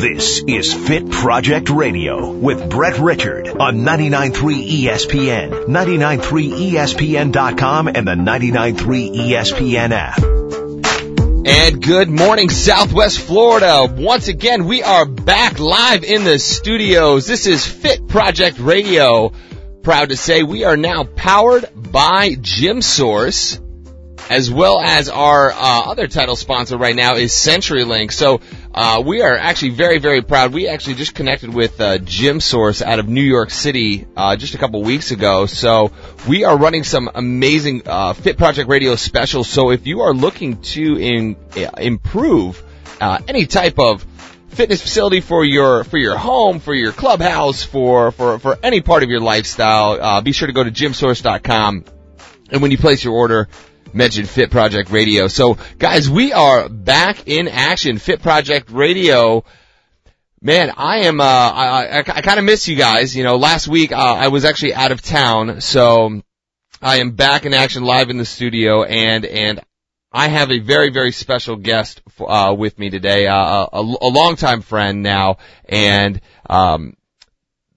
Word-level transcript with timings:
This 0.00 0.42
is 0.48 0.72
Fit 0.72 1.10
Project 1.10 1.68
Radio 1.68 2.32
with 2.32 2.70
Brett 2.70 2.98
Richard 2.98 3.48
on 3.48 3.80
99.3 3.80 4.84
ESPN, 4.84 5.66
99.3ESPN.com, 5.66 7.88
and 7.88 8.08
the 8.08 8.12
99.3 8.12 9.14
ESPN 9.14 9.92
app. 9.92 10.22
And 11.46 11.84
good 11.84 12.08
morning, 12.08 12.48
Southwest 12.48 13.18
Florida. 13.18 13.94
Once 13.94 14.28
again, 14.28 14.64
we 14.64 14.82
are 14.82 15.04
back 15.04 15.58
live 15.58 16.02
in 16.02 16.24
the 16.24 16.38
studios. 16.38 17.26
This 17.26 17.46
is 17.46 17.66
Fit 17.66 18.08
Project 18.08 18.58
Radio. 18.58 19.34
Proud 19.82 20.08
to 20.08 20.16
say 20.16 20.42
we 20.42 20.64
are 20.64 20.78
now 20.78 21.04
powered 21.04 21.68
by 21.74 22.36
Gym 22.40 22.80
Source 22.80 23.60
as 24.30 24.48
well 24.48 24.80
as 24.80 25.08
our 25.08 25.50
uh, 25.50 25.90
other 25.90 26.06
title 26.06 26.36
sponsor 26.36 26.78
right 26.78 26.94
now 26.94 27.16
is 27.16 27.32
CenturyLink. 27.32 28.12
So 28.12 28.40
uh, 28.72 29.02
we 29.04 29.20
are 29.22 29.36
actually 29.36 29.70
very, 29.70 29.98
very 29.98 30.22
proud. 30.22 30.52
We 30.52 30.68
actually 30.68 30.94
just 30.94 31.14
connected 31.14 31.52
with 31.52 31.80
uh, 31.80 31.98
Gym 31.98 32.40
Source 32.40 32.82
out 32.82 33.00
of 33.00 33.08
New 33.08 33.22
York 33.22 33.50
City 33.50 34.06
uh, 34.16 34.36
just 34.36 34.54
a 34.54 34.58
couple 34.58 34.82
weeks 34.82 35.10
ago. 35.10 35.46
So 35.46 35.90
we 36.28 36.44
are 36.44 36.56
running 36.56 36.84
some 36.84 37.10
amazing 37.12 37.82
uh, 37.86 38.12
Fit 38.12 38.38
Project 38.38 38.68
Radio 38.68 38.94
specials. 38.94 39.48
So 39.48 39.70
if 39.70 39.86
you 39.86 40.02
are 40.02 40.14
looking 40.14 40.62
to 40.62 40.98
in, 40.98 41.36
uh, 41.56 41.70
improve 41.78 42.62
uh, 43.00 43.18
any 43.26 43.46
type 43.46 43.78
of 43.78 44.06
fitness 44.50 44.82
facility 44.82 45.20
for 45.20 45.44
your 45.44 45.84
for 45.84 45.98
your 45.98 46.16
home, 46.16 46.60
for 46.60 46.74
your 46.74 46.92
clubhouse, 46.92 47.64
for 47.64 48.12
for 48.12 48.38
for 48.38 48.58
any 48.62 48.80
part 48.80 49.02
of 49.02 49.10
your 49.10 49.20
lifestyle, 49.20 50.00
uh, 50.00 50.20
be 50.20 50.32
sure 50.32 50.46
to 50.46 50.52
go 50.52 50.62
to 50.62 50.70
gymsource.com. 50.70 51.84
And 52.50 52.62
when 52.62 52.70
you 52.70 52.78
place 52.78 53.02
your 53.02 53.14
order, 53.14 53.48
mention 53.92 54.26
Fit 54.26 54.50
Project 54.50 54.90
Radio. 54.90 55.28
So 55.28 55.58
guys, 55.78 56.08
we 56.08 56.32
are 56.32 56.68
back 56.68 57.26
in 57.26 57.48
action. 57.48 57.98
Fit 57.98 58.22
Project 58.22 58.70
Radio. 58.70 59.44
Man, 60.42 60.72
I 60.76 61.00
am, 61.00 61.20
uh, 61.20 61.24
I, 61.24 61.86
I, 61.86 61.98
I 61.98 62.22
kind 62.22 62.38
of 62.38 62.44
miss 62.44 62.66
you 62.66 62.76
guys. 62.76 63.14
You 63.14 63.24
know, 63.24 63.36
last 63.36 63.68
week, 63.68 63.92
uh, 63.92 63.96
I 63.96 64.28
was 64.28 64.44
actually 64.44 64.74
out 64.74 64.90
of 64.90 65.02
town, 65.02 65.60
so 65.60 66.22
I 66.80 67.00
am 67.00 67.10
back 67.10 67.44
in 67.44 67.52
action 67.52 67.84
live 67.84 68.08
in 68.08 68.16
the 68.16 68.24
studio 68.24 68.84
and, 68.84 69.26
and 69.26 69.60
I 70.12 70.28
have 70.28 70.50
a 70.50 70.58
very, 70.58 70.90
very 70.90 71.12
special 71.12 71.56
guest, 71.56 72.00
uh, 72.18 72.54
with 72.56 72.78
me 72.78 72.90
today, 72.90 73.26
uh, 73.26 73.66
a, 73.72 73.80
a 73.80 74.08
longtime 74.08 74.62
friend 74.62 75.02
now, 75.02 75.36
and, 75.68 76.20
um, 76.48 76.94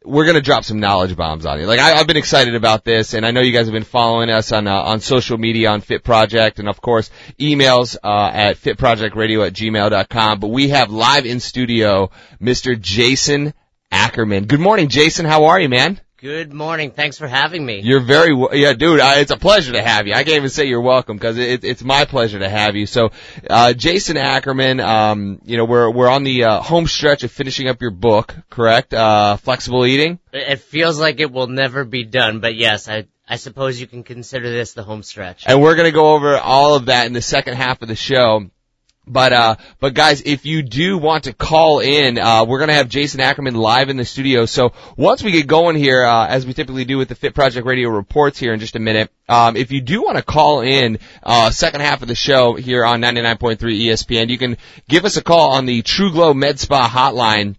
we're 0.06 0.26
gonna 0.26 0.42
drop 0.42 0.64
some 0.64 0.80
knowledge 0.80 1.16
bombs 1.16 1.46
on 1.46 1.59
you. 1.59 1.66
Like 1.66 1.80
I, 1.80 1.98
have 1.98 2.08
been 2.08 2.18
excited 2.18 2.56
about 2.56 2.84
this, 2.84 3.14
and 3.14 3.26
I 3.26 3.32
know 3.32 3.42
you 3.42 3.52
guys 3.52 3.66
have 3.66 3.73
been 3.73 3.84
following 3.84 4.30
us 4.30 4.52
on 4.52 4.68
uh, 4.68 4.73
on 4.73 5.00
social 5.00 5.38
media 5.38 5.70
on 5.70 5.82
Fit 5.82 6.04
Project, 6.04 6.59
and 6.59 6.68
of 6.68 6.82
course 6.82 7.09
emails 7.40 7.96
uh, 8.04 8.31
at 8.34 8.58
fitprojectradio 8.58 9.48
at 9.48 9.54
gmail.com. 9.54 10.40
But 10.40 10.48
we 10.48 10.70
have 10.70 10.92
live 10.92 11.26
in 11.26 11.40
studio 11.40 12.12
Mr. 12.42 12.80
Jason 12.80 13.54
Ackerman. 13.92 14.46
Good 14.46 14.59
morning, 14.59 14.90
Jason. 14.90 15.26
How 15.26 15.46
are 15.46 15.59
you, 15.59 15.70
man? 15.70 16.00
Good 16.24 16.54
morning. 16.54 16.92
Thanks 16.92 17.18
for 17.18 17.28
having 17.28 17.66
me. 17.66 17.82
You're 17.82 18.00
very, 18.00 18.34
yeah, 18.54 18.72
dude, 18.72 19.02
I, 19.02 19.20
it's 19.20 19.32
a 19.32 19.38
pleasure 19.38 19.74
to 19.74 19.84
have 19.84 20.08
you. 20.08 20.14
I 20.14 20.24
can't 20.24 20.38
even 20.38 20.50
say 20.50 20.68
you're 20.68 20.80
welcome 20.80 21.18
because 21.18 21.38
it, 21.38 21.66
it's 21.66 21.84
my 21.84 22.06
pleasure 22.06 22.40
to 22.40 22.48
have 22.48 22.78
you. 22.78 22.86
So, 22.86 23.12
uh, 23.50 23.74
Jason 23.74 24.16
Ackerman, 24.16 24.80
um, 24.80 25.42
you 25.44 25.58
know, 25.58 25.66
we're, 25.66 25.90
we're 25.92 26.08
on 26.08 26.24
the, 26.24 26.46
uh, 26.46 26.62
home 26.62 26.88
stretch 26.88 27.26
of 27.26 27.32
finishing 27.34 27.68
up 27.68 27.82
your 27.82 27.92
book, 27.92 28.34
correct? 28.50 28.94
Uh, 28.94 29.36
Flexible 29.36 29.86
Eating? 29.86 30.18
It 30.32 30.62
feels 30.62 30.98
like 30.98 31.20
it 31.20 31.30
will 31.30 31.48
never 31.48 31.84
be 31.84 32.06
done, 32.06 32.40
but 32.40 32.56
yes, 32.56 32.88
I, 32.88 33.06
I 33.28 33.36
suppose 33.36 33.82
you 33.82 33.88
can 33.88 34.04
consider 34.04 34.50
this 34.50 34.72
the 34.72 34.84
home 34.84 35.04
stretch. 35.04 35.44
And 35.46 35.62
we're 35.62 35.76
gonna 35.76 35.92
go 35.92 36.14
over 36.14 36.38
all 36.38 36.76
of 36.76 36.86
that 36.86 37.06
in 37.06 37.12
the 37.12 37.22
second 37.22 37.56
half 37.56 37.82
of 37.82 37.90
the 37.90 37.98
show. 37.98 38.50
But 39.06 39.34
uh, 39.34 39.56
but 39.82 39.94
guys, 39.94 40.22
if 40.26 40.46
you 40.46 40.62
do 40.62 40.98
want 40.98 41.26
to 41.26 41.34
call 41.34 41.82
in, 41.82 42.18
uh, 42.18 42.46
we're 42.46 42.59
gonna 42.59 42.73
have 42.73 42.88
Jason 42.88 43.20
Ackerman 43.20 43.54
live 43.54 43.90
in 43.90 43.98
the 43.98 44.06
studio. 44.06 44.46
So 44.46 44.72
once 44.96 45.22
we 45.22 45.32
get 45.32 45.46
going 45.46 45.75
here, 45.75 46.06
uh, 46.06 46.25
as 46.25 46.46
we 46.46 46.53
typically 46.53 46.86
do 46.86 46.97
with 46.97 47.09
the 47.09 47.16
Fit 47.16 47.36
Project 47.36 47.68
Radio 47.68 47.90
reports 47.90 48.40
here 48.40 48.53
in 48.53 48.62
just 48.62 48.78
a 48.78 48.80
minute, 48.80 49.12
um, 49.28 49.58
if 49.58 49.74
you 49.74 49.81
do 49.81 50.03
want 50.03 50.16
to 50.16 50.24
call 50.24 50.62
in, 50.62 51.00
uh, 51.22 51.50
second 51.50 51.81
half 51.81 52.02
of 52.02 52.08
the 52.08 52.16
show 52.16 52.56
here 52.56 52.86
on 52.86 53.02
99.3 53.02 53.58
ESPN, 53.58 54.30
you 54.30 54.38
can 54.38 54.58
give 54.88 55.03
us 55.03 55.18
a 55.18 55.24
call 55.24 55.52
on 55.52 55.66
the 55.66 55.81
True 55.81 56.12
Glow 56.12 56.34
Med 56.34 56.58
Spa 56.58 56.88
hotline, 56.88 57.56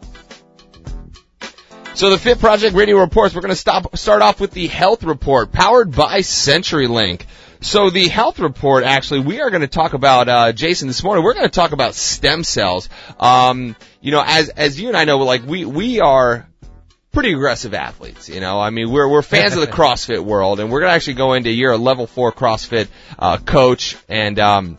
So 2.00 2.10
the 2.10 2.18
Fit 2.18 2.40
Project 2.40 2.76
Radio 2.76 3.00
reports, 3.00 3.36
we're 3.36 3.42
going 3.42 3.50
to 3.50 3.58
stop, 3.58 3.98
start 3.98 4.22
off 4.22 4.40
with 4.40 4.52
the 4.52 4.68
health 4.68 5.04
report 5.04 5.52
powered 5.52 5.94
by 5.94 6.20
CenturyLink. 6.20 7.24
So 7.62 7.90
the 7.90 8.08
health 8.08 8.40
report, 8.40 8.86
actually, 8.86 9.20
we 9.20 9.42
are 9.42 9.50
going 9.50 9.62
to 9.62 9.68
talk 9.68 9.94
about 9.94 10.30
uh, 10.30 10.52
Jason 10.54 10.88
this 10.88 11.04
morning. 11.04 11.26
We're 11.26 11.34
going 11.34 11.46
to 11.46 11.52
talk 11.52 11.74
about 11.74 11.94
stem 11.94 12.46
cells. 12.46 12.88
Um, 13.20 13.76
you 14.00 14.12
know, 14.12 14.24
as 14.26 14.48
as 14.50 14.80
you 14.80 14.88
and 14.88 14.96
I 14.96 15.04
know, 15.04 15.18
like 15.18 15.46
we 15.46 15.66
we 15.66 16.00
are 16.00 16.48
pretty 17.12 17.34
aggressive 17.34 17.74
athletes. 17.74 18.30
You 18.30 18.40
know, 18.40 18.62
I 18.62 18.70
mean, 18.70 18.90
we're 18.90 19.10
we're 19.10 19.22
fans 19.22 19.56
of 19.56 19.62
the 19.62 19.68
CrossFit 19.72 20.24
world, 20.24 20.62
and 20.62 20.72
we're 20.72 20.80
going 20.80 20.92
to 20.92 20.96
actually 20.96 21.16
go 21.16 21.34
into 21.34 21.52
you're 21.52 21.74
a 21.74 21.78
level 21.78 22.08
four 22.08 22.32
CrossFit 22.32 22.88
uh, 23.18 23.38
coach, 23.38 23.98
and 24.08 24.40
um, 24.40 24.78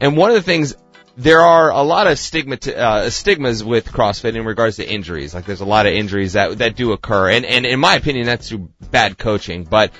and 0.00 0.16
one 0.16 0.30
of 0.30 0.36
the 0.36 0.42
things 0.42 0.74
there 1.16 1.40
are 1.40 1.70
a 1.70 1.82
lot 1.82 2.06
of 2.06 2.16
stigma 2.16 2.56
uh, 2.76 3.10
stigmas 3.10 3.62
with 3.62 3.90
CrossFit 3.90 4.36
in 4.36 4.44
regards 4.44 4.76
to 4.76 4.88
injuries. 4.88 5.34
Like 5.34 5.46
there's 5.46 5.60
a 5.60 5.66
lot 5.66 5.86
of 5.86 5.92
injuries 5.92 6.34
that 6.34 6.58
that 6.58 6.76
do 6.76 6.92
occur, 6.92 7.30
and 7.30 7.44
and 7.44 7.66
in 7.66 7.78
my 7.78 7.94
opinion, 7.94 8.26
that's 8.26 8.48
through 8.48 8.70
bad 8.90 9.18
coaching. 9.18 9.64
But 9.64 9.92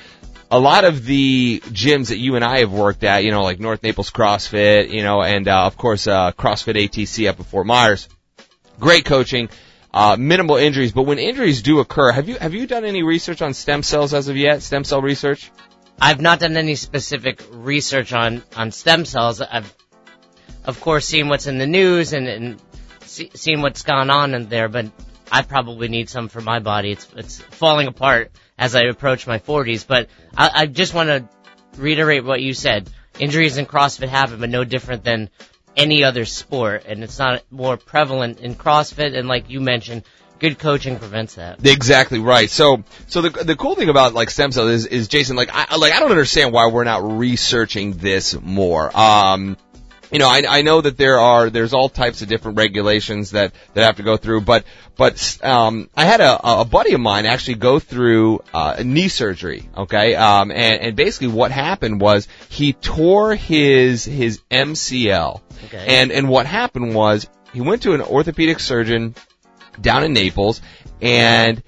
a 0.51 0.59
lot 0.59 0.85
of 0.85 1.05
the 1.05 1.61
gyms 1.61 2.09
that 2.09 2.19
you 2.19 2.37
and 2.37 2.45
I 2.45 2.61
have 2.61 2.73
worked 2.73 3.05
at, 3.05 3.25
you 3.25 3.31
know, 3.31 3.43
like 3.43 3.61
North 3.61 3.83
Naples 3.83 4.11
CrossFit, 4.11 4.91
you 4.91 5.03
know, 5.03 5.23
and 5.23 5.47
uh, 5.47 5.67
of 5.67 5.77
course 5.77 6.07
uh, 6.07 6.33
CrossFit 6.33 6.75
ATC 6.77 7.29
up 7.29 7.39
at 7.41 7.47
Fort 7.47 7.67
Myers. 7.67 8.09
Great 8.81 9.05
coaching, 9.05 9.49
uh, 9.93 10.17
minimal 10.19 10.57
injuries, 10.57 10.93
but 10.93 11.03
when 11.03 11.19
injuries 11.19 11.63
do 11.63 11.81
occur, 11.81 12.13
have 12.13 12.29
you 12.29 12.37
have 12.39 12.55
you 12.55 12.67
done 12.67 12.85
any 12.85 13.03
research 13.03 13.43
on 13.43 13.53
stem 13.55 13.83
cells 13.83 14.15
as 14.15 14.29
of 14.29 14.37
yet? 14.37 14.63
Stem 14.63 14.85
cell 14.85 15.03
research? 15.03 15.51
I've 16.01 16.21
not 16.21 16.39
done 16.39 16.57
any 16.57 16.77
specific 16.77 17.43
research 17.51 18.13
on 18.13 18.43
on 18.57 18.71
stem 18.71 19.05
cells. 19.05 19.41
I've 19.41 19.75
of 20.65 20.81
course 20.81 21.07
seen 21.07 21.29
what's 21.29 21.47
in 21.47 21.59
the 21.59 21.67
news 21.67 22.13
and, 22.13 22.29
and 22.29 22.63
see, 23.05 23.31
seen 23.35 23.61
what's 23.61 23.83
gone 23.83 24.11
on 24.11 24.35
in 24.35 24.49
there, 24.49 24.69
but 24.69 24.87
I 25.31 25.43
probably 25.43 25.89
need 25.89 26.09
some 26.09 26.29
for 26.29 26.41
my 26.41 26.59
body. 26.59 26.93
It's 26.93 27.09
it's 27.17 27.39
falling 27.41 27.87
apart 27.87 28.33
as 28.59 28.75
I 28.75 28.83
approach 28.85 29.27
my 29.27 29.39
40s. 29.39 29.87
But 29.87 30.09
I, 30.37 30.51
I 30.55 30.67
just 30.67 30.95
want 30.95 31.09
to 31.09 31.29
reiterate 31.77 32.25
what 32.25 32.41
you 32.41 32.55
said. 32.55 32.91
Injuries 33.19 33.57
in 33.57 33.67
CrossFit 33.67 34.09
happen, 34.09 34.39
but 34.41 34.51
no 34.51 34.65
different 34.65 35.05
than 35.05 35.31
any 35.77 36.05
other 36.05 36.25
sport, 36.25 36.85
and 36.87 37.03
it's 37.03 37.19
not 37.19 37.43
more 37.51 37.77
prevalent 37.77 38.41
in 38.41 38.55
CrossFit. 38.55 39.17
And 39.17 39.29
like 39.29 39.49
you 39.49 39.61
mentioned, 39.61 40.03
good 40.39 40.59
coaching 40.59 40.99
prevents 40.99 41.37
that. 41.37 41.65
Exactly 41.65 42.19
right. 42.19 42.51
So, 42.51 42.85
so 43.07 43.23
the 43.23 43.31
the 43.31 43.57
cool 43.57 43.75
thing 43.75 43.89
about 43.89 44.15
like 44.15 44.31
stem 44.31 44.53
cells 44.53 44.71
is, 44.71 44.87
is 44.87 45.09
Jason, 45.09 45.37
like 45.37 45.51
I 45.53 45.77
like 45.77 45.93
I 45.93 46.01
don't 46.01 46.11
understand 46.11 46.53
why 46.53 46.67
we're 46.67 46.85
not 46.85 47.19
researching 47.19 47.93
this 47.93 48.39
more. 48.41 48.97
Um, 48.97 49.57
you 50.11 50.19
know, 50.19 50.29
I, 50.29 50.45
I 50.49 50.63
know 50.63 50.81
that 50.81 50.97
there 50.97 51.19
are 51.19 51.51
there's 51.51 51.75
all 51.75 51.89
types 51.89 52.23
of 52.23 52.29
different 52.29 52.57
regulations 52.57 53.33
that 53.33 53.53
that 53.75 53.85
have 53.85 53.97
to 53.97 54.03
go 54.03 54.17
through, 54.17 54.43
but 54.43 54.65
but 54.97 55.39
um, 55.43 55.91
I 55.97 56.05
had 56.05 56.21
a, 56.21 56.61
a 56.61 56.65
buddy 56.65 56.95
of 56.95 57.01
mine 57.01 57.27
actually 57.27 57.57
go 57.57 57.79
through 57.79 58.41
uh, 58.55 58.83
knee 58.85 59.09
surgery. 59.09 59.69
Okay, 59.77 60.15
um, 60.15 60.51
and 60.51 60.81
and 60.81 60.97
basically 60.97 61.29
what 61.29 61.51
happened 61.51 62.01
was 62.01 62.27
he 62.49 62.73
tore 62.73 63.35
his 63.35 64.05
his 64.05 64.41
MCL, 64.51 65.41
okay. 65.67 66.01
and 66.01 66.11
and 66.11 66.29
what 66.29 66.47
happened 66.47 66.95
was 66.95 67.29
he 67.53 67.61
went 67.61 67.83
to 67.83 67.93
an 67.93 68.01
orthopedic 68.01 68.61
surgeon 68.61 69.15
down 69.81 70.05
in 70.05 70.15
Naples, 70.15 70.63
and 71.03 71.63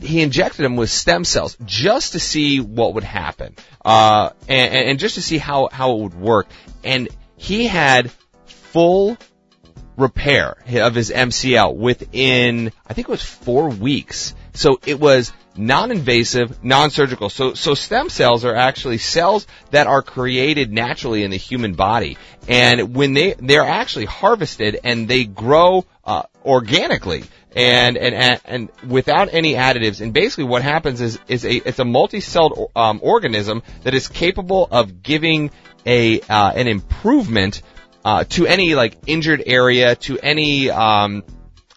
he 0.00 0.20
injected 0.22 0.64
him 0.64 0.76
with 0.76 0.90
stem 0.90 1.24
cells 1.24 1.56
just 1.64 2.12
to 2.12 2.20
see 2.20 2.60
what 2.60 2.94
would 2.94 3.04
happen, 3.04 3.56
uh, 3.84 4.30
and, 4.48 4.74
and 4.74 4.98
just 5.00 5.16
to 5.16 5.22
see 5.22 5.38
how 5.38 5.68
how 5.72 5.96
it 5.96 6.02
would 6.02 6.14
work, 6.14 6.46
and 6.84 7.08
he 7.36 7.66
had 7.66 8.10
full 8.46 9.16
repair 9.96 10.56
of 10.76 10.94
his 10.94 11.10
MCL 11.10 11.76
within, 11.76 12.72
I 12.86 12.94
think 12.94 13.08
it 13.08 13.10
was 13.10 13.22
four 13.22 13.68
weeks. 13.68 14.34
So 14.52 14.80
it 14.86 14.98
was 14.98 15.32
non-invasive, 15.56 16.64
non-surgical. 16.64 17.30
So, 17.30 17.54
so 17.54 17.74
stem 17.74 18.08
cells 18.08 18.44
are 18.44 18.54
actually 18.54 18.98
cells 18.98 19.46
that 19.70 19.86
are 19.86 20.02
created 20.02 20.72
naturally 20.72 21.22
in 21.22 21.30
the 21.30 21.36
human 21.36 21.74
body. 21.74 22.18
And 22.48 22.94
when 22.94 23.14
they, 23.14 23.34
they're 23.34 23.64
actually 23.64 24.06
harvested 24.06 24.80
and 24.82 25.08
they 25.08 25.24
grow, 25.24 25.84
uh, 26.04 26.24
organically 26.44 27.24
and, 27.54 27.96
and, 27.96 28.40
and 28.44 28.70
without 28.86 29.32
any 29.32 29.54
additives. 29.54 30.00
And 30.00 30.12
basically 30.12 30.44
what 30.44 30.62
happens 30.62 31.00
is, 31.00 31.18
is 31.28 31.44
a, 31.44 31.54
it's 31.68 31.78
a 31.78 31.84
multi-celled, 31.84 32.70
um, 32.74 33.00
organism 33.02 33.62
that 33.84 33.94
is 33.94 34.08
capable 34.08 34.66
of 34.70 35.02
giving 35.02 35.50
a, 35.86 36.20
uh, 36.20 36.52
an 36.52 36.68
improvement, 36.68 37.62
uh, 38.04 38.24
to 38.24 38.46
any 38.46 38.74
like 38.74 38.96
injured 39.06 39.42
area, 39.46 39.96
to 39.96 40.18
any, 40.18 40.70
um, 40.70 41.24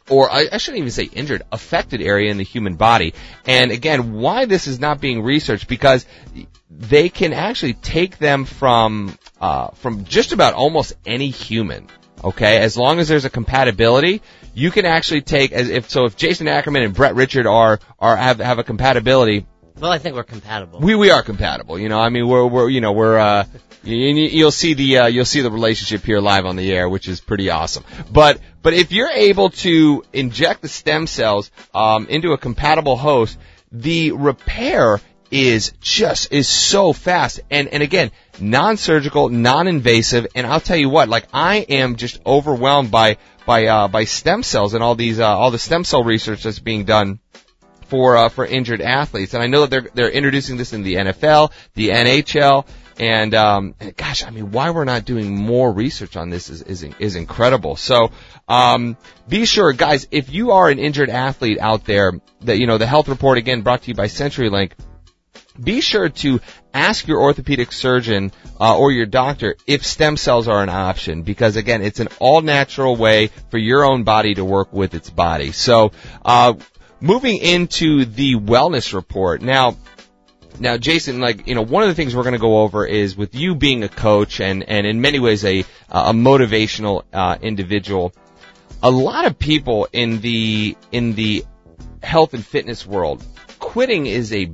or 0.10 0.30
I, 0.30 0.48
I, 0.52 0.58
shouldn't 0.58 0.80
even 0.80 0.92
say 0.92 1.04
injured, 1.06 1.44
affected 1.52 2.02
area 2.02 2.32
in 2.32 2.38
the 2.38 2.44
human 2.44 2.76
body. 2.76 3.14
And 3.46 3.72
again, 3.72 4.14
why 4.14 4.46
this 4.46 4.68
is 4.68 4.80
not 4.80 5.02
being 5.02 5.22
researched 5.22 5.68
because 5.68 6.06
they 6.70 7.10
can 7.10 7.34
actually 7.34 7.74
take 7.74 8.18
them 8.18 8.46
from 8.46 9.18
uh, 9.40 9.70
from 9.70 10.06
just 10.06 10.32
about 10.32 10.54
almost 10.54 10.94
any 11.06 11.30
human. 11.30 11.88
Okay, 12.24 12.58
as 12.58 12.76
long 12.76 13.00
as 13.00 13.08
there's 13.08 13.26
a 13.26 13.30
compatibility, 13.30 14.22
you 14.56 14.72
can 14.72 14.86
actually 14.86 15.22
take 15.22 15.52
as 15.52 15.70
if 15.70 15.90
so. 15.90 16.06
If 16.06 16.18
Jason 16.18 16.48
Ackerman 16.48 16.82
and 16.82 16.94
Brett 16.94 17.14
Richard 17.16 17.46
are 17.46 17.80
are 18.00 18.16
have 18.16 18.40
have 18.40 18.60
a 18.60 18.64
compatibility. 18.64 19.46
Well, 19.80 19.92
I 19.92 20.00
think 20.00 20.16
we're 20.16 20.24
compatible. 20.24 20.80
We 20.80 20.96
we 20.96 21.12
are 21.12 21.22
compatible. 21.22 21.78
You 21.78 21.90
know, 21.90 22.00
I 22.00 22.10
mean, 22.10 22.28
we're 22.28 22.48
we're 22.48 22.70
you 22.70 22.82
know 22.82 22.92
we're 22.92 23.20
uh, 23.20 23.46
You'll 23.88 24.52
see 24.52 24.74
the 24.74 24.98
uh, 24.98 25.08
you'll 25.08 25.26
see 25.26 25.42
the 25.42 25.52
relationship 25.52 26.04
here 26.04 26.20
live 26.20 26.46
on 26.46 26.58
the 26.58 26.72
air, 26.72 26.90
which 26.90 27.08
is 27.08 27.22
pretty 27.22 27.50
awesome. 27.50 27.86
But 28.12 28.40
but 28.62 28.74
if 28.74 28.92
you're 28.92 29.10
able 29.10 29.50
to 29.50 30.04
inject 30.12 30.62
the 30.62 30.68
stem 30.68 31.08
cells 31.08 31.52
um, 31.74 32.08
into 32.08 32.34
a 32.34 32.38
compatible 32.38 32.98
host, 32.98 33.38
the 33.72 34.12
repair 34.12 35.00
is 35.32 35.74
just 35.80 36.34
is 36.34 36.50
so 36.50 36.92
fast. 36.92 37.40
And 37.50 37.70
and 37.70 37.82
again 37.82 38.12
non-surgical 38.40 39.30
non-invasive. 39.30 40.28
And 40.36 40.46
I'll 40.46 40.60
tell 40.60 40.78
you 40.78 40.90
what 40.90 41.08
like 41.08 41.28
I 41.34 41.58
am 41.58 41.96
just 41.96 42.20
overwhelmed 42.26 42.92
by 42.92 43.18
by 43.46 43.68
uh, 43.68 43.88
by 43.88 44.04
stem 44.04 44.44
cells 44.44 44.74
and 44.74 44.84
all 44.84 44.96
these 44.96 45.20
uh, 45.20 45.28
all 45.28 45.52
the 45.52 45.60
stem 45.60 45.86
cell 45.86 46.04
research 46.04 46.44
that's 46.44 46.60
being 46.60 46.84
done 46.84 47.20
for 47.88 48.18
uh, 48.18 48.30
for 48.30 48.46
injured 48.46 48.82
athletes. 48.82 49.34
And 49.34 49.42
I 49.42 49.48
know 49.48 49.62
that 49.62 49.70
they're 49.70 49.90
they're 49.94 50.12
introducing 50.12 50.58
this 50.58 50.74
in 50.74 50.84
the 50.84 50.96
NFL 50.96 51.52
the 51.74 51.90
NHL 51.90 52.66
and 53.00 53.34
um, 53.36 53.76
gosh, 53.96 54.24
I 54.24 54.32
mean, 54.32 54.52
why 54.52 54.72
we're 54.72 54.86
not 54.86 55.06
doing 55.06 55.36
more 55.36 55.72
research 55.72 56.16
on 56.16 56.30
this 56.30 56.50
is 56.50 56.62
is, 56.62 56.84
is 57.00 57.16
incredible. 57.16 57.76
So 57.76 58.12
um, 58.48 58.98
be 59.28 59.46
sure, 59.46 59.74
guys, 59.74 60.08
if 60.12 60.32
you 60.32 60.52
are 60.52 60.70
an 60.70 60.80
injured 60.80 61.10
athlete 61.10 61.60
out 61.60 61.86
there, 61.86 62.14
that 62.42 62.58
you 62.58 62.68
know 62.68 62.78
the 62.78 62.88
health 62.88 63.08
report 63.08 63.38
again 63.38 63.62
brought 63.62 63.84
to 63.84 63.90
you 63.90 63.96
by 63.96 64.08
CenturyLink. 64.08 64.72
Be 65.62 65.82
sure 65.82 66.10
to 66.10 66.40
ask 66.72 67.08
your 67.08 67.20
orthopedic 67.20 67.72
surgeon 67.72 68.32
uh, 68.60 68.78
or 68.78 68.92
your 68.92 69.08
doctor 69.08 69.56
if 69.66 69.84
stem 69.84 70.16
cells 70.16 70.48
are 70.48 70.62
an 70.62 70.70
option, 70.70 71.24
because 71.24 71.56
again, 71.56 71.82
it's 71.82 72.00
an 72.00 72.10
all 72.20 72.42
natural 72.42 72.96
way 72.96 73.32
for 73.50 73.58
your 73.58 73.84
own 73.84 74.04
body 74.04 74.36
to 74.36 74.46
work 74.46 74.72
with 74.72 74.94
its 74.94 75.10
body. 75.10 75.52
So, 75.52 75.94
uh, 76.24 76.54
moving 77.00 77.38
into 77.38 78.06
the 78.06 78.36
wellness 78.36 78.94
report 78.94 79.42
now 79.42 79.78
now, 80.60 80.78
Jason, 80.78 81.20
like 81.20 81.48
you 81.48 81.56
know, 81.56 81.64
one 81.64 81.84
of 81.84 81.90
the 81.90 81.96
things 81.96 82.16
we're 82.16 82.24
going 82.24 82.34
to 82.34 82.40
go 82.40 82.62
over 82.62 82.86
is 82.86 83.16
with 83.16 83.36
you 83.36 83.56
being 83.56 83.84
a 83.84 83.90
coach 83.90 84.40
and 84.40 84.64
and 84.64 84.88
in 84.88 85.02
many 85.02 85.20
ways 85.20 85.46
a 85.46 85.60
a 85.90 86.14
motivational 86.14 87.04
uh, 87.14 87.38
individual. 87.42 88.14
A 88.84 88.92
lot 88.92 89.26
of 89.26 89.40
people 89.40 89.88
in 89.92 90.22
the 90.22 90.78
in 90.92 91.14
the 91.14 91.46
health 92.04 92.34
and 92.34 92.46
fitness 92.46 92.86
world, 92.86 93.24
quitting 93.60 94.06
is 94.06 94.34
a 94.34 94.52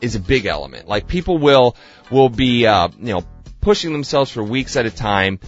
is 0.00 0.14
a 0.14 0.20
big 0.20 0.46
element. 0.46 0.88
Like 0.88 1.06
people 1.06 1.38
will 1.38 1.76
will 2.10 2.28
be 2.28 2.66
uh, 2.66 2.88
you 2.98 3.14
know 3.14 3.24
pushing 3.60 3.92
themselves 3.92 4.30
for 4.30 4.42
weeks 4.42 4.76
at 4.76 4.86
a 4.86 4.90
time. 4.90 5.38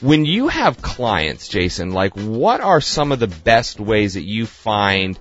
When 0.00 0.24
you 0.24 0.48
have 0.48 0.82
clients, 0.82 1.48
Jason, 1.48 1.92
like 1.92 2.14
what 2.16 2.60
are 2.60 2.80
some 2.80 3.12
of 3.12 3.20
the 3.20 3.28
best 3.28 3.78
ways 3.78 4.14
that 4.14 4.24
you 4.24 4.44
find 4.44 5.18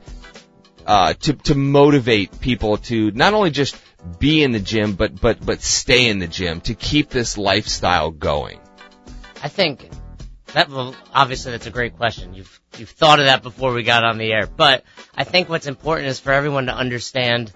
uh, 0.86 1.14
to 1.14 1.34
to 1.34 1.56
motivate 1.56 2.40
people 2.40 2.78
to 2.78 3.12
not 3.12 3.34
only 3.34 3.52
just 3.52 3.76
be 4.20 4.44
in 4.44 4.52
the 4.52 4.60
gym, 4.60 4.94
but 4.94 5.20
but 5.20 5.46
but 5.46 5.62
stay 5.62 6.08
in 6.08 6.20
the 6.20 6.28
gym 6.28 6.62
to 6.62 6.74
keep 6.74 7.10
this 7.10 7.38
lifestyle 7.38 8.12
going? 8.12 8.60
I 9.42 9.50
think 9.50 9.90
that 10.54 10.70
well, 10.70 10.96
obviously 11.14 11.52
that's 11.52 11.68
a 11.68 11.72
great 11.72 11.98
question. 11.98 12.34
You've 12.34 12.62
you've 12.78 12.90
thought 12.90 13.20
of 13.20 13.26
that 13.26 13.44
before 13.44 13.74
we 13.74 13.84
got 13.84 14.04
on 14.04 14.18
the 14.18 14.32
air, 14.32 14.48
but 14.48 14.84
I 15.16 15.24
think 15.24 15.50
what's 15.50 15.68
important 15.68 16.08
is 16.10 16.20
for 16.20 16.32
everyone 16.32 16.68
to 16.68 16.76
understand 16.76 17.52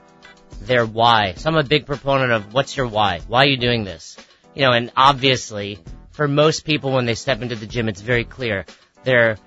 their 0.62 0.85
why. 0.85 1.33
So 1.38 1.50
I'm 1.50 1.57
a 1.57 1.63
big 1.63 1.85
proponent 1.85 2.31
of 2.31 2.53
what's 2.53 2.75
your 2.75 2.88
why? 2.88 3.19
Why 3.27 3.44
are 3.44 3.47
you 3.47 3.57
doing 3.57 3.83
this? 3.83 4.18
You 4.56 4.63
know, 4.63 4.71
and 4.71 4.91
obviously 4.95 5.80
for 6.12 6.27
most 6.27 6.65
people 6.65 6.91
when 6.91 7.06
they 7.06 7.13
step 7.13 7.41
into 7.41 7.56
the 7.56 7.68
gym, 7.68 7.88
it's 7.88 8.01
very 8.01 8.23
clear. 8.23 8.65
Their 9.03 9.38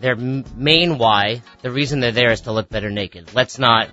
their 0.00 0.16
main 0.16 0.98
why, 0.98 1.42
the 1.62 1.70
reason 1.70 2.00
they're 2.00 2.12
there 2.12 2.32
is 2.32 2.42
to 2.42 2.52
look 2.52 2.68
better 2.68 2.90
naked. 2.90 3.34
Let's 3.34 3.58
not 3.58 3.90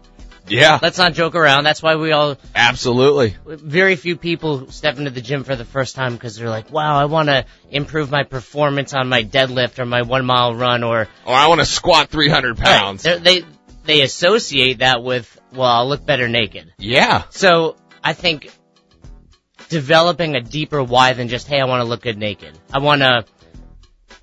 yeah. 0.48 0.80
Let's 0.82 0.98
not 0.98 1.14
joke 1.14 1.36
around. 1.36 1.64
That's 1.64 1.82
why 1.82 1.96
we 1.96 2.12
all. 2.12 2.38
Absolutely. 2.54 3.36
Very 3.46 3.96
few 3.96 4.18
people 4.18 4.70
step 4.72 4.98
into 4.98 5.10
the 5.10 5.22
gym 5.22 5.44
for 5.44 5.56
the 5.56 5.66
first 5.66 5.96
time 5.96 6.14
because 6.14 6.36
they're 6.36 6.50
like, 6.50 6.72
wow, 6.72 6.98
I 6.98 7.06
want 7.06 7.30
to 7.30 7.46
improve 7.72 8.12
my 8.12 8.24
performance 8.24 8.94
on 8.94 9.08
my 9.08 9.24
deadlift 9.24 9.80
or 9.80 9.86
my 9.86 10.02
one 10.02 10.26
mile 10.26 10.54
run 10.54 10.84
or. 10.84 11.08
Or 11.26 11.34
I 11.34 11.48
want 11.48 11.62
to 11.62 11.66
squat 11.66 12.10
300 12.10 12.58
pounds. 12.58 13.06
Right. 13.06 13.24
They, 13.24 13.46
they 13.86 14.02
associate 14.02 14.80
that 14.80 15.04
with, 15.04 15.40
well, 15.54 15.70
I'll 15.70 15.88
look 15.88 16.06
better 16.06 16.28
naked. 16.28 16.74
Yeah. 16.78 17.24
So 17.30 17.78
I 18.04 18.14
think 18.14 18.52
developing 19.70 20.36
a 20.36 20.42
deeper 20.42 20.84
why 20.84 21.14
than 21.14 21.30
just, 21.30 21.48
hey, 21.48 21.60
I 21.60 21.66
want 21.66 21.82
to 21.82 21.88
look 21.88 22.02
good 22.02 22.18
naked. 22.18 22.58
I 22.72 22.80
want 22.80 23.02
to 23.02 23.26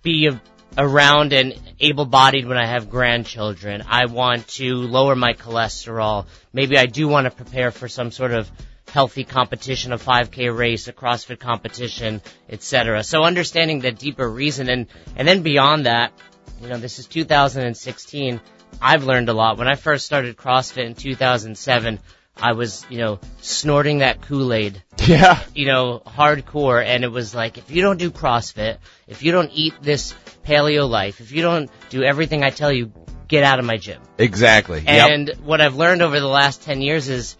be 0.03 0.27
a 0.27 0.41
around 0.79 1.33
and 1.33 1.59
able-bodied 1.81 2.47
when 2.47 2.57
I 2.57 2.67
have 2.67 2.91
grandchildren. 2.91 3.83
I 3.89 4.07
want 4.07 4.49
to 4.49 4.75
lower 4.75 5.17
my 5.17 5.35
cholesterol. 5.35 6.27
Maybe 6.53 6.79
I 6.79 6.87
do 6.87 7.09
want 7.09 7.27
to 7.27 7.31
prepare 7.31 7.71
for 7.71 7.89
some 7.89 8.11
sort 8.11 8.33
of 8.33 8.51
healthy 8.89 9.25
competition, 9.25 9.93
a 9.93 9.99
5K 9.99 10.57
race, 10.57 10.89
a 10.89 10.93
CrossFit 10.93 11.39
competition, 11.39 12.21
etc. 12.49 13.03
So 13.03 13.23
understanding 13.23 13.81
the 13.81 13.93
deeper 13.93 14.29
reason 14.29 14.69
and, 14.69 14.87
and 15.17 15.27
then 15.27 15.43
beyond 15.43 15.87
that, 15.87 16.13
you 16.61 16.69
know, 16.69 16.79
this 16.79 16.99
is 16.99 17.07
2016. 17.07 18.41
I've 18.81 19.05
learned 19.05 19.29
a 19.29 19.33
lot. 19.33 19.59
When 19.59 19.69
I 19.69 19.75
first 19.75 20.07
started 20.07 20.37
CrossFit 20.37 20.87
in 20.87 20.95
2007, 20.95 21.99
I 22.41 22.53
was, 22.53 22.87
you 22.89 22.99
know, 22.99 23.21
snorting 23.41 23.99
that 23.99 24.23
Kool-Aid. 24.23 24.83
Yeah. 25.07 25.43
You 25.55 25.67
know, 25.67 26.03
hardcore. 26.07 26.85
And 26.85 27.05
it 27.05 27.11
was 27.11 27.35
like, 27.35 27.59
if 27.59 27.71
you 27.71 27.83
don't 27.83 27.99
do 27.99 28.11
CrossFit, 28.11 28.79
if 29.07 29.23
you 29.23 29.33
don't 29.33 29.51
eat 29.53 29.75
this 29.83 30.15
paleo 30.45 30.89
life, 30.89 31.21
if 31.21 31.33
you 31.33 31.43
don't 31.43 31.71
do 31.89 32.03
everything 32.03 32.43
I 32.45 32.51
tell 32.51 32.73
you, 32.73 32.93
get 33.29 33.45
out 33.45 33.59
of 33.59 33.65
my 33.65 33.77
gym. 33.77 34.03
Exactly. 34.19 34.83
And 34.87 35.29
yep. 35.29 35.39
what 35.39 35.61
I've 35.61 35.77
learned 35.77 36.03
over 36.03 36.19
the 36.19 36.27
last 36.27 36.63
10 36.63 36.83
years 36.83 37.09
is 37.09 37.37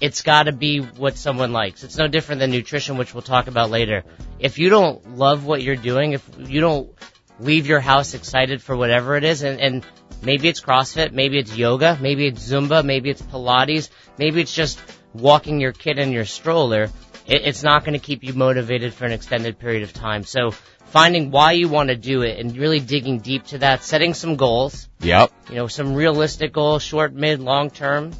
it's 0.00 0.22
gotta 0.22 0.52
be 0.52 0.78
what 0.80 1.16
someone 1.16 1.52
likes. 1.52 1.84
It's 1.84 1.96
no 1.96 2.08
different 2.08 2.40
than 2.40 2.50
nutrition, 2.50 2.96
which 2.96 3.14
we'll 3.14 3.22
talk 3.22 3.46
about 3.46 3.70
later. 3.70 4.02
If 4.38 4.58
you 4.58 4.68
don't 4.68 5.16
love 5.16 5.44
what 5.44 5.62
you're 5.62 5.76
doing, 5.76 6.12
if 6.12 6.28
you 6.38 6.60
don't 6.60 6.92
leave 7.38 7.66
your 7.66 7.80
house 7.80 8.14
excited 8.14 8.62
for 8.62 8.76
whatever 8.76 9.16
it 9.16 9.24
is, 9.24 9.42
and, 9.42 9.60
and 9.60 9.86
maybe 10.22 10.48
it's 10.48 10.60
CrossFit, 10.60 11.12
maybe 11.12 11.38
it's 11.38 11.56
yoga, 11.56 11.98
maybe 12.00 12.26
it's 12.26 12.48
Zumba, 12.48 12.84
maybe 12.84 13.10
it's 13.10 13.22
Pilates, 13.22 13.90
maybe 14.18 14.40
it's 14.40 14.54
just 14.54 14.80
walking 15.12 15.60
your 15.60 15.72
kid 15.72 15.98
in 15.98 16.12
your 16.12 16.24
stroller, 16.24 16.84
it, 17.26 17.42
it's 17.44 17.62
not 17.62 17.84
going 17.84 17.98
to 17.98 18.04
keep 18.04 18.24
you 18.24 18.32
motivated 18.32 18.94
for 18.94 19.04
an 19.04 19.12
extended 19.12 19.58
period 19.58 19.82
of 19.82 19.92
time. 19.92 20.24
So 20.24 20.52
finding 20.86 21.30
why 21.30 21.52
you 21.52 21.68
want 21.68 21.88
to 21.88 21.96
do 21.96 22.22
it 22.22 22.38
and 22.38 22.56
really 22.56 22.80
digging 22.80 23.18
deep 23.18 23.44
to 23.46 23.58
that, 23.58 23.82
setting 23.82 24.14
some 24.14 24.36
goals. 24.36 24.88
Yep. 25.00 25.32
You 25.48 25.56
know, 25.56 25.66
some 25.66 25.94
realistic 25.94 26.52
goals, 26.52 26.82
short, 26.82 27.12
mid, 27.14 27.40
long 27.40 27.70
term, 27.70 28.12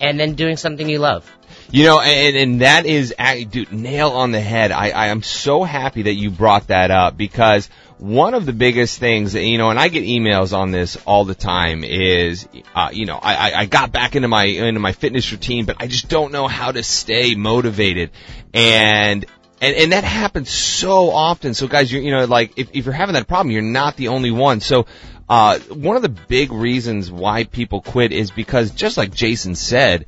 and 0.00 0.18
then 0.18 0.34
doing 0.34 0.56
something 0.56 0.88
you 0.88 0.98
love. 0.98 1.30
You 1.70 1.84
know, 1.84 2.00
and, 2.00 2.36
and 2.36 2.60
that 2.60 2.86
is, 2.86 3.14
dude, 3.50 3.72
nail 3.72 4.10
on 4.10 4.32
the 4.32 4.40
head. 4.40 4.70
I, 4.70 4.90
I 4.90 5.06
am 5.08 5.22
so 5.22 5.64
happy 5.64 6.02
that 6.02 6.14
you 6.14 6.30
brought 6.30 6.68
that 6.68 6.90
up 6.90 7.16
because 7.16 7.68
one 7.98 8.34
of 8.34 8.44
the 8.44 8.52
biggest 8.52 8.98
things 8.98 9.32
that, 9.34 9.42
you 9.42 9.58
know, 9.58 9.70
and 9.70 9.78
I 9.78 9.88
get 9.88 10.04
emails 10.04 10.56
on 10.56 10.70
this 10.70 10.96
all 11.06 11.24
the 11.24 11.34
time 11.34 11.84
is, 11.84 12.48
uh, 12.74 12.90
you 12.92 13.06
know, 13.06 13.18
I, 13.20 13.52
I 13.52 13.66
got 13.66 13.92
back 13.92 14.16
into 14.16 14.28
my, 14.28 14.44
into 14.44 14.80
my 14.80 14.92
fitness 14.92 15.30
routine, 15.30 15.64
but 15.64 15.76
I 15.80 15.86
just 15.86 16.08
don't 16.08 16.32
know 16.32 16.46
how 16.48 16.72
to 16.72 16.82
stay 16.82 17.34
motivated. 17.34 18.10
And 18.52 19.24
and, 19.60 19.76
and 19.76 19.92
that 19.92 20.04
happens 20.04 20.50
so 20.50 21.10
often. 21.10 21.54
So 21.54 21.68
guys, 21.68 21.90
you 21.90 22.00
you 22.00 22.10
know, 22.10 22.24
like 22.26 22.58
if, 22.58 22.70
if 22.74 22.84
you're 22.84 22.92
having 22.92 23.14
that 23.14 23.28
problem, 23.28 23.50
you're 23.50 23.62
not 23.62 23.96
the 23.96 24.08
only 24.08 24.30
one. 24.30 24.60
So, 24.60 24.86
uh, 25.28 25.58
one 25.70 25.96
of 25.96 26.02
the 26.02 26.10
big 26.10 26.52
reasons 26.52 27.10
why 27.10 27.44
people 27.44 27.80
quit 27.80 28.12
is 28.12 28.30
because 28.30 28.72
just 28.72 28.98
like 28.98 29.14
Jason 29.14 29.54
said, 29.54 30.06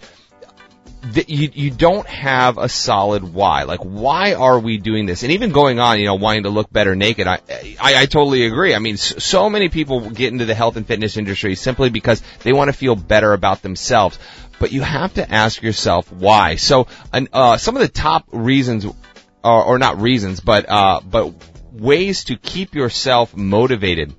that 1.02 1.28
you 1.28 1.50
you 1.52 1.70
don't 1.70 2.06
have 2.06 2.58
a 2.58 2.68
solid 2.68 3.22
why. 3.22 3.62
Like, 3.62 3.80
why 3.80 4.34
are 4.34 4.58
we 4.58 4.78
doing 4.78 5.06
this? 5.06 5.22
And 5.22 5.32
even 5.32 5.52
going 5.52 5.78
on, 5.78 5.98
you 5.98 6.06
know, 6.06 6.14
wanting 6.14 6.44
to 6.44 6.50
look 6.50 6.72
better 6.72 6.94
naked. 6.96 7.26
I 7.26 7.40
I, 7.80 8.02
I 8.02 8.06
totally 8.06 8.46
agree. 8.46 8.74
I 8.74 8.78
mean, 8.78 8.96
so 8.96 9.48
many 9.48 9.68
people 9.68 10.10
get 10.10 10.32
into 10.32 10.44
the 10.44 10.54
health 10.54 10.76
and 10.76 10.86
fitness 10.86 11.16
industry 11.16 11.54
simply 11.54 11.90
because 11.90 12.22
they 12.40 12.52
want 12.52 12.68
to 12.68 12.72
feel 12.72 12.96
better 12.96 13.32
about 13.32 13.62
themselves. 13.62 14.18
But 14.58 14.72
you 14.72 14.82
have 14.82 15.14
to 15.14 15.30
ask 15.30 15.62
yourself 15.62 16.10
why. 16.10 16.56
So, 16.56 16.86
uh, 17.12 17.58
some 17.58 17.76
of 17.76 17.82
the 17.82 17.88
top 17.88 18.24
reasons, 18.32 18.86
or, 18.86 19.64
or 19.64 19.78
not 19.78 20.00
reasons, 20.00 20.40
but 20.40 20.68
uh, 20.68 21.00
but 21.04 21.34
ways 21.72 22.24
to 22.24 22.36
keep 22.36 22.74
yourself 22.74 23.36
motivated. 23.36 24.14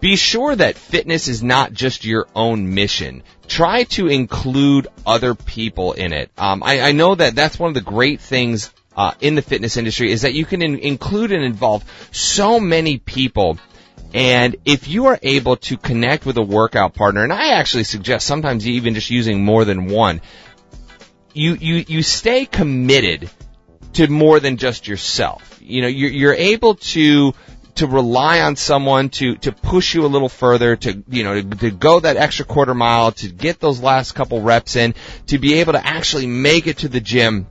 Be 0.00 0.16
sure 0.16 0.56
that 0.56 0.76
fitness 0.76 1.28
is 1.28 1.42
not 1.42 1.72
just 1.72 2.04
your 2.04 2.26
own 2.34 2.74
mission 2.74 3.22
try 3.50 3.82
to 3.82 4.06
include 4.06 4.86
other 5.04 5.34
people 5.34 5.92
in 5.92 6.12
it. 6.12 6.30
Um, 6.38 6.62
I, 6.62 6.80
I, 6.80 6.92
know 6.92 7.16
that 7.16 7.34
that's 7.34 7.58
one 7.58 7.68
of 7.68 7.74
the 7.74 7.80
great 7.80 8.20
things 8.20 8.72
uh, 8.96 9.12
in 9.20 9.34
the 9.34 9.42
fitness 9.42 9.76
industry 9.76 10.12
is 10.12 10.22
that 10.22 10.34
you 10.34 10.44
can 10.46 10.62
in, 10.62 10.78
include 10.78 11.32
and 11.32 11.42
involve 11.42 11.84
so 12.12 12.60
many 12.60 12.98
people. 12.98 13.58
And 14.14 14.56
if 14.64 14.88
you 14.88 15.06
are 15.06 15.18
able 15.22 15.56
to 15.56 15.76
connect 15.76 16.24
with 16.26 16.36
a 16.36 16.42
workout 16.42 16.94
partner, 16.94 17.24
and 17.24 17.32
I 17.32 17.58
actually 17.58 17.84
suggest 17.84 18.26
sometimes 18.26 18.66
even 18.66 18.94
just 18.94 19.10
using 19.10 19.44
more 19.44 19.64
than 19.64 19.86
one, 19.86 20.20
you, 21.34 21.54
you, 21.54 21.84
you 21.86 22.02
stay 22.02 22.46
committed 22.46 23.30
to 23.94 24.06
more 24.06 24.38
than 24.38 24.56
just 24.56 24.86
yourself. 24.86 25.58
You 25.60 25.82
know, 25.82 25.88
you're, 25.88 26.10
you're 26.10 26.34
able 26.34 26.76
to 26.76 27.34
to 27.76 27.86
rely 27.86 28.40
on 28.40 28.56
someone 28.56 29.08
to 29.10 29.36
to 29.36 29.52
push 29.52 29.94
you 29.94 30.04
a 30.04 30.08
little 30.08 30.28
further, 30.28 30.76
to 30.76 31.02
you 31.08 31.24
know, 31.24 31.40
to, 31.40 31.48
to 31.56 31.70
go 31.70 32.00
that 32.00 32.16
extra 32.16 32.44
quarter 32.44 32.74
mile, 32.74 33.12
to 33.12 33.28
get 33.28 33.60
those 33.60 33.80
last 33.80 34.12
couple 34.12 34.40
reps 34.42 34.76
in, 34.76 34.94
to 35.26 35.38
be 35.38 35.54
able 35.60 35.72
to 35.72 35.86
actually 35.86 36.26
make 36.26 36.66
it 36.66 36.78
to 36.78 36.88
the 36.88 37.00
gym. 37.00 37.46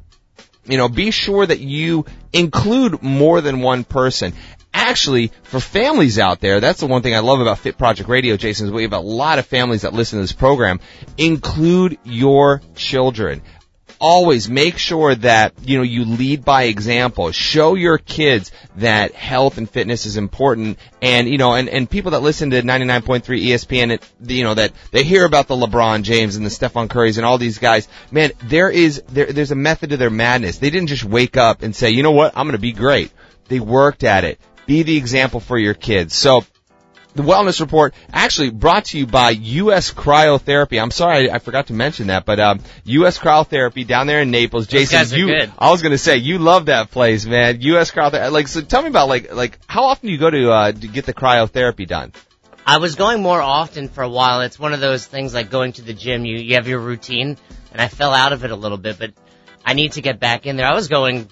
You 0.65 0.77
know, 0.77 0.87
be 0.87 1.11
sure 1.11 1.45
that 1.45 1.59
you 1.59 2.05
include 2.31 3.01
more 3.01 3.41
than 3.41 3.61
one 3.61 3.83
person 3.83 4.33
actually, 4.73 5.31
for 5.43 5.59
families 5.59 6.19
out 6.19 6.39
there, 6.39 6.59
that's 6.59 6.79
the 6.79 6.87
one 6.87 7.01
thing 7.01 7.15
I 7.15 7.19
love 7.19 7.39
about 7.39 7.59
Fit 7.59 7.77
Project 7.77 8.09
Radio, 8.09 8.37
Jason, 8.37 8.67
is 8.67 8.71
we 8.71 8.83
have 8.83 8.93
a 8.93 8.99
lot 8.99 9.39
of 9.39 9.45
families 9.45 9.81
that 9.81 9.93
listen 9.93 10.17
to 10.17 10.23
this 10.23 10.31
program. 10.31 10.79
Include 11.17 11.97
your 12.03 12.61
children 12.75 13.41
always 13.99 14.49
make 14.49 14.77
sure 14.77 15.13
that, 15.15 15.53
you 15.63 15.77
know, 15.77 15.83
you 15.83 16.05
lead 16.05 16.45
by 16.45 16.63
example. 16.63 17.31
Show 17.31 17.75
your 17.75 17.97
kids 17.97 18.51
that 18.77 19.13
health 19.13 19.57
and 19.57 19.69
fitness 19.69 20.05
is 20.05 20.17
important. 20.17 20.79
And, 21.01 21.27
you 21.27 21.37
know, 21.37 21.53
and, 21.53 21.69
and 21.69 21.89
people 21.89 22.11
that 22.11 22.21
listen 22.21 22.51
to 22.51 22.61
99.3 22.61 23.23
ESPN, 23.23 23.91
it, 23.91 24.09
you 24.21 24.43
know, 24.43 24.53
that 24.53 24.71
they 24.91 25.03
hear 25.03 25.25
about 25.25 25.47
the 25.47 25.55
LeBron 25.55 26.03
James 26.03 26.35
and 26.35 26.45
the 26.45 26.49
Stephen 26.49 26.87
Currys 26.87 27.17
and 27.17 27.25
all 27.25 27.37
these 27.37 27.59
guys. 27.59 27.87
Man, 28.11 28.31
there 28.43 28.69
is, 28.69 29.01
there, 29.09 29.27
there's 29.27 29.51
a 29.51 29.55
method 29.55 29.91
to 29.91 29.97
their 29.97 30.09
madness. 30.09 30.57
They 30.57 30.69
didn't 30.69 30.87
just 30.87 31.03
wake 31.03 31.37
up 31.37 31.61
and 31.61 31.75
say, 31.75 31.91
you 31.91 32.03
know 32.03 32.11
what, 32.11 32.37
I'm 32.37 32.45
going 32.45 32.53
to 32.53 32.61
be 32.61 32.73
great. 32.73 33.11
They 33.47 33.59
worked 33.59 34.03
at 34.03 34.23
it. 34.23 34.39
Be 34.65 34.83
the 34.83 34.97
example 34.97 35.39
for 35.39 35.57
your 35.57 35.73
kids. 35.73 36.15
So, 36.15 36.45
the 37.15 37.23
wellness 37.23 37.59
report 37.59 37.93
actually 38.13 38.51
brought 38.51 38.85
to 38.85 38.97
you 38.97 39.07
by 39.07 39.31
U.S. 39.31 39.91
Cryotherapy. 39.91 40.81
I'm 40.81 40.91
sorry, 40.91 41.31
I, 41.31 41.39
forgot 41.39 41.67
to 41.67 41.73
mention 41.73 42.07
that, 42.07 42.25
but 42.25 42.39
um, 42.39 42.59
U.S. 42.85 43.17
Cryotherapy 43.17 43.85
down 43.85 44.07
there 44.07 44.21
in 44.21 44.31
Naples. 44.31 44.67
Jason, 44.67 45.17
you, 45.17 45.27
good. 45.27 45.51
I 45.57 45.71
was 45.71 45.81
going 45.81 45.91
to 45.91 45.97
say 45.97 46.17
you 46.17 46.37
love 46.37 46.67
that 46.67 46.91
place, 46.91 47.25
man. 47.25 47.61
U.S. 47.61 47.91
Cryotherapy. 47.91 48.31
Like, 48.31 48.47
so 48.47 48.61
tell 48.61 48.81
me 48.81 48.89
about 48.89 49.09
like 49.09 49.33
like 49.33 49.57
how 49.67 49.85
often 49.85 50.07
do 50.07 50.13
you 50.13 50.19
go 50.19 50.29
to 50.29 50.51
uh, 50.51 50.71
to 50.71 50.87
get 50.87 51.05
the 51.05 51.13
cryotherapy 51.13 51.87
done? 51.87 52.13
I 52.65 52.77
was 52.77 52.95
going 52.95 53.23
more 53.23 53.41
often 53.41 53.89
for 53.89 54.03
a 54.03 54.09
while. 54.09 54.41
It's 54.41 54.59
one 54.59 54.73
of 54.73 54.79
those 54.79 55.05
things 55.05 55.33
like 55.33 55.49
going 55.49 55.73
to 55.73 55.81
the 55.81 55.93
gym. 55.93 56.25
You 56.25 56.37
you 56.37 56.55
have 56.55 56.67
your 56.67 56.79
routine, 56.79 57.37
and 57.71 57.81
I 57.81 57.87
fell 57.87 58.13
out 58.13 58.33
of 58.33 58.45
it 58.45 58.51
a 58.51 58.55
little 58.55 58.77
bit, 58.77 58.99
but 58.99 59.13
I 59.65 59.73
need 59.73 59.93
to 59.93 60.01
get 60.01 60.19
back 60.19 60.45
in 60.45 60.55
there. 60.55 60.67
I 60.67 60.75
was 60.75 60.87
going 60.87 61.29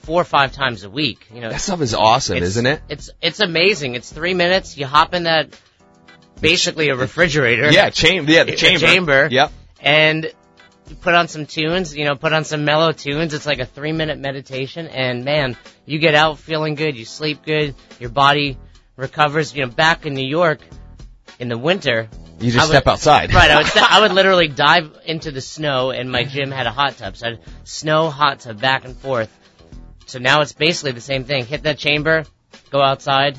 four 0.00 0.20
or 0.20 0.24
five 0.24 0.52
times 0.52 0.84
a 0.84 0.90
week. 0.90 1.26
You 1.32 1.40
know, 1.40 1.50
that 1.50 1.60
stuff 1.60 1.80
is 1.80 1.94
awesome, 1.94 2.38
isn't 2.38 2.66
it? 2.66 2.82
It's 2.88 3.10
it's 3.20 3.40
amazing. 3.40 3.94
It's 3.94 4.12
three 4.12 4.34
minutes. 4.34 4.76
You 4.76 4.86
hop 4.86 5.14
in 5.14 5.24
that 5.24 5.58
basically 6.40 6.88
a 6.88 6.96
refrigerator. 6.96 7.70
Yeah, 7.70 7.90
chamber. 7.90 8.30
Yeah, 8.30 8.44
the 8.44 8.56
chamber. 8.56 8.86
chamber. 8.86 9.28
Yep. 9.30 9.52
And 9.80 10.32
you 10.88 10.96
put 10.96 11.14
on 11.14 11.28
some 11.28 11.46
tunes. 11.46 11.94
You 11.94 12.04
know, 12.04 12.16
put 12.16 12.32
on 12.32 12.44
some 12.44 12.64
mellow 12.64 12.92
tunes. 12.92 13.34
It's 13.34 13.46
like 13.46 13.60
a 13.60 13.66
three 13.66 13.92
minute 13.92 14.18
meditation, 14.18 14.86
and 14.86 15.24
man, 15.24 15.56
you 15.86 15.98
get 15.98 16.14
out 16.14 16.38
feeling 16.38 16.74
good. 16.74 16.96
You 16.96 17.04
sleep 17.04 17.44
good. 17.44 17.74
Your 17.98 18.10
body 18.10 18.58
recovers. 18.96 19.54
You 19.54 19.66
know, 19.66 19.70
back 19.70 20.06
in 20.06 20.14
New 20.14 20.26
York 20.26 20.60
in 21.38 21.48
the 21.48 21.58
winter. 21.58 22.08
You 22.40 22.50
just 22.50 22.68
would, 22.68 22.74
step 22.74 22.86
outside. 22.86 23.34
Right, 23.34 23.50
I 23.50 23.56
would, 23.58 23.76
I 23.76 24.00
would 24.00 24.12
literally 24.12 24.48
dive 24.48 24.98
into 25.04 25.30
the 25.30 25.42
snow 25.42 25.90
and 25.90 26.10
my 26.10 26.24
gym 26.24 26.50
had 26.50 26.66
a 26.66 26.70
hot 26.70 26.96
tub, 26.96 27.14
so 27.14 27.26
I'd 27.26 27.40
snow, 27.64 28.08
hot 28.08 28.40
tub, 28.40 28.58
back 28.58 28.86
and 28.86 28.96
forth 28.96 29.30
so 30.10 30.18
now 30.18 30.40
it's 30.40 30.52
basically 30.52 30.92
the 30.92 31.00
same 31.00 31.24
thing. 31.24 31.46
Hit 31.46 31.62
that 31.62 31.78
chamber, 31.78 32.24
go 32.70 32.82
outside. 32.82 33.38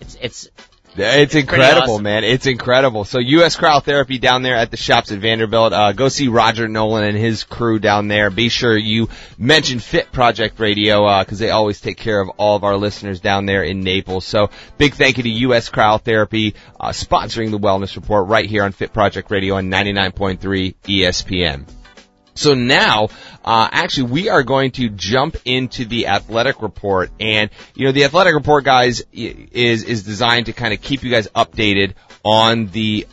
It's 0.00 0.16
it's 0.20 0.48
it's, 0.96 1.34
incredible, 1.34 1.94
awesome. 1.94 2.02
man. 2.02 2.24
It's 2.24 2.46
incredible. 2.46 3.04
So 3.04 3.20
U.S. 3.20 3.56
Cryotherapy 3.56 4.20
down 4.20 4.42
there 4.42 4.56
at 4.56 4.70
the 4.70 4.76
shops 4.76 5.12
at 5.12 5.18
Vanderbilt. 5.18 5.72
Uh, 5.72 5.92
go 5.92 6.08
see 6.08 6.28
Roger 6.28 6.66
Nolan 6.68 7.04
and 7.04 7.16
his 7.16 7.44
crew 7.44 7.78
down 7.78 8.08
there. 8.08 8.28
Be 8.30 8.48
sure 8.48 8.76
you 8.76 9.08
mention 9.38 9.78
Fit 9.78 10.10
Project 10.10 10.58
Radio, 10.58 11.04
uh, 11.06 11.24
cause 11.24 11.38
they 11.38 11.50
always 11.50 11.80
take 11.80 11.96
care 11.96 12.20
of 12.20 12.28
all 12.30 12.56
of 12.56 12.64
our 12.64 12.76
listeners 12.76 13.20
down 13.20 13.46
there 13.46 13.62
in 13.62 13.80
Naples. 13.80 14.24
So 14.24 14.50
big 14.78 14.94
thank 14.94 15.16
you 15.16 15.22
to 15.22 15.30
U.S. 15.30 15.70
Cryotherapy, 15.70 16.54
uh, 16.78 16.88
sponsoring 16.88 17.50
the 17.50 17.58
Wellness 17.58 17.94
Report 17.94 18.26
right 18.26 18.46
here 18.46 18.64
on 18.64 18.72
Fit 18.72 18.92
Project 18.92 19.30
Radio 19.30 19.56
on 19.56 19.70
99.3 19.70 20.74
ESPN. 20.84 21.79
So 22.40 22.54
now, 22.54 23.08
uh, 23.44 23.68
actually, 23.70 24.10
we 24.10 24.30
are 24.30 24.42
going 24.42 24.70
to 24.72 24.88
jump 24.88 25.36
into 25.44 25.84
the 25.84 26.06
athletic 26.06 26.62
report, 26.62 27.10
and 27.20 27.50
you 27.74 27.84
know, 27.84 27.92
the 27.92 28.04
athletic 28.04 28.34
report, 28.34 28.64
guys, 28.64 29.02
is 29.12 29.84
is 29.84 30.04
designed 30.04 30.46
to 30.46 30.54
kind 30.54 30.72
of 30.72 30.80
keep 30.80 31.02
you 31.02 31.10
guys 31.10 31.28
updated 31.28 31.92
on 32.24 32.68
the 32.68 33.06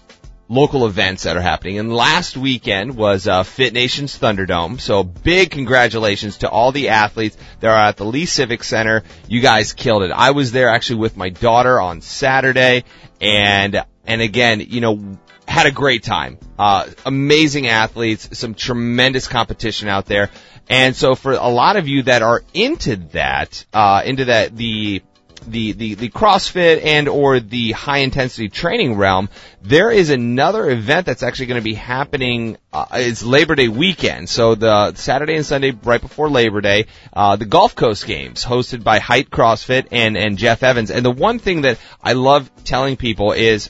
local 0.48 0.86
events 0.86 1.24
that 1.24 1.36
are 1.36 1.42
happening. 1.42 1.78
And 1.78 1.94
last 1.94 2.38
weekend 2.38 2.96
was 2.96 3.28
uh, 3.28 3.44
Fit 3.44 3.74
Nation's 3.74 4.18
Thunderdome. 4.18 4.80
So 4.80 5.04
big 5.04 5.52
congratulations 5.52 6.38
to 6.38 6.50
all 6.50 6.72
the 6.72 6.90
athletes 6.90 7.36
that 7.60 7.68
are 7.68 7.88
at 7.90 7.98
the 7.98 8.06
Lee 8.06 8.26
Civic 8.26 8.64
Center. 8.64 9.04
You 9.28 9.42
guys 9.42 9.74
killed 9.74 10.04
it. 10.04 10.12
I 10.12 10.32
was 10.32 10.54
there 10.54 10.70
actually 10.70 11.00
with 11.00 11.18
my 11.18 11.30
daughter 11.30 11.82
on 11.82 12.00
Saturday, 12.00 12.86
and 13.20 13.84
and 14.06 14.22
again, 14.22 14.62
you 14.62 14.80
know, 14.80 15.18
had 15.48 15.66
a 15.66 15.72
great 15.72 16.04
time. 16.04 16.38
Uh, 16.60 16.88
amazing 17.06 17.68
athletes, 17.68 18.38
some 18.38 18.54
tremendous 18.54 19.28
competition 19.28 19.88
out 19.88 20.06
there. 20.06 20.30
And 20.70 20.96
so 20.96 21.16
for 21.16 21.32
a 21.32 21.48
lot 21.48 21.78
of 21.78 21.88
you 21.88 22.04
that 22.04 22.22
are 22.22 22.44
into 22.54 22.98
that, 23.14 23.66
uh, 23.74 24.02
into 24.06 24.26
that, 24.26 24.56
the, 24.56 25.02
the, 25.48 25.72
the, 25.72 25.94
the 25.96 26.10
CrossFit 26.10 26.84
and 26.84 27.08
or 27.08 27.40
the 27.40 27.72
high 27.72 28.00
intensity 28.00 28.50
training 28.50 28.96
realm, 28.96 29.30
there 29.62 29.90
is 29.90 30.10
another 30.10 30.70
event 30.70 31.06
that's 31.06 31.24
actually 31.24 31.46
going 31.46 31.62
to 31.62 31.64
be 31.64 31.74
happening. 31.76 32.58
Uh, 32.74 32.86
it's 32.94 33.24
Labor 33.24 33.56
Day 33.56 33.70
weekend, 33.70 34.30
so 34.30 34.56
the 34.56 34.94
Saturday 34.96 35.36
and 35.36 35.46
Sunday 35.46 35.72
right 35.72 36.02
before 36.02 36.30
Labor 36.30 36.60
Day, 36.60 36.88
uh, 37.14 37.38
the 37.38 37.46
Gulf 37.46 37.76
Coast 37.76 38.06
Games 38.06 38.44
hosted 38.44 38.84
by 38.84 39.00
Height 39.00 39.30
CrossFit 39.30 39.88
and 39.92 40.18
and 40.18 40.38
Jeff 40.38 40.64
Evans. 40.64 40.92
And 40.92 41.06
the 41.06 41.12
one 41.12 41.40
thing 41.40 41.62
that 41.62 41.78
I 42.02 42.14
love 42.14 42.52
telling 42.66 42.98
people 42.98 43.32
is 43.32 43.70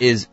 is 0.00 0.26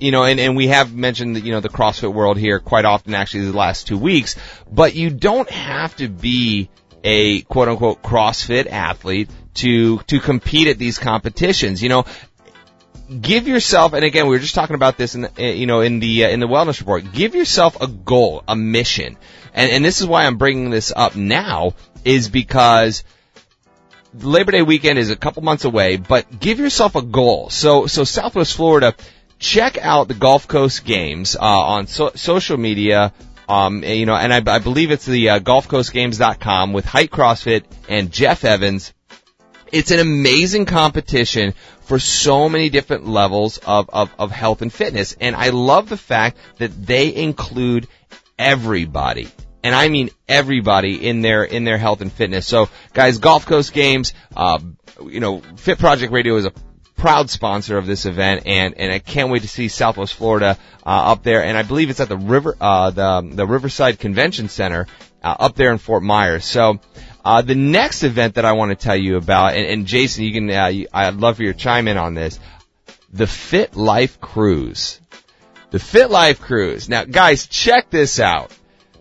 you 0.00 0.10
know, 0.10 0.24
and, 0.24 0.38
and 0.40 0.56
we 0.56 0.68
have 0.68 0.94
mentioned, 0.94 1.42
you 1.44 1.52
know, 1.52 1.60
the 1.60 1.68
CrossFit 1.68 2.12
world 2.12 2.38
here 2.38 2.60
quite 2.60 2.84
often 2.84 3.14
actually 3.14 3.46
the 3.46 3.56
last 3.56 3.86
two 3.86 3.98
weeks, 3.98 4.36
but 4.70 4.94
you 4.94 5.10
don't 5.10 5.50
have 5.50 5.96
to 5.96 6.08
be 6.08 6.68
a 7.04 7.42
quote 7.42 7.68
unquote 7.68 8.02
CrossFit 8.02 8.66
athlete 8.66 9.30
to, 9.54 9.98
to 9.98 10.20
compete 10.20 10.68
at 10.68 10.78
these 10.78 10.98
competitions. 10.98 11.82
You 11.82 11.88
know, 11.88 12.04
give 13.20 13.48
yourself, 13.48 13.92
and 13.92 14.04
again, 14.04 14.26
we 14.26 14.36
were 14.36 14.40
just 14.40 14.54
talking 14.54 14.74
about 14.74 14.96
this 14.96 15.14
in, 15.14 15.22
the, 15.22 15.40
eh, 15.40 15.52
you 15.52 15.66
know, 15.66 15.80
in 15.80 16.00
the, 16.00 16.26
uh, 16.26 16.28
in 16.28 16.40
the 16.40 16.46
wellness 16.46 16.80
report, 16.80 17.12
give 17.12 17.34
yourself 17.34 17.80
a 17.80 17.86
goal, 17.86 18.44
a 18.46 18.54
mission. 18.54 19.16
And, 19.54 19.70
and 19.70 19.84
this 19.84 20.00
is 20.00 20.06
why 20.06 20.24
I'm 20.24 20.36
bringing 20.36 20.70
this 20.70 20.92
up 20.94 21.16
now 21.16 21.74
is 22.04 22.28
because 22.28 23.04
Labor 24.14 24.52
Day 24.52 24.62
weekend 24.62 24.98
is 24.98 25.10
a 25.10 25.16
couple 25.16 25.42
months 25.42 25.64
away, 25.64 25.96
but 25.96 26.38
give 26.38 26.58
yourself 26.58 26.96
a 26.96 27.02
goal. 27.02 27.50
So, 27.50 27.86
so 27.86 28.04
Southwest 28.04 28.54
Florida, 28.54 28.94
check 29.38 29.78
out 29.78 30.08
the 30.08 30.14
Gulf 30.14 30.48
Coast 30.48 30.84
Games 30.84 31.36
uh, 31.36 31.40
on 31.40 31.86
so- 31.86 32.12
social 32.14 32.56
media. 32.56 33.12
Um, 33.48 33.82
you 33.82 34.04
know, 34.04 34.14
and 34.14 34.32
I, 34.32 34.56
I 34.56 34.58
believe 34.58 34.90
it's 34.90 35.06
the 35.06 35.30
uh, 35.30 35.38
GulfCoastGames.com 35.40 36.74
with 36.74 36.84
Height 36.84 37.10
CrossFit 37.10 37.64
and 37.88 38.12
Jeff 38.12 38.44
Evans. 38.44 38.92
It's 39.72 39.90
an 39.90 40.00
amazing 40.00 40.66
competition 40.66 41.54
for 41.80 41.98
so 41.98 42.48
many 42.48 42.68
different 42.68 43.06
levels 43.06 43.58
of, 43.58 43.88
of, 43.90 44.10
of 44.18 44.30
health 44.30 44.60
and 44.60 44.72
fitness. 44.72 45.16
And 45.18 45.34
I 45.34 45.50
love 45.50 45.88
the 45.88 45.96
fact 45.96 46.36
that 46.58 46.70
they 46.86 47.14
include 47.14 47.88
everybody 48.38 49.28
and 49.62 49.74
I 49.74 49.88
mean 49.88 50.10
everybody 50.28 51.06
in 51.06 51.20
their 51.22 51.44
in 51.44 51.64
their 51.64 51.78
health 51.78 52.00
and 52.00 52.12
fitness. 52.12 52.46
So, 52.46 52.68
guys, 52.94 53.18
Gulf 53.18 53.46
Coast 53.46 53.72
Games, 53.72 54.14
uh, 54.36 54.58
you 55.04 55.20
know, 55.20 55.42
Fit 55.56 55.78
Project 55.78 56.12
Radio 56.12 56.36
is 56.36 56.46
a 56.46 56.52
proud 56.98 57.30
sponsor 57.30 57.78
of 57.78 57.86
this 57.86 58.04
event, 58.04 58.42
and 58.46 58.74
and 58.74 58.92
I 58.92 58.98
can't 58.98 59.30
wait 59.30 59.42
to 59.42 59.48
see 59.48 59.68
Southwest 59.68 60.14
Florida 60.14 60.58
uh, 60.84 61.12
up 61.12 61.22
there. 61.22 61.42
And 61.42 61.56
I 61.56 61.62
believe 61.62 61.88
it's 61.88 62.00
at 62.00 62.10
the 62.10 62.18
river 62.18 62.56
uh, 62.60 62.90
the 62.90 63.30
the 63.32 63.46
Riverside 63.46 63.98
Convention 63.98 64.48
Center 64.48 64.86
uh, 65.22 65.36
up 65.40 65.54
there 65.54 65.72
in 65.72 65.78
Fort 65.78 66.02
Myers. 66.02 66.44
So. 66.44 66.80
Uh, 67.24 67.42
the 67.42 67.54
next 67.54 68.04
event 68.04 68.36
that 68.36 68.46
I 68.46 68.52
want 68.52 68.70
to 68.70 68.76
tell 68.76 68.96
you 68.96 69.16
about, 69.16 69.52
and, 69.52 69.66
and 69.66 69.86
Jason, 69.86 70.24
you 70.24 70.32
can, 70.32 70.50
uh, 70.50 70.66
you, 70.68 70.86
I'd 70.94 71.16
love 71.16 71.36
for 71.36 71.42
your 71.42 71.52
chime 71.52 71.86
in 71.86 71.98
on 71.98 72.14
this. 72.14 72.40
The 73.12 73.26
Fit 73.26 73.76
Life 73.76 74.18
Cruise. 74.18 74.98
The 75.70 75.78
Fit 75.78 76.10
Life 76.10 76.40
Cruise. 76.40 76.88
Now, 76.88 77.04
guys, 77.04 77.46
check 77.46 77.90
this 77.90 78.18
out. 78.18 78.56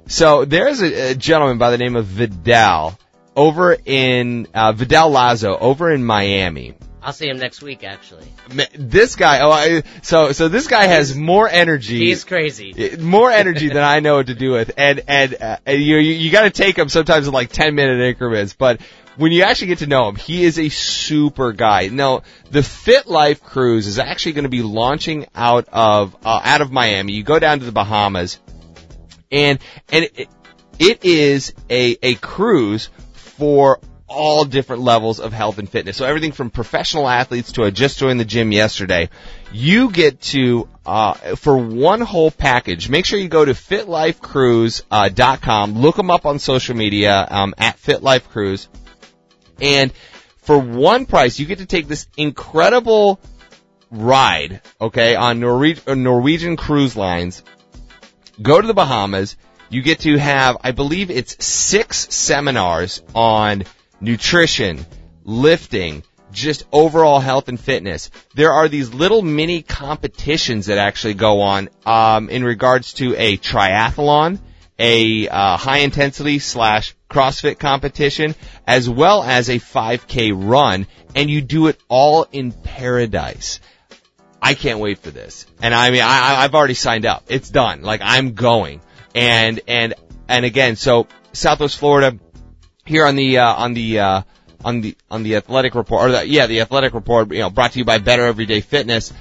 So 0.07 0.43
there's 0.43 0.81
a, 0.81 1.11
a 1.11 1.15
gentleman 1.15 1.57
by 1.57 1.71
the 1.71 1.77
name 1.77 1.95
of 1.95 2.05
Vidal 2.05 2.99
over 3.35 3.77
in 3.85 4.47
uh, 4.53 4.73
Vidal 4.73 5.09
Lazo 5.09 5.57
over 5.57 5.91
in 5.91 6.03
Miami. 6.03 6.73
I'll 7.07 7.13
see 7.13 7.29
him 7.29 7.37
next 7.37 7.61
week, 7.61 7.85
actually. 7.85 8.27
This 8.75 9.15
guy, 9.15 9.39
oh, 9.39 9.49
I, 9.49 9.83
so 10.01 10.33
so 10.33 10.49
this 10.49 10.67
guy 10.67 10.87
has 10.87 11.15
more 11.15 11.47
energy. 11.47 11.99
He's 11.99 12.25
crazy. 12.25 12.97
more 12.99 13.31
energy 13.31 13.69
than 13.69 13.81
I 13.81 14.01
know 14.01 14.17
what 14.17 14.27
to 14.27 14.35
do 14.35 14.51
with, 14.51 14.73
and 14.75 15.01
and, 15.07 15.41
uh, 15.41 15.57
and 15.65 15.81
you 15.81 15.99
you, 15.99 16.11
you 16.11 16.31
got 16.31 16.41
to 16.41 16.49
take 16.49 16.77
him 16.77 16.89
sometimes 16.89 17.25
in 17.25 17.33
like 17.33 17.49
ten 17.49 17.75
minute 17.75 18.01
increments. 18.01 18.55
But 18.55 18.81
when 19.15 19.31
you 19.31 19.43
actually 19.43 19.67
get 19.67 19.77
to 19.77 19.87
know 19.87 20.09
him, 20.09 20.17
he 20.17 20.43
is 20.43 20.59
a 20.59 20.67
super 20.67 21.53
guy. 21.53 21.87
Now, 21.87 22.23
the 22.51 22.61
Fit 22.61 23.07
Life 23.07 23.41
Cruise 23.41 23.87
is 23.87 23.99
actually 23.99 24.33
going 24.33 24.43
to 24.43 24.49
be 24.49 24.61
launching 24.61 25.27
out 25.33 25.69
of 25.71 26.13
uh, 26.25 26.41
out 26.43 26.59
of 26.59 26.73
Miami. 26.73 27.13
You 27.13 27.23
go 27.23 27.39
down 27.39 27.59
to 27.59 27.65
the 27.65 27.71
Bahamas, 27.71 28.37
and 29.31 29.59
and 29.87 30.09
it, 30.13 30.27
it 30.77 31.05
is 31.05 31.53
a 31.69 31.97
a 32.03 32.15
cruise 32.15 32.89
for 33.13 33.79
all 34.07 34.45
different 34.45 34.83
levels 34.83 35.19
of 35.19 35.33
health 35.33 35.57
and 35.57 35.67
fitness. 35.69 35.97
So 35.97 36.05
everything 36.05 36.31
from 36.31 36.49
professional 36.49 37.09
athletes 37.09 37.51
to 37.53 37.65
I 37.65 37.71
just 37.71 37.97
joined 37.99 38.19
the 38.19 38.25
gym 38.25 38.51
yesterday. 38.51 39.09
You 39.51 39.91
get 39.91 40.21
to 40.21 40.67
uh, 40.85 41.13
for 41.35 41.57
one 41.57 42.01
whole 42.01 42.29
package. 42.31 42.89
Make 42.89 43.05
sure 43.05 43.19
you 43.19 43.27
go 43.27 43.45
to 43.45 43.53
fitlifecruise.com. 43.53 45.73
Look 45.73 45.95
them 45.95 46.11
up 46.11 46.25
on 46.25 46.39
social 46.39 46.75
media 46.75 47.27
um, 47.29 47.53
at 47.57 47.79
fitlifecruise, 47.79 48.67
and 49.59 49.91
for 50.41 50.57
one 50.57 51.05
price, 51.05 51.39
you 51.39 51.45
get 51.45 51.59
to 51.59 51.65
take 51.65 51.87
this 51.87 52.07
incredible 52.15 53.19
ride. 53.91 54.61
Okay, 54.79 55.15
on 55.15 55.43
uh, 55.43 55.95
Norwegian 55.95 56.55
Cruise 56.55 56.95
Lines 56.95 57.43
go 58.41 58.59
to 58.59 58.67
the 58.67 58.73
Bahamas. 58.73 59.35
You 59.69 59.81
get 59.81 60.01
to 60.01 60.17
have, 60.17 60.57
I 60.63 60.71
believe 60.71 61.11
it's 61.11 61.45
six 61.45 62.13
seminars 62.13 63.01
on 63.13 63.65
nutrition, 63.99 64.85
lifting, 65.23 66.03
just 66.31 66.65
overall 66.71 67.19
health 67.19 67.47
and 67.47 67.59
fitness. 67.59 68.11
There 68.35 68.51
are 68.51 68.67
these 68.67 68.93
little 68.93 69.21
mini 69.21 69.61
competitions 69.61 70.67
that 70.67 70.77
actually 70.77 71.15
go 71.15 71.41
on 71.41 71.69
um, 71.85 72.29
in 72.29 72.43
regards 72.43 72.93
to 72.93 73.15
a 73.15 73.37
triathlon, 73.37 74.39
a 74.77 75.27
uh, 75.27 75.57
high 75.57 75.79
intensity 75.79 76.39
slash 76.39 76.95
CrossFit 77.09 77.59
competition, 77.59 78.35
as 78.65 78.89
well 78.89 79.23
as 79.23 79.49
a 79.49 79.55
5K 79.55 80.33
run, 80.35 80.87
and 81.15 81.29
you 81.29 81.41
do 81.41 81.67
it 81.67 81.79
all 81.87 82.27
in 82.31 82.51
paradise. 82.51 83.59
I 84.41 84.53
can't 84.53 84.79
wait 84.79 84.99
for 84.99 85.09
this. 85.09 85.47
And 85.61 85.73
I 85.73 85.89
mean, 85.89 86.03
I, 86.03 86.43
I've 86.43 86.53
already 86.53 86.75
signed 86.75 87.05
up. 87.05 87.25
It's 87.27 87.49
done. 87.49 87.81
Like 87.81 88.01
I'm 88.03 88.33
going. 88.33 88.81
And, 89.15 89.59
and, 89.67 89.95
and 90.27 90.45
again, 90.45 90.75
so 90.75 91.07
Southwest 91.33 91.77
Florida 91.77 92.17
here 92.87 93.05
on 93.05 93.15
the, 93.15 93.39
uh, 93.39 93.53
on 93.53 93.73
the, 93.73 93.99
uh, 93.99 94.21
on 94.63 94.81
the, 94.81 94.97
on 95.09 95.23
the 95.23 95.35
athletic 95.35 95.75
report, 95.75 96.09
or 96.09 96.11
the, 96.11 96.27
yeah, 96.27 96.47
the 96.47 96.61
athletic 96.61 96.93
report, 96.93 97.31
you 97.31 97.39
know, 97.39 97.49
brought 97.49 97.73
to 97.73 97.79
you 97.79 97.85
by 97.85 97.97
Better 97.99 98.25
Everyday 98.25 98.61
Fitness. 98.61 99.13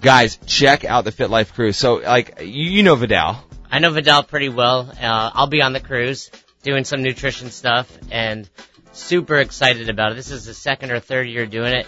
Guys, 0.00 0.38
check 0.46 0.84
out 0.84 1.04
the 1.04 1.12
Fit 1.12 1.28
Life 1.28 1.54
Cruise. 1.54 1.76
So 1.76 1.96
like, 1.96 2.40
you, 2.42 2.82
know 2.82 2.94
Vidal. 2.94 3.44
I 3.70 3.80
know 3.80 3.90
Vidal 3.90 4.22
pretty 4.22 4.48
well. 4.48 4.88
Uh, 4.90 5.30
I'll 5.34 5.48
be 5.48 5.60
on 5.60 5.72
the 5.72 5.80
cruise 5.80 6.30
doing 6.62 6.84
some 6.84 7.02
nutrition 7.02 7.50
stuff 7.50 7.96
and 8.10 8.48
super 8.92 9.36
excited 9.36 9.88
about 9.88 10.12
it. 10.12 10.14
This 10.14 10.30
is 10.30 10.44
the 10.44 10.54
second 10.54 10.90
or 10.90 11.00
third 11.00 11.28
year 11.28 11.46
doing 11.46 11.72
it. 11.72 11.86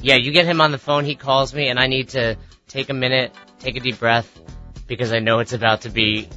Yeah, 0.00 0.16
you 0.16 0.32
get 0.32 0.46
him 0.46 0.60
on 0.60 0.72
the 0.72 0.78
phone, 0.78 1.04
he 1.04 1.14
calls 1.14 1.54
me, 1.54 1.68
and 1.68 1.78
I 1.78 1.86
need 1.86 2.10
to 2.10 2.36
take 2.68 2.90
a 2.90 2.94
minute, 2.94 3.34
take 3.58 3.76
a 3.76 3.80
deep 3.80 3.98
breath, 3.98 4.28
because 4.86 5.12
I 5.12 5.20
know 5.20 5.38
it's 5.38 5.52
about 5.52 5.82
to 5.82 5.90
be 5.90 6.28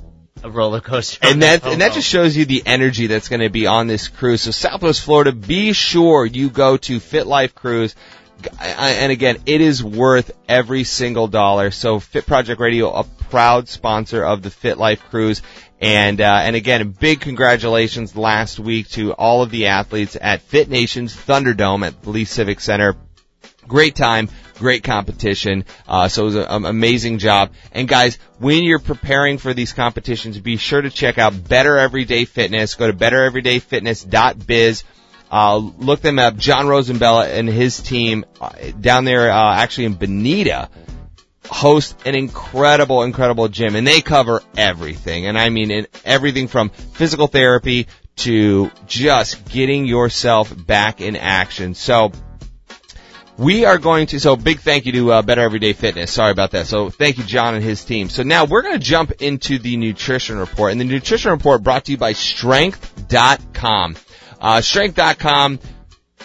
a 0.43 0.49
roller 0.49 0.81
coaster. 0.81 1.19
and 1.21 1.41
that 1.41 1.65
and 1.65 1.81
that 1.81 1.93
just 1.93 2.07
shows 2.07 2.35
you 2.35 2.45
the 2.45 2.63
energy 2.65 3.07
that's 3.07 3.29
going 3.29 3.41
to 3.41 3.49
be 3.49 3.67
on 3.67 3.87
this 3.87 4.07
cruise. 4.07 4.41
So 4.41 4.51
Southwest 4.51 5.01
Florida, 5.01 5.31
be 5.31 5.73
sure 5.73 6.25
you 6.25 6.49
go 6.49 6.77
to 6.77 6.99
Fit 6.99 7.27
Life 7.27 7.55
Cruise. 7.55 7.95
And 8.59 9.11
again, 9.11 9.37
it 9.47 9.61
is 9.61 9.83
worth 9.83 10.31
every 10.47 10.83
single 10.83 11.27
dollar. 11.27 11.71
So 11.71 11.99
Fit 11.99 12.27
Project 12.27 12.61
Radio, 12.61 12.91
a 12.91 13.03
proud 13.03 13.67
sponsor 13.67 14.23
of 14.23 14.43
the 14.43 14.51
Fit 14.51 14.77
Life 14.77 15.01
Cruise. 15.09 15.41
And, 15.79 16.21
uh, 16.21 16.39
and 16.43 16.55
again, 16.55 16.89
big 16.89 17.19
congratulations 17.19 18.15
last 18.15 18.59
week 18.59 18.89
to 18.89 19.13
all 19.13 19.41
of 19.43 19.51
the 19.51 19.67
athletes 19.67 20.17
at 20.19 20.41
Fit 20.41 20.69
Nations 20.69 21.15
Thunderdome 21.15 21.85
at 21.85 22.01
the 22.01 22.09
Lee 22.09 22.25
Civic 22.25 22.59
Center. 22.59 22.95
Great 23.67 23.95
time, 23.95 24.29
great 24.55 24.83
competition. 24.83 25.65
Uh, 25.87 26.07
so 26.07 26.23
it 26.23 26.25
was 26.25 26.35
an 26.35 26.65
amazing 26.65 27.19
job. 27.19 27.51
And 27.71 27.87
guys, 27.87 28.17
when 28.39 28.63
you're 28.63 28.79
preparing 28.79 29.37
for 29.37 29.53
these 29.53 29.73
competitions, 29.73 30.39
be 30.39 30.57
sure 30.57 30.81
to 30.81 30.89
check 30.89 31.17
out 31.17 31.47
Better 31.47 31.77
Everyday 31.77 32.25
Fitness. 32.25 32.75
Go 32.75 32.87
to 32.87 32.93
bettereverydayfitness.biz. 32.93 34.83
Uh, 35.29 35.57
look 35.57 36.01
them 36.01 36.19
up. 36.19 36.37
John 36.37 36.65
Rosenbella 36.65 37.27
and 37.27 37.49
his 37.49 37.81
team 37.81 38.25
uh, 38.39 38.51
down 38.79 39.03
there, 39.03 39.29
uh, 39.29 39.55
actually 39.55 39.85
in 39.85 39.95
Bonita, 39.95 40.69
host 41.49 41.97
an 42.05 42.15
incredible, 42.15 43.03
incredible 43.03 43.47
gym, 43.47 43.75
and 43.75 43.85
they 43.85 44.01
cover 44.01 44.41
everything. 44.55 45.25
And 45.25 45.37
I 45.37 45.49
mean, 45.49 45.71
in, 45.71 45.87
everything 46.05 46.47
from 46.47 46.69
physical 46.69 47.27
therapy 47.27 47.87
to 48.17 48.71
just 48.85 49.45
getting 49.49 49.85
yourself 49.85 50.53
back 50.65 51.01
in 51.01 51.15
action. 51.15 51.73
So, 51.75 52.11
we 53.37 53.65
are 53.65 53.77
going 53.77 54.07
to, 54.07 54.19
so 54.19 54.35
big 54.35 54.59
thank 54.59 54.85
you 54.85 54.91
to 54.93 55.11
uh, 55.13 55.21
Better 55.21 55.41
Everyday 55.41 55.73
Fitness. 55.73 56.11
Sorry 56.11 56.31
about 56.31 56.51
that. 56.51 56.65
So 56.65 56.89
thank 56.89 57.17
you, 57.17 57.23
John 57.23 57.53
and 57.53 57.63
his 57.63 57.85
team. 57.85 58.09
So 58.09 58.23
now 58.23 58.45
we're 58.45 58.63
going 58.63 58.73
to 58.73 58.79
jump 58.79 59.11
into 59.21 59.59
the 59.59 59.77
nutrition 59.77 60.37
report. 60.39 60.71
And 60.71 60.81
the 60.81 60.85
nutrition 60.85 61.31
report 61.31 61.61
brought 61.63 61.85
to 61.85 61.91
you 61.91 61.97
by 61.97 62.13
Strength.com. 62.13 63.95
Uh, 64.39 64.61
Strength.com, 64.61 65.59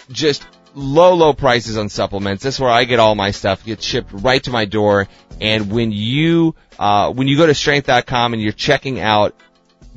just 0.09 0.45
low, 0.73 1.13
low 1.13 1.33
prices 1.33 1.77
on 1.77 1.89
supplements. 1.89 2.43
That's 2.43 2.59
where 2.59 2.71
I 2.71 2.85
get 2.85 2.99
all 2.99 3.13
my 3.13 3.31
stuff. 3.31 3.63
Gets 3.63 3.85
shipped 3.85 4.11
right 4.11 4.43
to 4.43 4.49
my 4.49 4.65
door. 4.65 5.07
And 5.39 5.71
when 5.71 5.91
you, 5.91 6.55
uh, 6.79 7.13
when 7.13 7.27
you 7.27 7.37
go 7.37 7.45
to 7.45 7.53
Strength.com 7.53 8.33
and 8.33 8.41
you're 8.41 8.51
checking 8.51 8.99
out, 8.99 9.35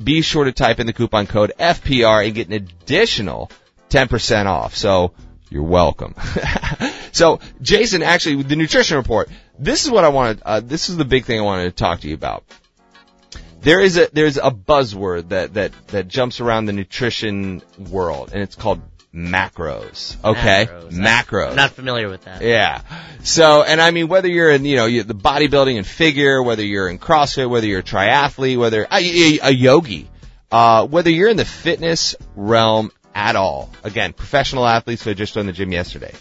be 0.03 0.21
sure 0.21 0.45
to 0.45 0.53
type 0.53 0.81
in 0.81 0.87
the 0.87 0.93
coupon 0.93 1.27
code 1.27 1.53
FPR 1.59 2.27
and 2.27 2.35
get 2.35 2.49
an 2.49 2.53
additional 2.53 3.51
10% 3.89 4.47
off. 4.47 4.77
So 4.77 5.13
you're 5.51 5.63
welcome. 5.63 6.15
so, 7.13 7.41
Jason, 7.63 8.03
actually, 8.03 8.37
with 8.37 8.49
the 8.49 8.57
nutrition 8.57 8.97
report, 8.97 9.29
this 9.59 9.85
is 9.85 9.91
what 9.91 10.05
I 10.05 10.09
wanted, 10.09 10.43
uh, 10.45 10.61
this 10.61 10.89
is 10.89 10.97
the 10.97 11.05
big 11.05 11.25
thing 11.25 11.39
I 11.39 11.43
wanted 11.43 11.65
to 11.65 11.71
talk 11.71 12.01
to 12.01 12.09
you 12.09 12.15
about. 12.15 12.45
There 13.61 13.81
is 13.81 13.97
a, 13.97 14.09
there's 14.13 14.37
a 14.37 14.51
buzzword 14.51 15.31
that, 15.31 15.55
that, 15.55 15.73
that 15.89 16.09
jumps 16.09 16.41
around 16.41 16.67
the 16.67 16.73
nutrition 16.73 17.63
world, 17.91 18.31
and 18.33 18.43
it's 18.43 18.55
called 18.55 18.83
macros. 19.15 20.23
Okay? 20.23 20.67
Macros. 20.69 20.93
Macros. 20.93 21.51
I'm 21.51 21.57
not 21.57 21.71
familiar 21.73 22.09
with 22.09 22.25
that. 22.25 22.43
Yeah. 22.43 22.83
So, 23.23 23.63
and 23.63 23.81
I 23.81 23.91
mean, 23.91 24.09
whether 24.09 24.29
you're 24.29 24.51
in, 24.51 24.65
you 24.65 24.77
know, 24.77 24.87
you- 24.87 25.03
the 25.03 25.15
bodybuilding 25.15 25.77
and 25.77 25.87
figure, 25.87 26.43
whether 26.43 26.63
you're 26.63 26.89
in 26.89 26.99
CrossFit, 26.99 27.49
whether 27.49 27.67
you're 27.67 27.81
a 27.81 27.85
triathlete, 27.85 28.59
whether 28.59 28.83
a, 28.83 28.89
a, 28.93 29.39
a 29.45 29.51
yogi, 29.51 30.09
uh, 30.53 30.87
whether 30.87 31.11
you're 31.11 31.29
in 31.29 31.37
the 31.37 31.45
fitness 31.45 32.15
realm 32.37 32.93
at 33.17 33.35
all. 33.35 33.71
Again, 33.83 34.13
professional 34.13 34.67
athletes 34.67 35.03
who 35.03 35.11
had 35.11 35.17
just 35.17 35.35
done 35.35 35.47
the 35.47 35.53
gym 35.53 35.73
yesterday. 35.73 36.13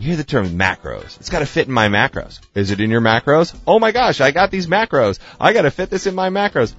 You 0.00 0.08
hear 0.08 0.16
the 0.16 0.24
term 0.24 0.48
macros. 0.58 1.18
It's 1.20 1.30
got 1.30 1.38
to 1.38 1.46
fit 1.46 1.68
in 1.68 1.72
my 1.72 1.88
macros. 1.88 2.40
Is 2.56 2.72
it 2.72 2.80
in 2.80 2.90
your 2.90 3.00
macros? 3.00 3.54
Oh 3.68 3.78
my 3.78 3.92
gosh, 3.92 4.20
I 4.20 4.32
got 4.32 4.50
these 4.50 4.66
macros. 4.66 5.20
I 5.40 5.52
got 5.52 5.62
to 5.62 5.70
fit 5.70 5.90
this 5.90 6.08
in 6.08 6.14
my 6.16 6.30
macros. 6.30 6.74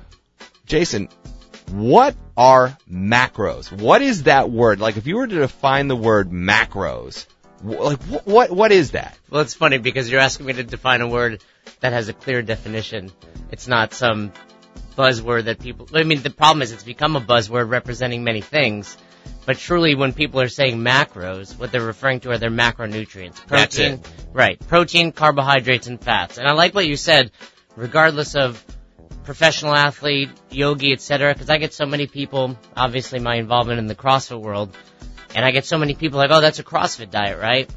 Jason, 0.65 1.07
what 1.71 2.15
are 2.35 2.77
macros? 2.91 3.71
What 3.71 4.01
is 4.01 4.23
that 4.23 4.51
word? 4.51 4.81
Like, 4.81 4.97
if 4.97 5.07
you 5.07 5.15
were 5.15 5.27
to 5.27 5.39
define 5.39 5.87
the 5.87 5.95
word 5.95 6.31
macros, 6.31 7.25
like, 7.63 8.03
wh- 8.03 8.27
what, 8.27 8.51
what 8.51 8.73
is 8.73 8.91
that? 8.91 9.17
Well, 9.29 9.41
it's 9.41 9.53
funny 9.53 9.77
because 9.77 10.11
you're 10.11 10.19
asking 10.19 10.47
me 10.47 10.53
to 10.53 10.63
define 10.63 10.99
a 10.99 11.07
word 11.07 11.41
that 11.79 11.93
has 11.93 12.09
a 12.09 12.13
clear 12.13 12.41
definition. 12.41 13.09
It's 13.51 13.69
not 13.69 13.93
some 13.93 14.33
buzzword 14.97 15.45
that 15.45 15.59
people, 15.59 15.87
I 15.93 16.03
mean, 16.03 16.21
the 16.21 16.29
problem 16.29 16.61
is 16.61 16.73
it's 16.73 16.83
become 16.83 17.15
a 17.15 17.21
buzzword 17.21 17.69
representing 17.69 18.25
many 18.25 18.41
things. 18.41 18.97
But 19.45 19.59
truly, 19.59 19.93
when 19.95 20.13
people 20.13 20.41
are 20.41 20.47
saying 20.47 20.79
macros, 20.79 21.57
what 21.57 21.71
they're 21.71 21.81
referring 21.81 22.21
to 22.21 22.31
are 22.31 22.38
their 22.38 22.49
macronutrients. 22.49 23.45
Protein, 23.45 24.01
right. 24.33 24.59
Protein, 24.67 25.11
carbohydrates, 25.11 25.88
and 25.88 26.01
fats. 26.01 26.38
And 26.38 26.47
I 26.47 26.53
like 26.53 26.73
what 26.73 26.88
you 26.88 26.97
said, 26.97 27.31
regardless 27.75 28.35
of 28.35 28.63
professional 29.23 29.75
athlete, 29.75 30.29
yogi, 30.49 30.93
etc. 30.93 31.33
Because 31.33 31.49
I 31.49 31.57
get 31.57 31.73
so 31.73 31.85
many 31.85 32.07
people, 32.07 32.57
obviously 32.75 33.19
my 33.19 33.35
involvement 33.35 33.79
in 33.79 33.88
the 33.88 33.95
CrossFit 33.95 34.41
world, 34.41 34.75
and 35.35 35.45
I 35.45 35.51
get 35.51 35.65
so 35.65 35.77
many 35.77 35.93
people 35.93 36.17
like, 36.17 36.31
oh, 36.31 36.41
that's 36.41 36.59
a 36.59 36.63
CrossFit 36.63 37.11
diet, 37.11 37.39
right? 37.39 37.69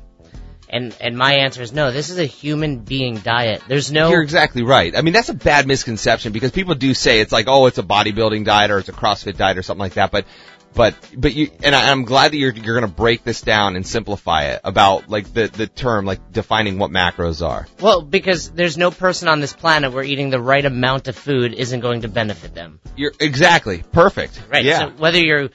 And 0.70 0.94
and 1.00 1.16
my 1.16 1.36
answer 1.36 1.62
is 1.62 1.72
no. 1.72 1.90
This 1.90 2.10
is 2.10 2.18
a 2.18 2.26
human 2.26 2.80
being 2.80 3.16
diet. 3.16 3.62
There's 3.68 3.90
no. 3.90 4.10
You're 4.10 4.22
exactly 4.22 4.62
right. 4.62 4.94
I 4.94 5.00
mean, 5.00 5.14
that's 5.14 5.30
a 5.30 5.34
bad 5.34 5.66
misconception 5.66 6.32
because 6.32 6.50
people 6.50 6.74
do 6.74 6.92
say 6.92 7.20
it's 7.20 7.32
like, 7.32 7.46
oh, 7.48 7.66
it's 7.66 7.78
a 7.78 7.82
bodybuilding 7.82 8.44
diet 8.44 8.70
or 8.70 8.78
it's 8.78 8.90
a 8.90 8.92
CrossFit 8.92 9.38
diet 9.38 9.56
or 9.56 9.62
something 9.62 9.80
like 9.80 9.94
that. 9.94 10.10
But, 10.10 10.26
but, 10.74 10.94
but 11.16 11.34
you, 11.34 11.50
and 11.64 11.74
I, 11.74 11.90
I'm 11.90 12.04
glad 12.04 12.32
that 12.32 12.36
you're, 12.36 12.52
you're 12.52 12.78
going 12.78 12.88
to 12.88 12.94
break 12.96 13.24
this 13.24 13.40
down 13.40 13.74
and 13.74 13.86
simplify 13.86 14.44
it 14.44 14.60
about 14.64 15.08
like 15.08 15.32
the, 15.32 15.48
the 15.48 15.66
term, 15.66 16.04
like 16.04 16.30
defining 16.32 16.78
what 16.78 16.90
macros 16.90 17.46
are. 17.46 17.66
Well, 17.80 18.02
because 18.02 18.50
there's 18.50 18.78
no 18.78 18.90
person 18.90 19.28
on 19.28 19.40
this 19.40 19.52
planet 19.52 19.92
where 19.92 20.04
eating 20.04 20.30
the 20.30 20.40
right 20.40 20.64
amount 20.64 21.08
of 21.08 21.16
food 21.16 21.54
isn't 21.54 21.80
going 21.80 22.02
to 22.02 22.08
benefit 22.08 22.54
them. 22.54 22.80
You're 22.96 23.12
exactly 23.18 23.82
perfect. 23.92 24.40
Right. 24.48 24.64
Yeah. 24.64 24.78
So 24.78 24.90
whether 24.90 25.18
you're, 25.18 25.42
you 25.42 25.50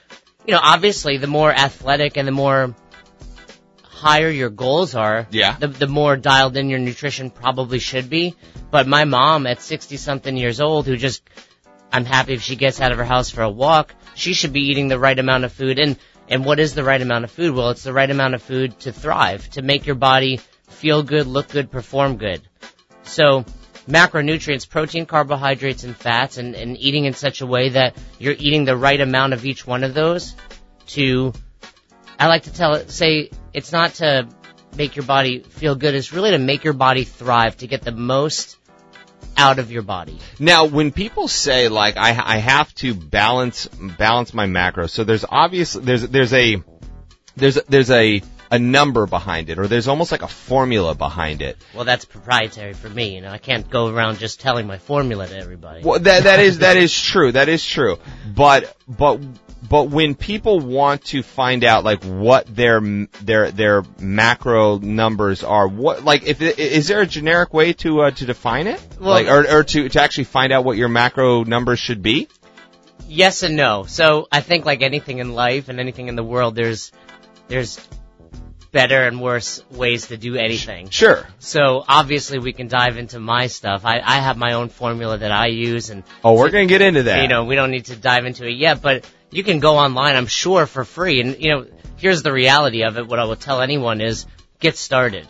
know, 0.54 0.60
obviously 0.62 1.18
the 1.18 1.28
more 1.28 1.52
athletic 1.52 2.18
and 2.18 2.28
the 2.28 2.32
more 2.34 2.76
higher 3.84 4.30
your 4.30 4.50
goals 4.50 4.96
are, 4.96 5.28
Yeah. 5.32 5.56
the, 5.58 5.68
the 5.68 5.88
more 5.88 6.18
dialed 6.18 6.58
in 6.58 6.70
your 6.70 6.80
nutrition 6.80 7.30
probably 7.30 7.80
should 7.80 8.10
be. 8.10 8.36
But 8.70 8.88
my 8.88 9.06
mom 9.06 9.48
at 9.48 9.62
60 9.62 9.96
something 9.98 10.36
years 10.36 10.60
old 10.60 10.86
who 10.88 10.98
just, 10.98 11.24
I'm 11.94 12.06
happy 12.06 12.34
if 12.34 12.42
she 12.42 12.56
gets 12.56 12.82
out 12.82 12.92
of 12.92 12.98
her 12.98 13.06
house 13.06 13.30
for 13.30 13.44
a 13.44 13.50
walk, 13.50 13.94
she 14.16 14.34
should 14.34 14.52
be 14.52 14.72
eating 14.72 14.88
the 14.88 14.98
right 14.98 15.18
amount 15.18 15.44
of 15.44 15.54
food. 15.54 15.78
And, 15.78 15.96
and 16.28 16.44
what 16.44 16.60
is 16.60 16.74
the 16.74 16.84
right 16.84 17.00
amount 17.00 17.24
of 17.24 17.30
food? 17.30 17.54
Well, 17.54 17.70
it's 17.70 17.84
the 17.84 17.94
right 17.94 18.10
amount 18.10 18.34
of 18.34 18.42
food 18.42 18.80
to 18.80 18.92
thrive, 18.92 19.48
to 19.52 19.62
make 19.62 19.86
your 19.86 19.96
body 19.96 20.40
feel 20.70 21.04
good, 21.04 21.28
look 21.28 21.50
good, 21.50 21.70
perform 21.70 22.18
good. 22.18 22.42
So, 23.04 23.46
macronutrients, 23.88 24.68
protein, 24.68 25.06
carbohydrates, 25.06 25.84
and 25.84 25.96
fats, 25.96 26.38
and, 26.38 26.56
and 26.56 26.80
eating 26.80 27.06
in 27.06 27.14
such 27.14 27.42
a 27.42 27.46
way 27.46 27.70
that 27.70 27.96
you're 28.18 28.36
eating 28.40 28.66
the 28.66 28.76
right 28.76 29.00
amount 29.00 29.34
of 29.34 29.46
each 29.46 29.68
one 29.68 29.84
of 29.84 29.94
those 29.94 30.36
to, 30.88 31.32
I 32.20 32.28
like 32.28 32.44
to 32.44 32.54
tell 32.54 32.74
it, 32.74 32.90
say, 32.90 33.30
it's 33.54 33.72
not 33.72 33.94
to 33.96 34.28
make 34.76 34.96
your 34.96 35.06
body 35.06 35.40
feel 35.42 35.76
good, 35.76 35.94
it's 35.94 36.12
really 36.12 36.32
to 36.32 36.40
make 36.40 36.64
your 36.64 36.74
body 36.74 37.04
thrive, 37.04 37.58
to 37.58 37.68
get 37.68 37.84
the 37.84 37.92
most 37.92 38.58
out 39.38 39.60
of 39.60 39.72
your 39.72 39.82
body. 39.82 40.20
Now, 40.40 40.66
when 40.66 40.92
people 40.92 41.28
say 41.28 41.68
like 41.70 41.98
I, 41.98 42.10
I 42.10 42.38
have 42.38 42.74
to 42.76 42.94
balance 42.94 43.68
balance 43.68 44.34
my 44.34 44.48
macros, 44.48 44.92
so 44.92 45.04
there's 45.04 45.26
obviously 45.28 45.84
there's 45.84 46.08
there's 46.08 46.34
a 46.34 46.64
there's 47.36 47.56
there's 47.68 47.92
a 47.92 48.22
a 48.54 48.60
number 48.60 49.08
behind 49.08 49.50
it, 49.50 49.58
or 49.58 49.66
there's 49.66 49.88
almost 49.88 50.12
like 50.12 50.22
a 50.22 50.28
formula 50.28 50.94
behind 50.94 51.42
it. 51.42 51.58
Well, 51.74 51.86
that's 51.86 52.06
proprietary 52.06 52.74
for 52.74 52.88
me, 52.88 53.16
you 53.16 53.22
know, 53.22 53.32
I 53.32 53.40
can't 53.40 53.68
go 53.68 53.88
around 53.88 54.20
just 54.20 54.40
telling 54.42 54.68
my 54.68 54.78
formula 54.78 55.26
to 55.28 55.36
everybody. 55.36 55.84
Well, 55.84 56.00
that 56.00 56.24
that 56.26 56.40
is 56.40 56.60
that 56.60 56.78
is 56.78 56.94
true. 56.94 57.32
That 57.32 57.50
is 57.50 57.66
true. 57.66 57.98
But 58.36 58.76
but 58.88 59.20
but 59.70 59.90
when 59.90 60.16
people 60.16 60.60
want 60.60 61.06
to 61.06 61.24
find 61.24 61.64
out 61.64 61.84
like 61.84 62.04
what 62.04 62.54
their 62.54 62.80
their 63.22 63.52
their 63.52 63.84
macro 64.00 64.78
numbers 64.80 65.44
are, 65.44 65.68
what 65.68 66.04
like 66.04 66.24
if 66.24 66.42
is 66.42 66.88
there 66.88 67.02
a 67.02 67.06
generic 67.08 67.54
way 67.54 67.74
to 67.74 68.02
uh, 68.02 68.12
to 68.12 68.26
define 68.26 68.68
it, 68.68 68.82
Well- 69.00 69.10
like 69.12 69.28
or 69.28 69.60
or 69.60 69.64
to 69.64 69.90
to 69.90 70.02
actually 70.02 70.26
find 70.26 70.52
out 70.52 70.66
what 70.66 70.78
your 70.78 70.90
macro 70.90 71.44
numbers 71.44 71.80
should 71.80 72.02
be? 72.02 72.28
Yes 73.08 73.44
and 73.44 73.56
no. 73.56 73.84
So 73.84 74.28
I 74.32 74.42
think 74.42 74.66
like 74.66 74.82
anything 74.82 75.20
in 75.20 75.34
life 75.34 75.70
and 75.70 75.80
anything 75.80 76.08
in 76.08 76.16
the 76.16 76.24
world, 76.24 76.56
there's 76.56 76.92
there's 77.48 77.80
better 78.72 79.04
and 79.04 79.22
worse 79.22 79.64
ways 79.70 80.08
to 80.08 80.18
do 80.18 80.36
anything. 80.36 80.90
Sure. 80.90 81.28
So 81.38 81.84
obviously 81.88 82.40
we 82.40 82.54
can 82.54 82.68
dive 82.68 82.98
into 82.98 83.20
my 83.20 83.46
stuff. 83.48 83.86
I, 83.86 84.00
I 84.00 84.16
have 84.20 84.36
my 84.36 84.54
own 84.54 84.70
formula 84.70 85.16
that 85.20 85.32
I 85.32 85.48
use 85.48 85.92
and 85.92 86.04
Oh, 86.24 86.34
we're 86.34 86.50
gonna 86.50 86.66
get 86.66 86.82
into 86.82 87.04
that. 87.04 87.22
you 87.22 87.28
know, 87.28 87.46
we 87.46 87.54
don't 87.56 87.70
need 87.70 87.86
to 87.86 87.96
dive 87.96 88.26
into 88.26 88.48
it 88.48 88.54
yet, 88.54 88.82
but 88.82 89.06
you 89.34 89.44
can 89.44 89.60
go 89.60 89.78
online, 89.78 90.16
I'm 90.16 90.28
sure, 90.28 90.66
for 90.66 90.86
free. 90.86 91.22
And, 91.22 91.42
you 91.42 91.50
know, 91.50 91.66
here's 91.98 92.24
the 92.24 92.32
reality 92.32 92.84
of 92.84 92.98
it. 92.98 93.08
What 93.08 93.20
I 93.20 93.26
will 93.26 93.36
tell 93.36 93.62
anyone 93.62 94.02
is 94.02 94.26
get 94.60 94.78
started. 94.78 95.28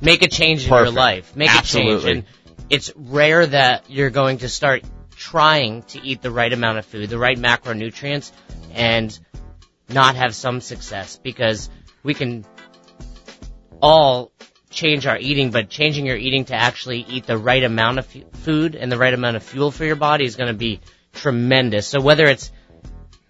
Make 0.00 0.22
a 0.22 0.28
change 0.28 0.64
in 0.64 0.68
Perfect. 0.68 0.92
your 0.92 1.00
life. 1.00 1.36
Make 1.36 1.54
Absolutely. 1.54 1.92
a 1.92 2.00
change. 2.00 2.04
And 2.06 2.24
it's 2.70 2.92
rare 2.96 3.46
that 3.46 3.90
you're 3.90 4.10
going 4.10 4.38
to 4.38 4.48
start 4.48 4.84
trying 5.16 5.82
to 5.82 6.00
eat 6.00 6.22
the 6.22 6.30
right 6.30 6.52
amount 6.52 6.78
of 6.78 6.86
food, 6.86 7.08
the 7.08 7.18
right 7.18 7.38
macronutrients, 7.38 8.32
and 8.72 9.18
not 9.88 10.16
have 10.16 10.34
some 10.34 10.60
success 10.60 11.18
because 11.22 11.70
we 12.02 12.14
can 12.14 12.44
all 13.80 14.32
change 14.70 15.06
our 15.06 15.18
eating, 15.18 15.50
but 15.50 15.68
changing 15.68 16.06
your 16.06 16.16
eating 16.16 16.46
to 16.46 16.54
actually 16.54 17.04
eat 17.08 17.26
the 17.26 17.38
right 17.38 17.62
amount 17.62 17.98
of 17.98 18.06
food 18.06 18.74
and 18.74 18.90
the 18.90 18.98
right 18.98 19.14
amount 19.14 19.36
of 19.36 19.42
fuel 19.42 19.70
for 19.70 19.84
your 19.84 19.96
body 19.96 20.24
is 20.24 20.36
going 20.36 20.48
to 20.48 20.58
be 20.58 20.80
tremendous. 21.12 21.86
So 21.86 22.00
whether 22.00 22.26
it's 22.26 22.50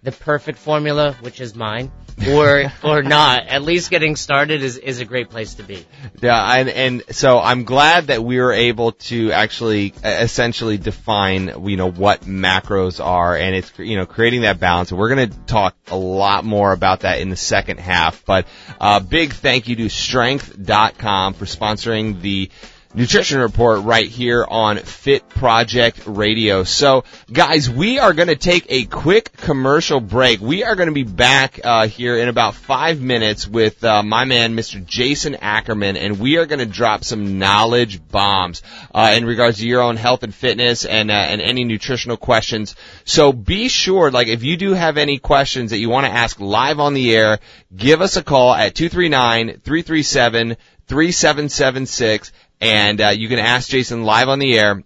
the 0.03 0.11
perfect 0.11 0.59
formula, 0.59 1.13
which 1.21 1.39
is 1.39 1.55
mine, 1.55 1.91
or 2.29 2.71
or 2.83 3.01
not, 3.01 3.47
at 3.47 3.63
least 3.63 3.89
getting 3.89 4.15
started 4.15 4.61
is 4.61 4.77
is 4.77 4.99
a 4.99 5.05
great 5.05 5.29
place 5.29 5.55
to 5.55 5.63
be. 5.63 5.85
Yeah, 6.21 6.57
and 6.57 6.69
and 6.69 7.03
so 7.11 7.39
I'm 7.39 7.63
glad 7.63 8.07
that 8.07 8.23
we 8.23 8.39
were 8.39 8.51
able 8.51 8.91
to 8.91 9.31
actually 9.31 9.93
uh, 10.03 10.09
essentially 10.09 10.77
define 10.77 11.65
you 11.65 11.77
know 11.77 11.89
what 11.89 12.21
macros 12.21 13.03
are, 13.03 13.35
and 13.35 13.55
it's 13.55 13.71
you 13.79 13.95
know 13.95 14.05
creating 14.05 14.41
that 14.41 14.59
balance. 14.59 14.91
And 14.91 14.99
we're 14.99 15.15
going 15.15 15.29
to 15.29 15.39
talk 15.45 15.75
a 15.87 15.97
lot 15.97 16.43
more 16.43 16.73
about 16.73 17.01
that 17.01 17.21
in 17.21 17.29
the 17.29 17.37
second 17.37 17.79
half. 17.79 18.25
But 18.25 18.47
uh, 18.81 18.99
big 18.99 19.33
thank 19.33 19.69
you 19.69 19.77
to 19.77 19.89
Strength.com 19.89 21.33
for 21.33 21.45
sponsoring 21.45 22.21
the 22.21 22.51
nutrition 22.95 23.39
report 23.39 23.83
right 23.83 24.07
here 24.07 24.45
on 24.47 24.77
Fit 24.77 25.27
Project 25.27 26.03
Radio. 26.05 26.63
So, 26.63 27.03
guys, 27.31 27.69
we 27.69 27.97
are 27.97 28.13
going 28.13 28.27
to 28.27 28.35
take 28.35 28.67
a 28.69 28.85
quick 28.85 29.35
commercial 29.35 29.99
break. 29.99 30.41
We 30.41 30.63
are 30.63 30.75
going 30.75 30.89
to 30.89 30.93
be 30.93 31.03
back 31.03 31.59
uh, 31.63 31.87
here 31.87 32.17
in 32.17 32.29
about 32.29 32.53
five 32.53 33.01
minutes 33.01 33.47
with 33.47 33.83
uh, 33.83 34.03
my 34.03 34.25
man, 34.25 34.55
Mr. 34.55 34.85
Jason 34.85 35.35
Ackerman, 35.35 35.97
and 35.97 36.19
we 36.19 36.37
are 36.37 36.45
going 36.45 36.59
to 36.59 36.67
drop 36.67 37.03
some 37.03 37.39
knowledge 37.39 38.07
bombs 38.07 38.61
uh, 38.93 39.13
in 39.15 39.25
regards 39.25 39.57
to 39.57 39.67
your 39.67 39.81
own 39.81 39.97
health 39.97 40.21
and 40.21 40.33
fitness 40.33 40.85
and 40.85 41.09
uh, 41.09 41.13
and 41.13 41.41
any 41.41 41.63
nutritional 41.63 42.17
questions. 42.17 42.75
So 43.05 43.33
be 43.33 43.69
sure, 43.69 44.11
like, 44.11 44.27
if 44.27 44.43
you 44.43 44.55
do 44.55 44.73
have 44.73 44.97
any 44.97 45.17
questions 45.17 45.71
that 45.71 45.79
you 45.79 45.89
want 45.89 46.05
to 46.05 46.11
ask 46.11 46.39
live 46.39 46.79
on 46.79 46.93
the 46.93 47.15
air, 47.15 47.39
give 47.75 48.01
us 48.01 48.17
a 48.17 48.23
call 48.23 48.53
at 48.53 48.75
239 48.75 49.61
337 49.63 50.57
3776 50.87 52.31
and 52.63 53.01
uh, 53.01 53.09
you 53.09 53.27
can 53.27 53.39
ask 53.39 53.67
Jason 53.69 54.03
live 54.03 54.29
on 54.29 54.39
the 54.39 54.57
air. 54.57 54.81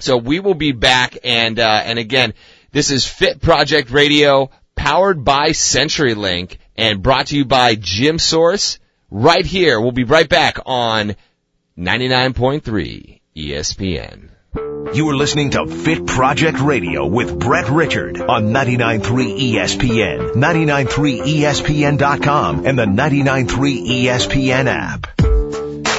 So 0.00 0.16
we 0.16 0.40
will 0.40 0.54
be 0.54 0.72
back, 0.72 1.18
and 1.22 1.60
uh, 1.60 1.82
and 1.84 2.00
again, 2.00 2.34
this 2.72 2.90
is 2.90 3.06
Fit 3.06 3.40
Project 3.40 3.90
Radio, 3.90 4.50
powered 4.74 5.24
by 5.24 5.50
CenturyLink, 5.50 6.56
and 6.76 7.00
brought 7.02 7.28
to 7.28 7.36
you 7.36 7.44
by 7.44 7.76
Gym 7.76 8.18
Source. 8.18 8.80
Right 9.10 9.46
here, 9.46 9.80
we'll 9.80 9.92
be 9.92 10.02
right 10.02 10.28
back 10.28 10.58
on 10.66 11.14
99.3 11.78 13.20
ESPN. 13.36 14.30
You 14.92 15.08
are 15.08 15.16
listening 15.16 15.50
to 15.50 15.68
Fit 15.68 16.04
Project 16.06 16.58
Radio 16.60 17.06
with 17.06 17.38
Brett 17.38 17.70
Richard 17.70 18.20
on 18.20 18.52
99.3 18.52 19.52
ESPN, 19.52 20.34
99.3ESPN.com, 20.34 22.66
and 22.66 22.76
the 22.76 22.86
99.3 22.86 24.04
ESPN 24.04 24.66
app. 24.66 25.33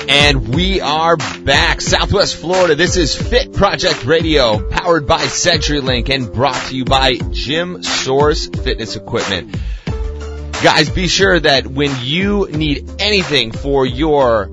And 0.07 0.53
we 0.53 0.81
are 0.81 1.17
back. 1.17 1.81
Southwest 1.81 2.35
Florida. 2.35 2.75
This 2.75 2.95
is 2.95 3.15
Fit 3.15 3.53
Project 3.53 4.05
Radio, 4.05 4.69
powered 4.69 5.07
by 5.07 5.21
CenturyLink 5.21 6.09
and 6.09 6.31
brought 6.31 6.67
to 6.67 6.77
you 6.77 6.85
by 6.85 7.15
Gym 7.31 7.81
Source 7.81 8.47
Fitness 8.47 8.95
Equipment. 8.95 9.57
Guys, 10.63 10.89
be 10.91 11.07
sure 11.07 11.39
that 11.39 11.65
when 11.65 11.91
you 12.01 12.47
need 12.47 12.89
anything 12.99 13.51
for 13.51 13.85
your 13.85 14.51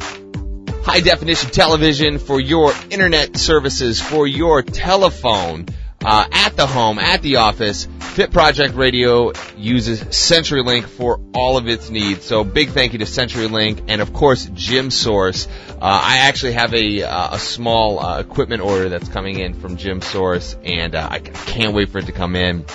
high 0.85 1.01
definition 1.01 1.51
television, 1.51 2.19
for 2.19 2.41
your 2.41 2.73
internet 2.91 3.37
services, 3.37 4.01
for 4.01 4.27
your 4.27 4.63
telephone, 4.63 5.67
uh, 6.05 6.27
at 6.33 6.57
the 6.57 6.67
home, 6.67 6.99
at 6.99 7.23
the 7.23 7.37
office, 7.37 7.87
Fit 8.13 8.31
Project 8.31 8.75
Radio 8.75 9.33
uses 9.57 10.03
CenturyLink 10.03 10.85
for 10.85 11.19
all 11.35 11.57
of 11.57 11.67
its 11.67 11.89
needs. 11.89 12.27
So 12.27 12.45
big 12.45 12.69
thank 12.69 12.93
you 12.93 12.99
to 12.99 13.07
CenturyLink 13.07 13.85
and 13.89 14.03
of 14.03 14.13
course 14.13 14.45
Gym 14.53 14.91
Source. 14.91 15.49
Uh, 15.71 15.77
I 15.81 16.19
actually 16.19 16.53
have 16.53 16.75
a 16.75 17.05
uh, 17.05 17.37
a 17.37 17.39
small 17.39 18.01
uh, 18.01 18.21
equipment 18.21 18.61
order 18.61 18.91
that's 18.91 19.09
coming 19.09 19.39
in 19.39 19.55
from 19.55 19.79
Gym 19.79 20.03
Source, 20.03 20.55
and 20.63 20.95
uh, 20.95 21.09
I 21.11 21.21
can't 21.21 21.73
wait 21.73 21.89
for 21.89 22.01
it 22.01 22.07
to 22.07 22.13
come 22.13 22.37
in. 22.37 22.67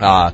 Uh, 0.00 0.32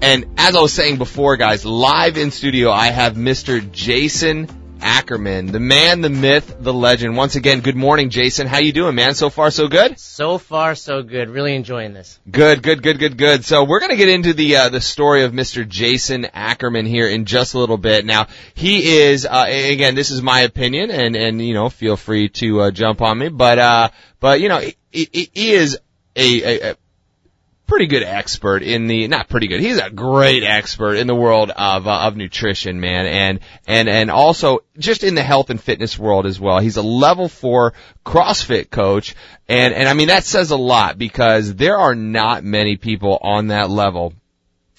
and 0.00 0.26
as 0.36 0.54
I 0.54 0.60
was 0.60 0.72
saying 0.72 0.98
before, 0.98 1.36
guys, 1.36 1.64
live 1.64 2.16
in 2.16 2.30
studio, 2.30 2.70
I 2.70 2.86
have 2.86 3.14
Mr. 3.14 3.68
Jason 3.72 4.46
Ackerman, 4.80 5.46
the 5.46 5.60
man, 5.60 6.00
the 6.00 6.10
myth, 6.10 6.56
the 6.60 6.72
legend. 6.72 7.16
Once 7.16 7.36
again, 7.36 7.60
good 7.60 7.76
morning, 7.76 8.10
Jason. 8.10 8.46
How 8.46 8.58
you 8.58 8.72
doing, 8.72 8.94
man? 8.94 9.14
So 9.14 9.30
far, 9.30 9.50
so 9.50 9.68
good. 9.68 9.98
So 9.98 10.38
far, 10.38 10.74
so 10.74 11.02
good. 11.02 11.28
Really 11.28 11.54
enjoying 11.54 11.92
this. 11.92 12.18
Good, 12.30 12.62
good, 12.62 12.82
good, 12.82 12.98
good, 12.98 13.16
good. 13.16 13.44
So 13.44 13.64
we're 13.64 13.80
gonna 13.80 13.96
get 13.96 14.08
into 14.08 14.32
the 14.32 14.56
uh, 14.56 14.68
the 14.68 14.80
story 14.80 15.24
of 15.24 15.32
Mr. 15.32 15.66
Jason 15.68 16.26
Ackerman 16.32 16.86
here 16.86 17.08
in 17.08 17.24
just 17.24 17.54
a 17.54 17.58
little 17.58 17.78
bit. 17.78 18.04
Now 18.04 18.26
he 18.54 18.98
is 18.98 19.26
uh, 19.26 19.46
again, 19.48 19.94
this 19.94 20.10
is 20.10 20.22
my 20.22 20.40
opinion, 20.40 20.90
and 20.90 21.16
and 21.16 21.40
you 21.40 21.54
know, 21.54 21.68
feel 21.68 21.96
free 21.96 22.28
to 22.30 22.62
uh, 22.62 22.70
jump 22.70 23.00
on 23.00 23.18
me, 23.18 23.28
but 23.28 23.58
uh, 23.58 23.88
but 24.20 24.40
you 24.40 24.48
know, 24.48 24.58
he, 24.58 25.08
he 25.12 25.30
he 25.32 25.50
is 25.52 25.78
a, 26.16 26.42
a, 26.42 26.70
a 26.70 26.76
pretty 27.68 27.86
good 27.86 28.02
expert 28.02 28.62
in 28.62 28.88
the 28.88 29.06
not 29.06 29.28
pretty 29.28 29.46
good. 29.46 29.60
He's 29.60 29.78
a 29.78 29.90
great 29.90 30.42
expert 30.42 30.94
in 30.96 31.06
the 31.06 31.14
world 31.14 31.50
of 31.50 31.86
uh, 31.86 32.00
of 32.00 32.16
nutrition, 32.16 32.80
man, 32.80 33.06
and 33.06 33.40
and 33.68 33.88
and 33.88 34.10
also 34.10 34.60
just 34.76 35.04
in 35.04 35.14
the 35.14 35.22
health 35.22 35.50
and 35.50 35.62
fitness 35.62 35.96
world 35.96 36.26
as 36.26 36.40
well. 36.40 36.58
He's 36.58 36.78
a 36.78 36.82
level 36.82 37.28
four 37.28 37.74
CrossFit 38.04 38.70
coach, 38.70 39.14
and 39.46 39.72
and 39.72 39.88
I 39.88 39.92
mean 39.92 40.08
that 40.08 40.24
says 40.24 40.50
a 40.50 40.56
lot 40.56 40.98
because 40.98 41.54
there 41.54 41.76
are 41.76 41.94
not 41.94 42.42
many 42.42 42.76
people 42.76 43.18
on 43.22 43.48
that 43.48 43.70
level 43.70 44.14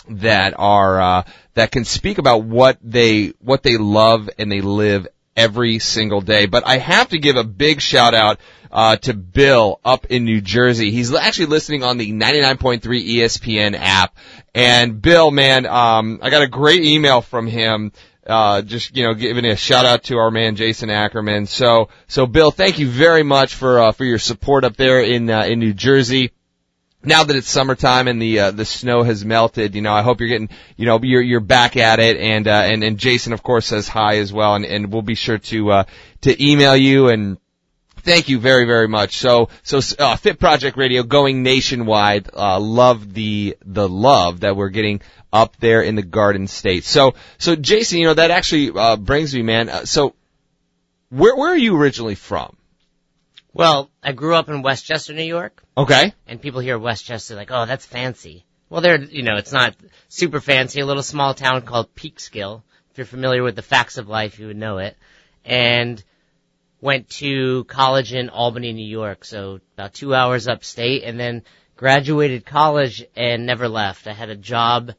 that 0.10 0.56
are 0.58 1.00
uh, 1.00 1.24
that 1.54 1.72
can 1.72 1.86
speak 1.86 2.18
about 2.18 2.44
what 2.44 2.80
they 2.84 3.34
what 3.40 3.64
they 3.64 3.78
love 3.78 4.30
and 4.38 4.52
they 4.52 4.62
live 4.62 5.08
every 5.36 5.80
single 5.80 6.22
day. 6.22 6.46
But 6.46 6.66
I 6.66 6.78
have 6.78 7.10
to 7.10 7.20
give 7.20 7.36
a 7.36 7.44
big 7.44 7.82
shout 7.82 8.14
out 8.14 8.40
uh, 8.72 8.98
to 8.98 9.14
Bill 9.14 9.80
up 9.84 10.06
in 10.08 10.26
New 10.26 10.42
Jersey. 10.42 10.92
He's 10.92 11.14
actually 11.14 11.48
listening 11.48 11.84
on 11.84 11.98
the 11.98 12.12
99.3 12.12 12.82
ESPN 12.82 13.76
app. 13.78 14.16
And 14.54 15.02
Bill, 15.02 15.32
man, 15.32 15.66
um, 15.66 16.20
I 16.22 16.30
got 16.30 16.42
a 16.42 16.48
great 16.48 16.84
email 16.84 17.22
from 17.22 17.48
him. 17.48 17.92
Uh, 18.28 18.62
just 18.62 18.96
you 18.96 19.04
know, 19.04 19.16
giving 19.16 19.46
a 19.46 19.56
shout 19.56 19.86
out 19.86 20.04
to 20.04 20.18
our 20.18 20.30
man 20.30 20.56
Jason 20.56 20.92
Ackerman. 20.92 21.48
So, 21.48 21.90
so 22.08 22.28
Bill, 22.28 22.52
thank 22.52 22.78
you 22.78 22.88
very 22.88 23.24
much 23.24 23.56
for 23.56 23.80
uh, 23.80 23.92
for 23.92 24.06
your 24.06 24.20
support 24.20 24.64
up 24.66 24.78
there 24.78 25.02
in 25.02 25.30
uh, 25.32 25.46
in 25.46 25.60
New 25.60 25.74
Jersey 25.74 26.32
now 27.04 27.24
that 27.24 27.36
it's 27.36 27.50
summertime 27.50 28.08
and 28.08 28.22
the 28.22 28.40
uh, 28.40 28.52
the 28.52 28.66
snow 28.66 29.04
has 29.04 29.24
melted, 29.24 29.76
you 29.76 29.82
know, 29.82 29.94
I 29.94 30.02
hope 30.02 30.20
you're 30.20 30.30
getting, 30.30 30.50
you 30.76 30.86
know, 30.86 31.00
you're 31.02 31.22
you're 31.22 31.40
back 31.40 31.78
at 31.78 32.00
it, 32.00 32.18
and 32.18 32.48
uh, 32.48 32.64
and 32.66 32.84
and 32.84 32.98
Jason, 32.98 33.34
of 33.34 33.42
course, 33.42 33.68
says 33.68 33.88
hi 33.88 34.18
as 34.18 34.34
well, 34.34 34.56
and 34.56 34.66
and 34.66 34.92
we'll 34.92 35.02
be 35.02 35.16
sure 35.16 35.38
to 35.38 35.72
uh, 35.72 35.84
to 36.22 36.44
email 36.46 36.76
you 36.76 37.08
and 37.10 37.38
Thank 38.02 38.30
you 38.30 38.40
very, 38.40 38.66
very 38.66 38.88
much. 38.88 39.18
So, 39.18 39.50
so 39.64 39.82
uh, 40.00 40.16
Fit 40.16 40.40
Project 40.40 40.78
Radio 40.78 41.04
going 41.04 41.44
nationwide. 41.44 42.30
Uh, 42.34 42.60
love 42.60 43.14
the 43.14 43.58
the 43.66 43.90
love 43.90 44.42
that 44.42 44.56
we're 44.56 44.70
getting 44.70 45.02
up 45.32 45.58
there 45.58 45.82
in 45.82 45.96
the 45.96 46.02
Garden 46.02 46.48
State. 46.48 46.86
So, 46.86 47.16
so 47.38 47.56
Jason, 47.56 48.00
you 48.00 48.06
know 48.06 48.14
that 48.14 48.32
actually 48.32 48.72
uh, 48.74 48.96
brings 48.96 49.36
me, 49.36 49.42
man. 49.42 49.70
Uh, 49.70 49.86
so, 49.86 50.16
where 51.10 51.36
where 51.36 51.52
are 51.52 51.58
you 51.58 51.76
originally 51.76 52.16
from? 52.16 52.56
Well, 53.54 53.90
I 54.04 54.12
grew 54.12 54.36
up 54.36 54.50
in 54.50 54.62
Westchester, 54.62 55.14
New 55.14 55.24
York. 55.24 55.64
Okay. 55.76 56.14
And 56.28 56.42
people 56.42 56.62
hear 56.62 56.78
Westchester 56.78 57.36
like, 57.36 57.52
oh, 57.52 57.66
that's 57.66 57.86
fancy. 57.86 58.46
Well, 58.70 58.82
there, 58.82 59.02
you 59.02 59.24
know, 59.24 59.38
it's 59.38 59.52
not 59.52 59.76
super 60.08 60.40
fancy. 60.40 60.82
A 60.82 60.86
little 60.86 61.04
small 61.04 61.34
town 61.34 61.64
called 61.64 61.96
Peekskill. 61.96 62.62
If 62.92 62.98
you're 62.98 63.06
familiar 63.06 63.42
with 63.42 63.56
the 63.56 63.62
facts 63.62 63.98
of 63.98 64.08
life, 64.08 64.40
you 64.40 64.48
would 64.48 64.58
know 64.58 64.78
it. 64.78 64.96
And 65.44 66.04
went 66.82 67.10
to 67.10 67.64
college 67.66 68.14
in 68.14 68.30
Albany, 68.30 68.74
New 68.74 68.88
York, 68.88 69.26
so 69.26 69.60
about 69.76 69.94
two 69.94 70.14
hours 70.14 70.48
upstate, 70.48 71.04
and 71.04 71.20
then 71.20 71.44
graduated 71.76 72.46
college 72.46 73.06
and 73.16 73.46
never 73.46 73.68
left. 73.68 74.08
I 74.08 74.14
had 74.14 74.30
a 74.30 74.36
job 74.36 74.94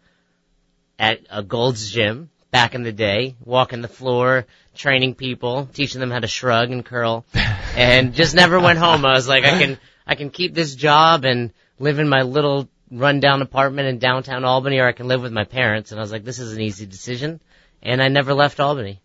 at 0.98 1.20
a 1.30 1.42
Gold's 1.42 1.90
Gym 1.90 2.30
back 2.50 2.74
in 2.74 2.82
the 2.82 2.92
day, 2.92 3.36
walking 3.44 3.80
the 3.80 3.88
floor, 3.88 4.46
training 4.80 5.14
people, 5.14 5.68
teaching 5.72 6.00
them 6.00 6.10
how 6.10 6.18
to 6.18 6.26
shrug 6.26 6.70
and 6.70 6.84
curl, 6.84 7.24
and 7.76 8.14
just 8.14 8.34
never 8.34 8.58
went 8.58 8.78
home. 8.78 9.04
I 9.04 9.12
was 9.12 9.28
like, 9.28 9.44
I 9.44 9.58
can, 9.58 9.78
I 10.06 10.14
can 10.14 10.30
keep 10.30 10.54
this 10.54 10.74
job 10.74 11.24
and 11.24 11.52
live 11.78 11.98
in 11.98 12.08
my 12.08 12.22
little 12.22 12.68
rundown 12.90 13.42
apartment 13.42 13.88
in 13.88 13.98
downtown 13.98 14.44
Albany, 14.44 14.78
or 14.78 14.86
I 14.86 14.92
can 14.92 15.06
live 15.06 15.22
with 15.22 15.32
my 15.32 15.44
parents. 15.44 15.92
And 15.92 16.00
I 16.00 16.02
was 16.02 16.10
like, 16.10 16.24
this 16.24 16.38
is 16.38 16.54
an 16.54 16.60
easy 16.60 16.86
decision, 16.86 17.40
and 17.82 18.02
I 18.02 18.08
never 18.08 18.34
left 18.34 18.58
Albany. 18.58 19.00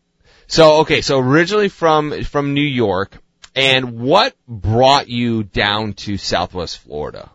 So 0.47 0.77
okay, 0.81 1.01
so 1.01 1.19
originally 1.19 1.69
from 1.69 2.23
from 2.23 2.53
New 2.53 2.61
York, 2.61 3.17
and 3.55 3.99
what 3.99 4.35
brought 4.47 5.09
you 5.09 5.43
down 5.43 5.93
to 5.93 6.17
Southwest 6.17 6.79
Florida? 6.79 7.31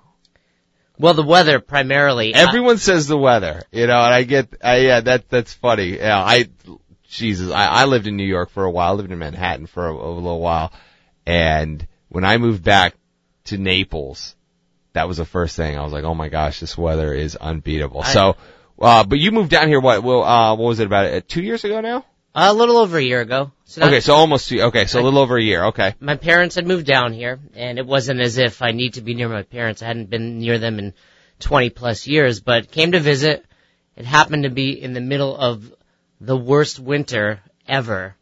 Well, 1.01 1.15
the 1.15 1.23
weather 1.23 1.61
primarily. 1.61 2.35
Everyone 2.35 2.77
says 2.77 3.07
the 3.07 3.17
weather, 3.17 3.63
you 3.73 3.87
know, 3.87 3.99
and 3.99 4.15
I 4.15 4.23
get, 4.25 4.55
I, 4.63 4.77
yeah, 4.81 5.01
that 5.01 5.31
that's 5.31 5.55
funny. 5.55 5.97
Yeah, 5.97 6.19
I, 6.19 6.49
Jesus, 7.11 7.51
I, 7.51 7.67
I 7.67 7.85
lived 7.87 8.07
in 8.07 8.17
New 8.17 8.25
York 8.25 8.51
for 8.51 8.65
a 8.65 8.71
while, 8.71 8.95
lived 8.95 9.11
in 9.11 9.19
Manhattan 9.19 9.67
for 9.67 9.89
a, 9.89 9.93
a 9.93 10.11
little 10.15 10.41
while, 10.41 10.73
and 11.27 11.87
when 12.09 12.25
I 12.25 12.39
moved 12.39 12.63
back 12.63 12.95
to 13.45 13.59
Naples, 13.59 14.37
that 14.93 15.09
was 15.09 15.17
the 15.17 15.25
first 15.25 15.57
thing 15.57 15.77
I 15.77 15.83
was 15.83 15.93
like, 15.93 16.05
oh 16.05 16.15
my 16.15 16.29
gosh, 16.29 16.61
this 16.61 16.79
weather 16.79 17.13
is 17.13 17.37
unbeatable. 17.37 18.03
I, 18.03 18.13
so, 18.13 18.37
uh, 18.81 19.05
but 19.05 19.19
you 19.19 19.33
moved 19.33 19.51
down 19.51 19.69
here 19.69 19.81
what? 19.81 20.03
Well, 20.03 20.23
uh, 20.23 20.55
what 20.55 20.69
was 20.69 20.81
it 20.81 20.87
about 20.87 21.07
uh, 21.07 21.21
two 21.27 21.43
years 21.43 21.65
ago 21.65 21.81
now? 21.81 22.05
A 22.33 22.55
little 22.55 22.77
over 22.77 22.97
a 22.97 23.03
year 23.03 23.21
ago. 23.21 23.51
So 23.65 23.83
okay, 23.83 23.99
so 23.99 24.15
almost 24.15 24.49
two. 24.49 24.61
Okay, 24.63 24.87
so 24.87 25.01
a 25.01 25.03
little 25.03 25.19
over 25.19 25.37
a 25.37 25.43
year. 25.43 25.65
Okay. 25.67 25.97
My 25.99 26.15
parents 26.15 26.55
had 26.55 26.67
moved 26.67 26.87
down 26.87 27.13
here, 27.13 27.41
and 27.55 27.77
it 27.79 27.87
wasn't 27.87 28.21
as 28.21 28.39
if 28.39 28.63
I 28.63 28.71
need 28.71 28.95
to 28.95 29.01
be 29.01 29.15
near 29.15 29.29
my 29.29 29.43
parents. 29.43 29.83
I 29.83 29.87
hadn't 29.87 30.11
been 30.11 30.39
near 30.39 30.59
them 30.59 30.79
in 30.79 30.95
20 31.41 31.71
plus 31.71 32.07
years, 32.07 32.41
but 32.41 32.71
came 32.71 32.93
to 32.93 33.01
visit. 33.01 33.45
It 33.97 34.05
happened 34.05 34.45
to 34.45 34.51
be 34.51 34.81
in 34.81 34.93
the 34.93 35.01
middle 35.01 35.37
of 35.37 35.73
the 36.21 36.37
worst 36.37 36.79
winter 36.79 37.41
ever. 37.67 38.15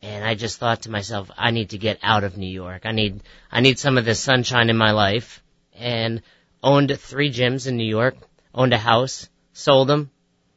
And 0.00 0.24
I 0.24 0.34
just 0.34 0.58
thought 0.58 0.82
to 0.82 0.90
myself, 0.90 1.30
I 1.36 1.52
need 1.52 1.70
to 1.70 1.78
get 1.78 1.98
out 2.02 2.24
of 2.24 2.36
New 2.36 2.48
York. 2.48 2.82
I 2.84 2.92
need, 2.92 3.22
I 3.50 3.60
need 3.60 3.78
some 3.78 3.98
of 3.98 4.04
this 4.04 4.18
sunshine 4.18 4.70
in 4.70 4.76
my 4.76 4.90
life. 4.90 5.42
And 5.74 6.22
owned 6.62 6.96
three 6.98 7.32
gyms 7.32 7.66
in 7.66 7.76
New 7.76 7.88
York, 7.88 8.16
owned 8.54 8.72
a 8.72 8.78
house, 8.78 9.28
sold 9.52 9.88
them, 9.88 10.10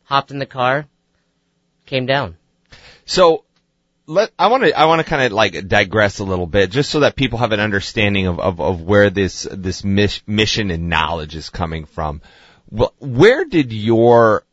hopped 0.04 0.32
in 0.32 0.40
the 0.40 0.46
car, 0.46 0.88
came 1.86 2.06
down. 2.06 2.38
So 3.06 3.44
let 4.08 4.32
I 4.38 4.48
want 4.48 4.64
to 4.64 4.78
I 4.78 4.86
want 4.86 5.00
to 5.00 5.10
kind 5.10 5.24
of 5.24 5.32
like 5.32 5.68
digress 5.68 6.20
a 6.20 6.24
little 6.24 6.46
bit 6.46 6.70
just 6.70 6.92
so 6.92 7.02
that 7.02 7.16
people 7.16 7.40
have 7.40 7.52
an 7.52 7.60
understanding 7.60 8.28
of 8.28 8.40
of, 8.40 8.62
of 8.62 8.82
where 8.82 9.10
this 9.10 9.48
this 9.52 9.84
mission 9.84 10.72
and 10.72 10.90
knowledge 10.90 11.36
is 11.36 11.50
coming 11.50 11.86
from. 11.86 12.22
Well, 12.70 12.94
where 13.00 13.46
did 13.46 13.72
your 13.72 14.45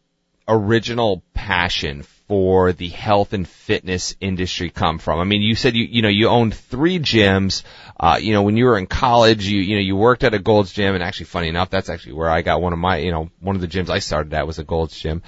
original 0.53 1.23
passion 1.35 2.03
for 2.29 2.73
the 2.73 2.89
health 2.89 3.33
and 3.33 3.49
fitness 3.49 4.17
industry 4.21 4.71
come 4.71 4.99
from? 4.99 5.21
I 5.21 5.25
mean, 5.25 5.43
you 5.43 5.55
said 5.55 5.75
you 5.75 5.85
you 5.85 6.03
know 6.03 6.09
you 6.09 6.29
owned 6.29 6.55
three 6.55 6.99
gyms. 6.99 7.63
Uh, 7.99 8.19
you 8.21 8.33
know, 8.33 8.43
when 8.43 8.57
you 8.57 8.65
were 8.65 8.79
in 8.79 8.87
college, 8.87 9.47
you 9.47 9.61
you 9.61 9.77
know 9.77 9.83
you 9.83 9.97
worked 9.97 10.25
at 10.25 10.35
a 10.35 10.39
Gold's 10.39 10.73
Gym, 10.73 10.95
and 10.95 11.03
actually, 11.03 11.27
funny 11.27 11.49
enough, 11.49 11.71
that's 11.71 11.89
actually 11.89 12.15
where 12.15 12.31
I 12.31 12.43
got 12.43 12.61
one 12.61 12.73
of 12.73 12.79
my 12.79 12.99
you 12.99 13.13
know 13.13 13.31
one 13.41 13.57
of 13.57 13.63
the 13.63 13.69
gyms 13.69 13.91
I 13.91 13.99
started 13.99 14.33
at 14.35 14.47
was 14.47 14.59
a 14.59 14.65
Gold's 14.65 14.99
Gym. 14.99 15.23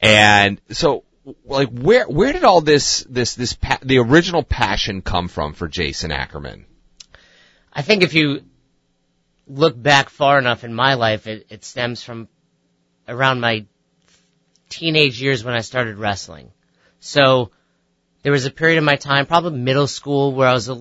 And 0.00 0.60
so 0.70 1.04
like 1.44 1.70
where 1.70 2.08
where 2.08 2.32
did 2.32 2.44
all 2.44 2.60
this 2.60 3.06
this 3.08 3.34
this 3.34 3.54
pa- 3.54 3.78
the 3.82 3.98
original 3.98 4.42
passion 4.42 5.02
come 5.02 5.28
from 5.28 5.52
for 5.52 5.68
Jason 5.68 6.10
Ackerman? 6.10 6.66
I 7.72 7.82
think 7.82 8.02
if 8.02 8.14
you 8.14 8.42
look 9.46 9.80
back 9.80 10.08
far 10.08 10.38
enough 10.38 10.64
in 10.64 10.74
my 10.74 10.94
life, 10.94 11.26
it, 11.26 11.46
it 11.50 11.64
stems 11.64 12.02
from 12.02 12.28
around 13.08 13.40
my 13.40 13.66
teenage 14.72 15.20
years 15.20 15.44
when 15.44 15.54
I 15.54 15.60
started 15.60 15.98
wrestling. 15.98 16.50
So 17.00 17.50
there 18.22 18.32
was 18.32 18.46
a 18.46 18.50
period 18.50 18.78
of 18.78 18.84
my 18.84 18.96
time, 18.96 19.26
probably 19.26 19.58
middle 19.58 19.86
school, 19.86 20.32
where 20.32 20.48
I 20.48 20.54
was 20.54 20.68
a, 20.68 20.74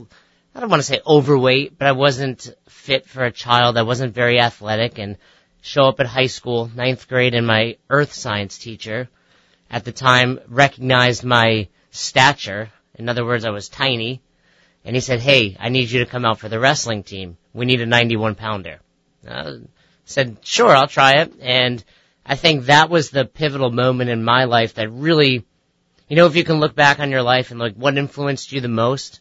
I 0.56 0.60
don't 0.60 0.70
want 0.70 0.82
to 0.82 0.88
say 0.88 1.02
overweight, 1.06 1.78
but 1.78 1.88
I 1.88 1.92
wasn't 1.92 2.50
fit 2.70 3.06
for 3.06 3.26
a 3.26 3.32
child. 3.32 3.78
I 3.78 3.84
wasn't 3.84 4.14
very 4.14 4.40
athletic 4.40 4.98
and 4.98 5.18
show 5.62 5.84
up 5.84 6.00
at 6.00 6.08
high 6.08 6.28
school, 6.28 6.72
ninth 6.74 7.08
grade, 7.08 7.36
and 7.36 7.46
my 7.46 7.78
earth 7.90 8.14
science 8.14 8.58
teacher 8.58 9.10
at 9.70 9.84
the 9.84 9.92
time 9.92 10.40
recognized 10.48 11.24
my 11.24 11.68
stature. 11.92 12.70
In 12.96 13.10
other 13.10 13.26
words, 13.26 13.46
I 13.46 13.52
was 13.52 13.70
tiny. 13.70 14.22
And 14.84 14.96
he 14.96 15.02
said, 15.02 15.20
hey, 15.20 15.58
I 15.60 15.70
need 15.70 15.92
you 15.92 16.00
to 16.00 16.10
come 16.10 16.26
out 16.26 16.40
for 16.40 16.50
the 16.50 16.60
wrestling 16.60 17.04
team. 17.04 17.38
We 17.54 17.66
need 17.66 17.82
a 17.82 17.86
91 17.86 18.36
pounder. 18.36 18.80
I 19.28 19.60
said, 20.06 20.38
sure, 20.44 20.76
I'll 20.76 20.88
try 20.88 21.22
it. 21.22 21.34
And 21.40 21.84
I 22.32 22.36
think 22.36 22.68
that 22.68 22.90
was 22.90 23.10
the 23.10 23.26
pivotal 23.26 23.72
moment 23.72 24.10
in 24.10 24.24
my 24.24 24.46
life 24.46 24.76
that 24.76 24.90
really, 24.90 25.46
you 26.08 26.16
know, 26.16 26.28
if 26.28 26.38
you 26.38 26.46
can 26.46 26.62
look 26.62 26.74
back 26.74 27.02
on 27.02 27.12
your 27.12 27.24
life 27.24 27.52
and 27.52 27.60
like 27.60 27.76
what 27.76 27.98
influenced 27.98 28.54
you 28.54 28.62
the 28.62 28.70
most, 28.70 29.20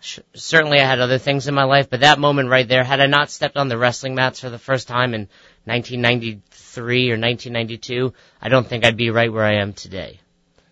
sh- 0.00 0.18
certainly 0.34 0.78
I 0.78 0.84
had 0.84 1.00
other 1.00 1.16
things 1.16 1.48
in 1.48 1.54
my 1.54 1.64
life, 1.64 1.88
but 1.88 2.00
that 2.00 2.18
moment 2.18 2.50
right 2.50 2.68
there, 2.68 2.84
had 2.84 3.00
I 3.00 3.06
not 3.06 3.30
stepped 3.30 3.56
on 3.56 3.68
the 3.68 3.78
wrestling 3.78 4.14
mats 4.14 4.40
for 4.40 4.50
the 4.50 4.58
first 4.58 4.88
time 4.88 5.14
in 5.14 5.30
1993 5.64 7.12
or 7.12 7.16
1992, 7.18 8.12
I 8.42 8.50
don't 8.50 8.66
think 8.66 8.84
I'd 8.84 8.98
be 8.98 9.08
right 9.08 9.32
where 9.32 9.46
I 9.46 9.62
am 9.62 9.72
today. 9.72 10.20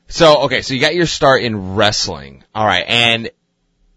So, 0.09 0.43
okay, 0.43 0.61
so 0.61 0.75
you 0.75 0.81
got 0.83 0.95
your 0.95 1.07
start 1.07 1.43
in 1.43 1.75
wrestling. 1.75 2.45
All 2.55 2.67
right, 2.67 2.85
and 2.87 3.31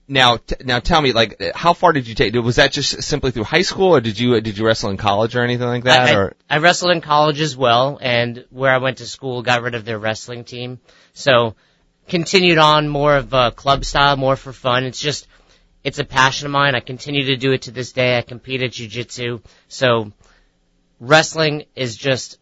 now, 0.08 0.38
t- 0.38 0.56
now 0.64 0.80
tell 0.80 1.02
me, 1.02 1.14
like, 1.14 1.42
how 1.56 1.74
far 1.74 1.92
did 1.92 2.08
you 2.08 2.16
take? 2.16 2.34
Was 2.36 2.58
that 2.58 2.72
just 2.72 3.02
simply 3.04 3.32
through 3.32 3.46
high 3.46 3.64
school, 3.64 3.96
or 3.96 4.02
did 4.02 4.20
you 4.20 4.40
did 4.40 4.58
you 4.58 4.66
wrestle 4.66 4.92
in 4.92 4.98
college 4.98 5.36
or 5.36 5.44
anything 5.44 5.68
like 5.68 5.84
that? 5.86 6.10
I, 6.10 6.16
or 6.16 6.36
I 6.50 6.58
wrestled 6.60 6.92
in 6.92 7.02
college 7.02 7.42
as 7.42 7.58
well, 7.58 7.98
and 8.02 8.46
where 8.52 8.72
I 8.72 8.78
went 8.78 9.00
to 9.00 9.08
school, 9.08 9.42
got 9.42 9.64
rid 9.64 9.74
of 9.74 9.84
their 9.84 9.98
wrestling 9.98 10.44
team. 10.44 10.80
So, 11.14 11.56
continued 12.08 12.60
on 12.60 12.88
more 12.88 13.16
of 13.16 13.34
a 13.34 13.52
club 13.52 13.84
style, 13.84 14.16
more 14.16 14.36
for 14.36 14.54
fun. 14.54 14.84
It's 14.84 15.00
just, 15.00 15.28
it's 15.84 15.98
a 15.98 16.06
passion 16.06 16.46
of 16.46 16.52
mine. 16.52 16.76
I 16.76 16.82
continue 16.82 17.26
to 17.26 17.38
do 17.38 17.52
it 17.54 17.64
to 17.64 17.72
this 17.72 17.92
day. 17.92 18.18
I 18.18 18.22
compete 18.22 18.62
at 18.62 18.72
jujitsu, 18.72 19.42
so 19.68 20.12
wrestling 21.00 21.66
is 21.76 21.96
just 21.96 22.38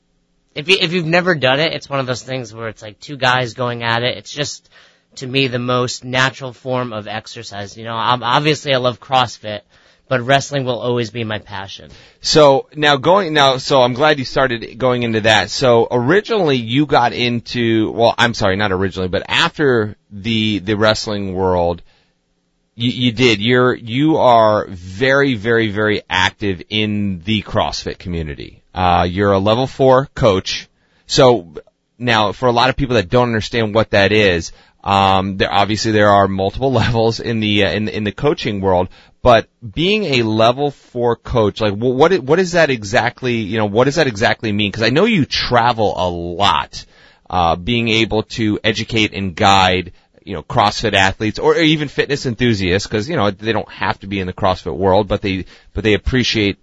if 0.56 0.67
you 0.67 0.78
if 0.80 0.93
you've 0.93 1.06
never 1.06 1.36
done 1.36 1.60
it, 1.60 1.73
it's 1.73 1.89
one 1.89 1.99
of 1.99 2.06
those 2.08 2.23
things 2.23 2.54
where 2.54 2.67
it's 2.67 2.82
like 2.82 2.99
two 2.99 3.17
guys 3.17 3.54
going 3.54 3.84
at 3.84 4.04
it. 4.04 4.17
It's 4.17 4.32
just 4.32 4.69
to 5.17 5.28
me 5.28 5.47
the 5.47 5.60
most 5.60 6.04
natural 6.04 6.54
form 6.54 6.93
of 6.93 7.08
exercise. 7.08 7.78
You 7.78 7.86
know, 7.86 7.95
I'm, 7.95 8.23
obviously 8.23 8.73
I 8.73 8.78
love 8.78 8.99
CrossFit, 8.99 9.62
but 10.08 10.21
wrestling 10.21 10.65
will 10.65 10.80
always 10.80 11.12
be 11.12 11.23
my 11.23 11.39
passion. 11.39 11.91
So 12.21 12.67
now 12.76 12.97
going 12.97 13.34
now, 13.34 13.58
so 13.58 13.82
I'm 13.82 13.93
glad 13.93 14.19
you 14.19 14.26
started 14.26 14.78
going 14.78 15.04
into 15.04 15.21
that. 15.21 15.49
So 15.49 15.88
originally 15.89 16.58
you 16.58 16.86
got 16.86 17.13
into, 17.13 17.91
well, 17.91 18.13
I'm 18.17 18.34
sorry, 18.34 18.56
not 18.56 18.71
originally, 18.71 19.10
but 19.10 19.23
after 19.28 19.95
the 20.12 20.60
the 20.60 20.76
wrestling 20.76 21.34
world, 21.34 21.82
you, 22.76 22.89
you 22.89 23.12
did. 23.12 23.39
You're 23.39 23.73
you 23.73 24.17
are 24.17 24.67
very 24.67 25.36
very 25.36 25.69
very 25.69 26.02
active 26.10 26.63
in 26.69 27.21
the 27.21 27.41
CrossFit 27.43 27.97
community. 27.97 28.63
Uh, 28.73 29.08
you're 29.10 29.32
a 29.32 29.39
level 29.39 29.67
four 29.67 30.08
coach. 30.15 30.67
So 31.06 31.54
now, 31.97 32.32
for 32.32 32.47
a 32.47 32.52
lot 32.52 32.69
of 32.69 32.76
people 32.76 32.95
that 32.95 33.10
don't 33.10 33.28
understand 33.28 33.73
what 33.76 33.91
that 33.91 34.12
is, 34.12 34.52
um, 34.84 35.38
there 35.38 35.52
obviously 35.52 35.91
there 35.91 36.10
are 36.10 36.28
multiple 36.28 36.72
levels 36.84 37.19
in 37.19 37.39
the 37.39 37.65
uh, 37.65 37.72
in 37.72 37.88
in 37.88 38.04
the 38.04 38.12
coaching 38.12 38.62
world, 38.62 38.89
but 39.22 39.48
being 39.63 40.04
a 40.04 40.24
level 40.24 40.72
four 40.72 41.15
coach, 41.15 41.62
like 41.62 41.74
what 41.74 42.19
what 42.19 42.36
does 42.36 42.52
that 42.54 42.69
exactly 42.69 43.36
you 43.36 43.58
know 43.58 43.65
what 43.65 43.86
does 43.86 43.96
that 43.96 44.08
exactly 44.08 44.52
mean? 44.52 44.72
Because 44.72 44.84
I 44.84 44.89
know 44.89 45.06
you 45.06 45.26
travel 45.26 45.93
a 45.96 46.10
lot, 46.10 46.86
uh, 47.30 47.56
being 47.56 47.88
able 47.88 48.24
to 48.24 48.60
educate 48.63 49.13
and 49.13 49.36
guide 49.36 49.93
you 50.26 50.34
know 50.34 50.43
CrossFit 50.43 50.93
athletes 50.93 51.39
or 51.39 51.56
even 51.56 51.88
fitness 51.88 52.26
enthusiasts, 52.26 52.88
because 52.88 53.08
you 53.08 53.15
know 53.15 53.32
they 53.32 53.54
don't 53.54 53.72
have 53.72 54.00
to 54.02 54.08
be 54.08 54.19
in 54.19 54.28
the 54.28 54.34
CrossFit 54.34 54.76
world, 54.76 55.08
but 55.08 55.22
they 55.22 55.46
but 55.74 55.86
they 55.86 55.93
appreciate 55.93 56.60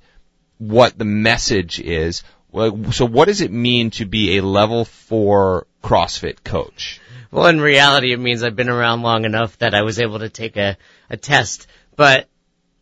what 0.59 0.99
the 0.99 1.07
message 1.07 1.81
is. 1.81 2.23
So 2.53 3.07
what 3.07 3.27
does 3.27 3.41
it 3.41 3.53
mean 3.53 3.91
to 3.93 4.05
be 4.05 4.37
a 4.37 4.43
level 4.43 4.85
four 4.85 5.67
CrossFit 5.83 6.43
coach? 6.45 7.01
Well, 7.31 7.47
in 7.47 7.61
reality, 7.61 8.13
it 8.13 8.19
means 8.19 8.43
I've 8.43 8.57
been 8.57 8.69
around 8.69 9.03
long 9.03 9.25
enough 9.25 9.57
that 9.59 9.75
I 9.75 9.83
was 9.83 10.01
able 10.01 10.19
to 10.19 10.29
take 10.29 10.57
a, 10.57 10.77
a 11.09 11.17
test. 11.17 11.69
But 11.95 12.29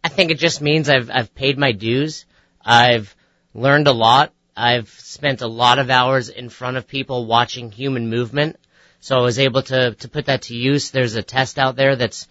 I 0.02 0.08
think 0.08 0.30
it 0.30 0.38
just 0.38 0.62
means 0.62 0.88
I've, 0.88 1.10
I've 1.12 1.34
paid 1.34 1.58
my 1.58 1.72
dues. 1.72 2.24
I've 2.64 3.14
learned 3.52 3.88
a 3.88 3.92
lot. 3.92 4.32
I've 4.56 4.88
spent 4.88 5.42
a 5.42 5.46
lot 5.46 5.78
of 5.78 5.90
hours 5.90 6.30
in 6.30 6.48
front 6.48 6.78
of 6.78 6.88
people 6.88 7.26
watching 7.26 7.70
human 7.70 8.08
movement. 8.08 8.58
So 9.00 9.18
I 9.18 9.22
was 9.22 9.38
able 9.38 9.62
to, 9.62 9.94
to 9.94 10.08
put 10.08 10.26
that 10.26 10.42
to 10.42 10.56
use. 10.56 10.90
There's 10.90 11.14
a 11.14 11.22
test 11.22 11.58
out 11.58 11.76
there 11.76 11.94
that's 11.94 12.26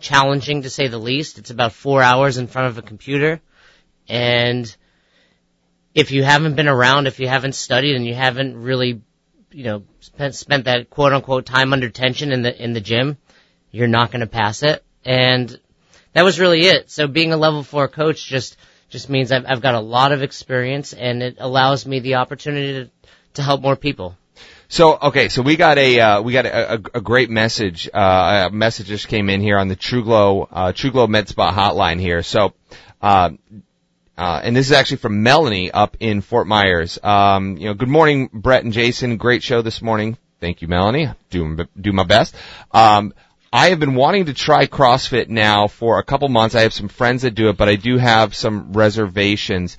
challenging 0.00 0.62
to 0.62 0.70
say 0.70 0.88
the 0.88 0.98
least. 0.98 1.38
It's 1.38 1.50
about 1.50 1.72
four 1.72 2.02
hours 2.02 2.38
in 2.38 2.46
front 2.46 2.68
of 2.68 2.78
a 2.78 2.82
computer. 2.82 3.40
And 4.08 4.74
if 5.94 6.10
you 6.10 6.24
haven't 6.24 6.56
been 6.56 6.68
around, 6.68 7.06
if 7.06 7.20
you 7.20 7.28
haven't 7.28 7.54
studied 7.54 7.96
and 7.96 8.06
you 8.06 8.14
haven't 8.14 8.56
really 8.56 9.02
you 9.54 9.64
know, 9.64 9.84
spent, 10.00 10.34
spent 10.34 10.64
that 10.64 10.90
quote 10.90 11.12
unquote 11.12 11.46
time 11.46 11.72
under 11.72 11.88
tension 11.88 12.32
in 12.32 12.42
the, 12.42 12.62
in 12.62 12.72
the 12.72 12.80
gym, 12.80 13.16
you're 13.70 13.88
not 13.88 14.10
going 14.10 14.20
to 14.20 14.26
pass 14.26 14.62
it. 14.62 14.84
And 15.04 15.58
that 16.12 16.24
was 16.24 16.40
really 16.40 16.66
it. 16.66 16.90
So 16.90 17.06
being 17.06 17.32
a 17.32 17.36
level 17.36 17.62
four 17.62 17.88
coach 17.88 18.26
just, 18.26 18.56
just 18.88 19.08
means 19.08 19.30
I've, 19.32 19.44
I've 19.46 19.62
got 19.62 19.74
a 19.74 19.80
lot 19.80 20.12
of 20.12 20.22
experience 20.22 20.92
and 20.92 21.22
it 21.22 21.36
allows 21.38 21.86
me 21.86 22.00
the 22.00 22.16
opportunity 22.16 22.84
to, 22.84 22.90
to 23.34 23.42
help 23.42 23.62
more 23.62 23.76
people. 23.76 24.16
So 24.66 24.96
okay, 24.96 25.28
so 25.28 25.42
we 25.42 25.56
got 25.56 25.78
a 25.78 26.00
uh, 26.00 26.22
we 26.22 26.32
got 26.32 26.46
a, 26.46 26.72
a, 26.72 26.74
a 26.94 27.00
great 27.00 27.30
message. 27.30 27.88
Uh, 27.92 28.48
a 28.48 28.50
message 28.50 28.86
just 28.86 29.08
came 29.08 29.28
in 29.28 29.40
here 29.40 29.58
on 29.58 29.68
the 29.68 29.76
TrueGlow 29.76 30.48
uh, 30.50 30.72
TrueGlow 30.72 31.06
MedSpa 31.06 31.52
hotline 31.52 32.00
here. 32.00 32.22
So 32.22 32.54
uh, 33.00 33.30
uh, 34.16 34.40
and 34.42 34.54
this 34.54 34.66
is 34.66 34.72
actually 34.72 34.98
from 34.98 35.22
Melanie 35.22 35.70
up 35.70 35.96
in 36.00 36.20
Fort 36.20 36.46
Myers. 36.46 36.98
Um, 37.02 37.56
you 37.56 37.66
know, 37.66 37.74
good 37.74 37.88
morning, 37.88 38.30
Brett 38.32 38.64
and 38.64 38.72
Jason. 38.72 39.16
Great 39.16 39.42
show 39.42 39.62
this 39.62 39.82
morning. 39.82 40.16
Thank 40.40 40.62
you, 40.62 40.68
Melanie. 40.68 41.10
Do 41.30 41.66
do 41.80 41.92
my 41.92 42.04
best. 42.04 42.34
Um, 42.70 43.14
I 43.52 43.68
have 43.68 43.80
been 43.80 43.94
wanting 43.94 44.26
to 44.26 44.34
try 44.34 44.66
CrossFit 44.66 45.28
now 45.28 45.68
for 45.68 45.98
a 45.98 46.04
couple 46.04 46.28
months. 46.28 46.54
I 46.54 46.62
have 46.62 46.72
some 46.72 46.88
friends 46.88 47.22
that 47.22 47.32
do 47.32 47.48
it, 47.48 47.56
but 47.56 47.68
I 47.68 47.76
do 47.76 47.98
have 47.98 48.34
some 48.34 48.72
reservations. 48.72 49.78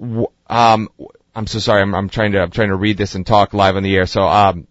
Um, 0.00 0.88
I'm 1.34 1.46
so 1.46 1.58
sorry. 1.58 1.82
I'm, 1.82 1.94
I'm 1.94 2.08
trying 2.08 2.32
to 2.32 2.42
I'm 2.42 2.50
trying 2.50 2.68
to 2.68 2.76
read 2.76 2.96
this 2.96 3.14
and 3.14 3.26
talk 3.26 3.54
live 3.54 3.76
on 3.76 3.82
the 3.82 3.96
air. 3.96 4.06
So 4.06 4.22
um, 4.22 4.66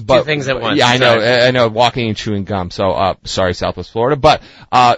but 0.00 0.20
Two 0.20 0.24
things 0.24 0.48
at 0.48 0.60
once. 0.60 0.78
Yeah, 0.78 0.86
I 0.86 0.96
know. 0.96 1.20
I 1.20 1.50
know. 1.50 1.68
Walking 1.68 2.08
and 2.08 2.16
chewing 2.16 2.44
gum. 2.44 2.70
So 2.70 2.92
uh, 2.92 3.14
sorry, 3.24 3.54
Southwest 3.54 3.92
Florida. 3.92 4.16
But 4.16 4.42
uh, 4.70 4.96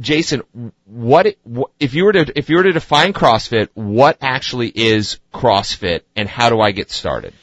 Jason, 0.00 0.42
what 0.86 1.36
if 1.78 1.94
you 1.94 2.04
were 2.04 2.12
to 2.12 2.32
if 2.34 2.48
you 2.48 2.56
were 2.56 2.62
to 2.62 2.72
define 2.72 3.12
CrossFit? 3.12 3.68
What 3.74 4.18
actually 4.20 4.68
is 4.68 5.18
CrossFit, 5.32 6.02
and 6.16 6.28
how 6.28 6.48
do 6.48 6.60
I 6.60 6.72
get 6.72 6.90
started? 6.90 7.34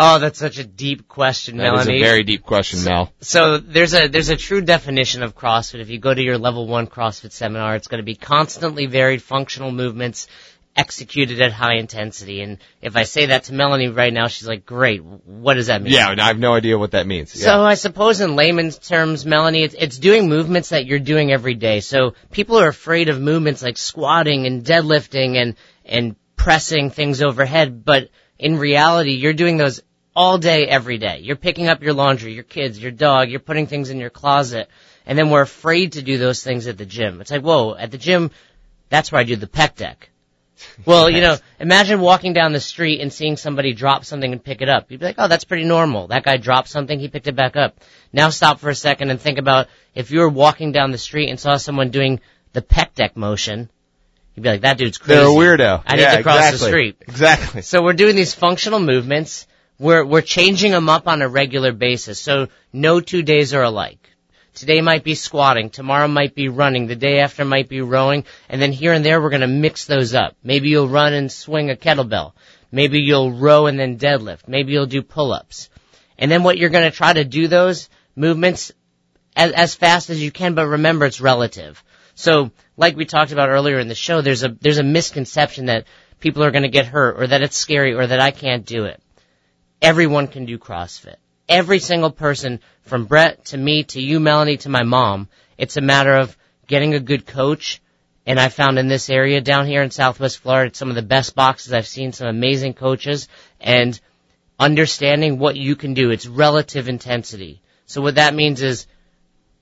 Oh, 0.00 0.18
that's 0.20 0.38
such 0.38 0.58
a 0.58 0.64
deep 0.64 1.08
question, 1.08 1.56
that 1.56 1.64
Melanie. 1.64 1.84
That 1.84 1.94
is 1.94 2.00
a 2.00 2.04
very 2.04 2.22
deep 2.22 2.44
question, 2.44 2.78
so, 2.78 2.90
Mel. 2.90 3.12
So 3.20 3.58
there's 3.58 3.94
a 3.94 4.08
there's 4.08 4.28
a 4.28 4.36
true 4.36 4.60
definition 4.60 5.22
of 5.22 5.36
CrossFit. 5.36 5.80
If 5.80 5.90
you 5.90 5.98
go 5.98 6.14
to 6.14 6.22
your 6.22 6.38
level 6.38 6.66
one 6.66 6.86
CrossFit 6.86 7.32
seminar, 7.32 7.74
it's 7.74 7.88
going 7.88 7.98
to 7.98 8.04
be 8.04 8.14
constantly 8.14 8.86
varied 8.86 9.22
functional 9.22 9.72
movements 9.72 10.28
executed 10.78 11.42
at 11.42 11.52
high 11.52 11.74
intensity. 11.74 12.40
And 12.40 12.58
if 12.80 12.94
I 12.94 13.02
say 13.02 13.26
that 13.26 13.44
to 13.44 13.52
Melanie 13.52 13.88
right 13.88 14.12
now, 14.12 14.28
she's 14.28 14.46
like, 14.46 14.64
great, 14.64 15.02
what 15.02 15.54
does 15.54 15.66
that 15.66 15.82
mean? 15.82 15.92
Yeah, 15.92 16.14
I 16.16 16.28
have 16.28 16.38
no 16.38 16.54
idea 16.54 16.78
what 16.78 16.92
that 16.92 17.06
means. 17.06 17.34
Yeah. 17.34 17.46
So 17.46 17.62
I 17.64 17.74
suppose 17.74 18.20
in 18.20 18.36
layman's 18.36 18.78
terms, 18.78 19.26
Melanie, 19.26 19.64
it's, 19.64 19.74
it's 19.76 19.98
doing 19.98 20.28
movements 20.28 20.68
that 20.68 20.86
you're 20.86 21.00
doing 21.00 21.32
every 21.32 21.54
day. 21.54 21.80
So 21.80 22.14
people 22.30 22.60
are 22.60 22.68
afraid 22.68 23.08
of 23.08 23.20
movements 23.20 23.60
like 23.60 23.76
squatting 23.76 24.46
and 24.46 24.64
deadlifting 24.64 25.34
and, 25.34 25.56
and 25.84 26.14
pressing 26.36 26.90
things 26.90 27.22
overhead, 27.22 27.84
but 27.84 28.10
in 28.38 28.56
reality, 28.56 29.14
you're 29.14 29.32
doing 29.32 29.56
those 29.56 29.82
all 30.14 30.38
day, 30.38 30.66
every 30.66 30.98
day. 30.98 31.18
You're 31.22 31.36
picking 31.36 31.68
up 31.68 31.82
your 31.82 31.92
laundry, 31.92 32.34
your 32.34 32.44
kids, 32.44 32.78
your 32.78 32.92
dog, 32.92 33.30
you're 33.30 33.40
putting 33.40 33.66
things 33.66 33.90
in 33.90 33.98
your 33.98 34.10
closet, 34.10 34.68
and 35.06 35.18
then 35.18 35.30
we're 35.30 35.42
afraid 35.42 35.92
to 35.92 36.02
do 36.02 36.18
those 36.18 36.42
things 36.42 36.68
at 36.68 36.78
the 36.78 36.86
gym. 36.86 37.20
It's 37.20 37.32
like, 37.32 37.42
whoa, 37.42 37.74
at 37.74 37.90
the 37.90 37.98
gym, 37.98 38.30
that's 38.90 39.10
where 39.10 39.20
I 39.20 39.24
do 39.24 39.34
the 39.34 39.48
pec 39.48 39.74
deck. 39.74 40.10
Well, 40.84 41.10
you 41.10 41.20
know, 41.20 41.36
imagine 41.60 42.00
walking 42.00 42.32
down 42.32 42.52
the 42.52 42.60
street 42.60 43.00
and 43.00 43.12
seeing 43.12 43.36
somebody 43.36 43.72
drop 43.72 44.04
something 44.04 44.32
and 44.32 44.42
pick 44.42 44.62
it 44.62 44.68
up. 44.68 44.90
You'd 44.90 45.00
be 45.00 45.06
like, 45.06 45.16
oh, 45.18 45.28
that's 45.28 45.44
pretty 45.44 45.64
normal. 45.64 46.08
That 46.08 46.24
guy 46.24 46.36
dropped 46.36 46.68
something, 46.68 46.98
he 46.98 47.08
picked 47.08 47.26
it 47.26 47.36
back 47.36 47.56
up. 47.56 47.80
Now 48.12 48.30
stop 48.30 48.60
for 48.60 48.70
a 48.70 48.74
second 48.74 49.10
and 49.10 49.20
think 49.20 49.38
about 49.38 49.68
if 49.94 50.10
you 50.10 50.20
were 50.20 50.28
walking 50.28 50.72
down 50.72 50.90
the 50.90 50.98
street 50.98 51.30
and 51.30 51.38
saw 51.38 51.56
someone 51.56 51.90
doing 51.90 52.20
the 52.52 52.62
pec 52.62 52.94
deck 52.94 53.16
motion, 53.16 53.70
you'd 54.34 54.42
be 54.42 54.48
like, 54.48 54.62
that 54.62 54.78
dude's 54.78 54.98
crazy. 54.98 55.20
They're 55.20 55.28
a 55.28 55.30
weirdo. 55.30 55.82
I 55.86 55.96
need 55.96 56.02
to 56.02 56.22
cross 56.22 56.36
exactly. 56.36 56.58
the 56.58 56.66
street. 56.66 56.96
Exactly. 57.02 57.62
So 57.62 57.82
we're 57.82 57.92
doing 57.92 58.16
these 58.16 58.34
functional 58.34 58.80
movements. 58.80 59.46
We're, 59.78 60.04
we're 60.04 60.22
changing 60.22 60.72
them 60.72 60.88
up 60.88 61.06
on 61.06 61.22
a 61.22 61.28
regular 61.28 61.72
basis. 61.72 62.20
So 62.20 62.48
no 62.72 63.00
two 63.00 63.22
days 63.22 63.54
are 63.54 63.62
alike. 63.62 64.08
Today 64.58 64.80
might 64.80 65.04
be 65.04 65.14
squatting, 65.14 65.70
tomorrow 65.70 66.08
might 66.08 66.34
be 66.34 66.48
running, 66.48 66.88
the 66.88 66.96
day 66.96 67.20
after 67.20 67.44
might 67.44 67.68
be 67.68 67.80
rowing, 67.80 68.24
and 68.48 68.60
then 68.60 68.72
here 68.72 68.92
and 68.92 69.04
there 69.04 69.22
we're 69.22 69.30
gonna 69.30 69.46
mix 69.46 69.84
those 69.84 70.14
up. 70.14 70.36
Maybe 70.42 70.68
you'll 70.68 70.88
run 70.88 71.12
and 71.12 71.30
swing 71.30 71.70
a 71.70 71.76
kettlebell. 71.76 72.32
Maybe 72.72 72.98
you'll 72.98 73.30
row 73.30 73.66
and 73.66 73.78
then 73.78 73.98
deadlift. 73.98 74.48
Maybe 74.48 74.72
you'll 74.72 74.86
do 74.86 75.02
pull-ups. 75.02 75.70
And 76.18 76.28
then 76.28 76.42
what 76.42 76.58
you're 76.58 76.70
gonna 76.70 76.90
try 76.90 77.12
to 77.12 77.24
do 77.24 77.46
those 77.46 77.88
movements 78.16 78.72
as, 79.36 79.52
as 79.52 79.74
fast 79.76 80.10
as 80.10 80.20
you 80.20 80.32
can, 80.32 80.54
but 80.54 80.66
remember 80.66 81.06
it's 81.06 81.20
relative. 81.20 81.80
So, 82.16 82.50
like 82.76 82.96
we 82.96 83.04
talked 83.04 83.30
about 83.30 83.50
earlier 83.50 83.78
in 83.78 83.86
the 83.86 83.94
show, 83.94 84.22
there's 84.22 84.42
a, 84.42 84.48
there's 84.48 84.78
a 84.78 84.82
misconception 84.82 85.66
that 85.66 85.86
people 86.18 86.42
are 86.42 86.50
gonna 86.50 86.66
get 86.66 86.86
hurt, 86.86 87.22
or 87.22 87.28
that 87.28 87.42
it's 87.42 87.56
scary, 87.56 87.94
or 87.94 88.08
that 88.08 88.18
I 88.18 88.32
can't 88.32 88.66
do 88.66 88.86
it. 88.86 89.00
Everyone 89.80 90.26
can 90.26 90.46
do 90.46 90.58
CrossFit 90.58 91.18
every 91.48 91.78
single 91.78 92.10
person 92.10 92.60
from 92.82 93.06
Brett 93.06 93.46
to 93.46 93.56
me 93.56 93.84
to 93.84 94.00
you, 94.00 94.20
Melanie, 94.20 94.58
to 94.58 94.68
my 94.68 94.82
mom. 94.82 95.28
It's 95.56 95.76
a 95.76 95.82
matter 95.82 96.14
of 96.16 96.36
getting 96.66 96.94
a 96.94 97.00
good 97.00 97.26
coach. 97.26 97.80
And 98.26 98.38
I 98.38 98.50
found 98.50 98.78
in 98.78 98.88
this 98.88 99.08
area 99.08 99.40
down 99.40 99.66
here 99.66 99.82
in 99.82 99.90
Southwest 99.90 100.38
Florida, 100.38 100.74
some 100.74 100.90
of 100.90 100.96
the 100.96 101.02
best 101.02 101.34
boxes 101.34 101.72
I've 101.72 101.86
seen, 101.86 102.12
some 102.12 102.28
amazing 102.28 102.74
coaches 102.74 103.26
and 103.58 103.98
understanding 104.58 105.38
what 105.38 105.56
you 105.56 105.76
can 105.76 105.94
do. 105.94 106.10
It's 106.10 106.26
relative 106.26 106.88
intensity. 106.88 107.62
So 107.86 108.02
what 108.02 108.16
that 108.16 108.34
means 108.34 108.60
is 108.60 108.86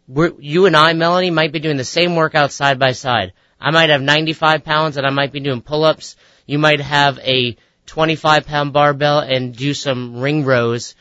we're, 0.08 0.32
you 0.40 0.66
and 0.66 0.76
I, 0.76 0.92
Melanie, 0.94 1.30
might 1.30 1.52
be 1.52 1.60
doing 1.60 1.76
the 1.76 1.84
same 1.84 2.16
workout 2.16 2.50
side 2.50 2.78
by 2.78 2.92
side. 2.92 3.32
I 3.60 3.70
might 3.70 3.90
have 3.90 4.02
95 4.02 4.64
pounds 4.64 4.96
and 4.96 5.06
I 5.06 5.10
might 5.10 5.32
be 5.32 5.40
doing 5.40 5.62
pull-ups. 5.62 6.16
You 6.44 6.58
might 6.58 6.80
have 6.80 7.18
a 7.20 7.56
25 7.86 8.46
pound 8.46 8.72
barbell 8.72 9.20
and 9.20 9.54
do 9.54 9.74
some 9.74 10.20
ring 10.20 10.44
rows 10.44 10.96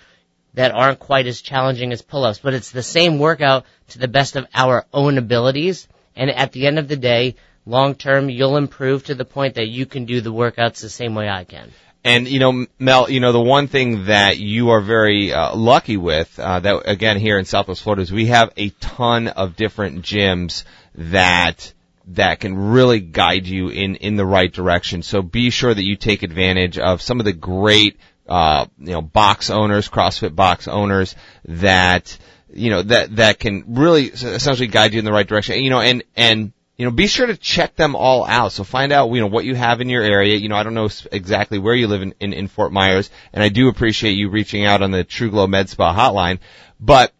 that 0.55 0.73
aren't 0.73 0.99
quite 0.99 1.27
as 1.27 1.41
challenging 1.41 1.91
as 1.91 2.01
pull-ups, 2.01 2.39
but 2.39 2.53
it's 2.53 2.71
the 2.71 2.83
same 2.83 3.19
workout 3.19 3.65
to 3.89 3.99
the 3.99 4.07
best 4.07 4.35
of 4.35 4.47
our 4.53 4.85
own 4.93 5.17
abilities. 5.17 5.87
And 6.15 6.29
at 6.29 6.51
the 6.51 6.65
end 6.65 6.79
of 6.79 6.87
the 6.87 6.95
day, 6.95 7.35
long 7.65 7.95
term, 7.95 8.29
you'll 8.29 8.57
improve 8.57 9.05
to 9.05 9.15
the 9.15 9.25
point 9.25 9.55
that 9.55 9.67
you 9.67 9.85
can 9.85 10.05
do 10.05 10.21
the 10.21 10.33
workouts 10.33 10.81
the 10.81 10.89
same 10.89 11.13
way 11.13 11.29
I 11.29 11.43
can. 11.43 11.71
And 12.05 12.27
you 12.27 12.39
know, 12.39 12.67
Mel, 12.77 13.09
you 13.09 13.19
know 13.19 13.31
the 13.31 13.41
one 13.41 13.67
thing 13.67 14.05
that 14.05 14.37
you 14.37 14.69
are 14.69 14.81
very 14.81 15.33
uh, 15.33 15.55
lucky 15.55 15.97
with, 15.97 16.39
uh, 16.39 16.59
that 16.59 16.83
again 16.85 17.17
here 17.17 17.39
in 17.39 17.45
Southwest 17.45 17.81
Florida, 17.81 18.03
is 18.03 18.11
we 18.11 18.27
have 18.27 18.53
a 18.57 18.69
ton 18.69 19.27
of 19.27 19.55
different 19.55 20.03
gyms 20.03 20.65
that 20.93 21.73
that 22.09 22.39
can 22.39 22.55
really 22.55 22.99
guide 22.99 23.47
you 23.47 23.69
in 23.69 23.95
in 23.95 24.17
the 24.17 24.25
right 24.25 24.53
direction. 24.53 25.01
So 25.01 25.23
be 25.23 25.49
sure 25.49 25.73
that 25.73 25.83
you 25.83 25.95
take 25.95 26.21
advantage 26.21 26.77
of 26.77 27.01
some 27.01 27.19
of 27.19 27.25
the 27.25 27.33
great 27.33 27.97
uh, 28.27 28.65
you 28.79 28.93
know, 28.93 29.01
box 29.01 29.49
owners, 29.49 29.89
CrossFit 29.89 30.35
box 30.35 30.67
owners 30.67 31.15
that, 31.45 32.17
you 32.53 32.69
know, 32.69 32.81
that, 32.81 33.15
that 33.17 33.39
can 33.39 33.75
really 33.75 34.05
essentially 34.05 34.67
guide 34.67 34.93
you 34.93 34.99
in 34.99 35.05
the 35.05 35.11
right 35.11 35.27
direction. 35.27 35.63
You 35.63 35.69
know, 35.69 35.81
and, 35.81 36.03
and 36.15 36.51
you 36.77 36.85
know, 36.85 36.91
be 36.91 37.07
sure 37.07 37.27
to 37.27 37.37
check 37.37 37.75
them 37.75 37.95
all 37.95 38.25
out. 38.25 38.51
So 38.51 38.63
find 38.63 38.91
out, 38.91 39.09
you 39.11 39.21
know, 39.21 39.27
what 39.27 39.45
you 39.45 39.55
have 39.55 39.79
in 39.79 39.89
your 39.89 40.03
area. 40.03 40.35
You 40.35 40.49
know, 40.49 40.55
I 40.55 40.63
don't 40.63 40.73
know 40.73 40.89
exactly 41.11 41.57
where 41.57 41.75
you 41.75 41.87
live 41.87 42.01
in, 42.01 42.13
in, 42.19 42.33
in 42.33 42.47
Fort 42.47 42.71
Myers, 42.71 43.09
and 43.31 43.41
I 43.41 43.49
do 43.49 43.69
appreciate 43.69 44.13
you 44.13 44.29
reaching 44.29 44.65
out 44.65 44.81
on 44.81 44.91
the 44.91 45.03
True 45.03 45.29
Glow 45.29 45.47
Med 45.47 45.69
Spa 45.69 45.95
hotline, 45.95 46.39
but 46.79 47.13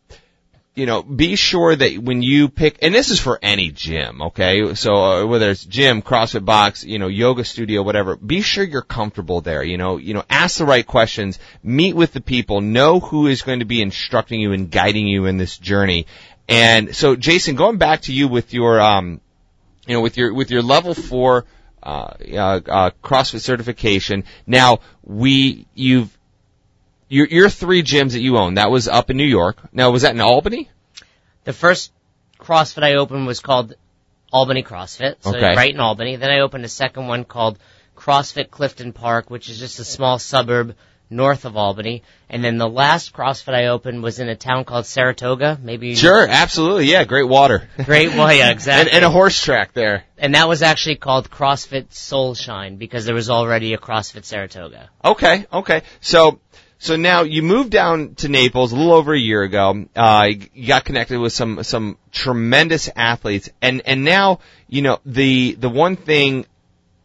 you 0.75 0.85
know, 0.85 1.01
be 1.01 1.37
sure 1.37 1.73
that 1.73 1.97
when 1.97 2.21
you 2.21 2.49
pick, 2.49 2.79
and 2.81 2.93
this 2.93 3.09
is 3.09 3.19
for 3.19 3.39
any 3.41 3.71
gym, 3.71 4.21
okay? 4.21 4.75
So 4.75 4.93
uh, 4.93 5.25
whether 5.25 5.49
it's 5.49 5.63
gym, 5.63 6.01
CrossFit 6.01 6.43
box, 6.43 6.83
you 6.83 6.99
know, 6.99 7.07
yoga 7.07 7.45
studio, 7.45 7.81
whatever, 7.81 8.17
be 8.17 8.41
sure 8.41 8.63
you're 8.63 8.81
comfortable 8.81 9.39
there. 9.39 9.63
You 9.63 9.77
know, 9.77 9.95
you 9.95 10.13
know, 10.13 10.23
ask 10.29 10.57
the 10.57 10.65
right 10.65 10.85
questions, 10.85 11.39
meet 11.63 11.95
with 11.95 12.11
the 12.11 12.19
people, 12.19 12.59
know 12.59 12.99
who 12.99 13.27
is 13.27 13.41
going 13.41 13.59
to 13.59 13.65
be 13.65 13.81
instructing 13.81 14.41
you 14.41 14.51
and 14.51 14.69
guiding 14.69 15.07
you 15.07 15.25
in 15.27 15.37
this 15.37 15.57
journey. 15.57 16.07
And 16.49 16.93
so, 16.93 17.15
Jason, 17.15 17.55
going 17.55 17.77
back 17.77 18.01
to 18.01 18.13
you 18.13 18.27
with 18.27 18.53
your, 18.53 18.81
um, 18.81 19.21
you 19.87 19.93
know, 19.93 20.01
with 20.01 20.17
your 20.17 20.33
with 20.33 20.51
your 20.51 20.61
level 20.61 20.93
four 20.93 21.45
uh, 21.81 22.13
uh, 22.33 22.61
uh, 22.67 22.91
CrossFit 23.03 23.41
certification. 23.41 24.23
Now 24.47 24.79
we 25.03 25.67
you've 25.75 26.14
your, 27.07 27.27
your 27.27 27.49
three 27.49 27.83
gyms 27.83 28.11
that 28.13 28.21
you 28.21 28.37
own, 28.37 28.55
that 28.55 28.71
was 28.71 28.87
up 28.87 29.09
in 29.09 29.17
New 29.17 29.25
York. 29.25 29.57
Now, 29.71 29.91
was 29.91 30.01
that 30.03 30.13
in 30.13 30.21
Albany? 30.21 30.69
The 31.43 31.53
first 31.53 31.91
CrossFit 32.39 32.83
I 32.83 32.95
opened 32.95 33.27
was 33.27 33.39
called 33.39 33.75
Albany 34.31 34.63
CrossFit, 34.63 35.15
so 35.21 35.29
Okay. 35.35 35.55
right 35.55 35.73
in 35.73 35.79
Albany. 35.79 36.15
Then 36.15 36.31
I 36.31 36.39
opened 36.39 36.65
a 36.65 36.69
second 36.69 37.07
one 37.07 37.23
called 37.23 37.59
CrossFit 37.95 38.49
Clifton 38.51 38.91
Park, 38.93 39.29
which 39.29 39.49
is 39.49 39.59
just 39.59 39.79
a 39.79 39.85
small 39.85 40.19
suburb 40.19 40.75
north 41.09 41.45
of 41.45 41.55
Albany. 41.55 42.01
And 42.29 42.43
then 42.43 42.57
the 42.57 42.67
last 42.67 43.13
CrossFit 43.13 43.53
I 43.53 43.67
opened 43.67 44.01
was 44.01 44.19
in 44.19 44.27
a 44.27 44.35
town 44.35 44.65
called 44.65 44.87
Saratoga, 44.87 45.59
maybe. 45.61 45.95
Sure, 45.95 46.27
absolutely. 46.27 46.85
Yeah, 46.85 47.03
great 47.03 47.27
water. 47.27 47.69
Great, 47.85 48.09
well, 48.09 48.33
yeah, 48.33 48.49
exactly. 48.49 48.91
and 48.91 49.05
a 49.05 49.09
horse 49.11 49.39
track 49.41 49.73
there. 49.73 50.03
and 50.17 50.33
that 50.33 50.49
was 50.49 50.63
actually 50.63 50.95
called 50.95 51.29
CrossFit 51.29 51.89
Soulshine 51.89 52.79
because 52.79 53.05
there 53.05 53.13
was 53.15 53.29
already 53.29 53.73
a 53.73 53.77
CrossFit 53.77 54.25
Saratoga. 54.25 54.89
Okay, 55.03 55.45
okay. 55.53 55.83
So, 56.01 56.39
so 56.77 56.95
now 56.95 57.23
you 57.23 57.41
moved 57.41 57.71
down 57.71 58.15
to 58.15 58.29
Naples 58.29 58.71
a 58.71 58.75
little 58.75 58.93
over 58.93 59.13
a 59.13 59.19
year 59.19 59.41
ago. 59.43 59.85
Uh, 59.95 60.29
you 60.53 60.67
got 60.67 60.85
connected 60.85 61.19
with 61.19 61.33
some 61.33 61.63
some 61.63 61.97
tremendous 62.11 62.89
athletes, 62.95 63.49
and 63.61 63.81
and 63.85 64.03
now 64.03 64.39
you 64.67 64.81
know 64.81 64.99
the 65.05 65.55
the 65.55 65.69
one 65.69 65.95
thing 65.95 66.45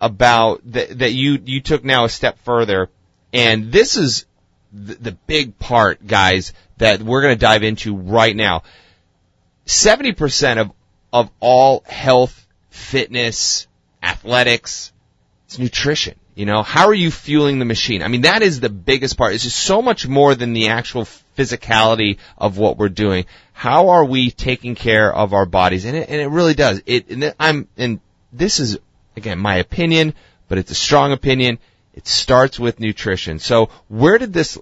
about 0.00 0.60
that 0.72 0.98
that 0.98 1.12
you 1.12 1.38
you 1.44 1.60
took 1.60 1.84
now 1.84 2.04
a 2.04 2.08
step 2.08 2.38
further, 2.44 2.90
and 3.32 3.70
this 3.70 3.96
is 3.96 4.26
the, 4.72 4.94
the 4.94 5.12
big 5.12 5.58
part, 5.58 6.06
guys, 6.06 6.52
that 6.78 7.02
we're 7.02 7.22
going 7.22 7.34
to 7.34 7.40
dive 7.40 7.62
into 7.62 7.96
right 7.96 8.34
now. 8.34 8.64
Seventy 9.66 10.12
percent 10.12 10.58
of 10.58 10.72
of 11.12 11.30
all 11.40 11.82
health, 11.86 12.46
fitness, 12.70 13.66
athletics, 14.02 14.92
it's 15.46 15.58
nutrition. 15.58 16.19
You 16.40 16.46
know, 16.46 16.62
how 16.62 16.86
are 16.86 16.94
you 16.94 17.10
fueling 17.10 17.58
the 17.58 17.66
machine? 17.66 18.02
I 18.02 18.08
mean, 18.08 18.22
that 18.22 18.40
is 18.40 18.60
the 18.60 18.70
biggest 18.70 19.18
part. 19.18 19.34
It's 19.34 19.44
just 19.44 19.58
so 19.58 19.82
much 19.82 20.08
more 20.08 20.34
than 20.34 20.54
the 20.54 20.68
actual 20.68 21.04
physicality 21.36 22.16
of 22.38 22.56
what 22.56 22.78
we're 22.78 22.88
doing. 22.88 23.26
How 23.52 23.90
are 23.90 24.06
we 24.06 24.30
taking 24.30 24.74
care 24.74 25.14
of 25.14 25.34
our 25.34 25.44
bodies? 25.44 25.84
And 25.84 25.94
it, 25.98 26.08
and 26.08 26.18
it 26.18 26.28
really 26.28 26.54
does. 26.54 26.80
It, 26.86 27.10
and 27.10 27.34
I'm, 27.38 27.68
and 27.76 28.00
this 28.32 28.58
is, 28.58 28.78
again, 29.18 29.38
my 29.38 29.56
opinion, 29.56 30.14
but 30.48 30.56
it's 30.56 30.70
a 30.70 30.74
strong 30.74 31.12
opinion. 31.12 31.58
It 31.92 32.06
starts 32.06 32.58
with 32.58 32.80
nutrition. 32.80 33.38
So 33.38 33.68
where 33.88 34.16
did 34.16 34.32
this, 34.32 34.58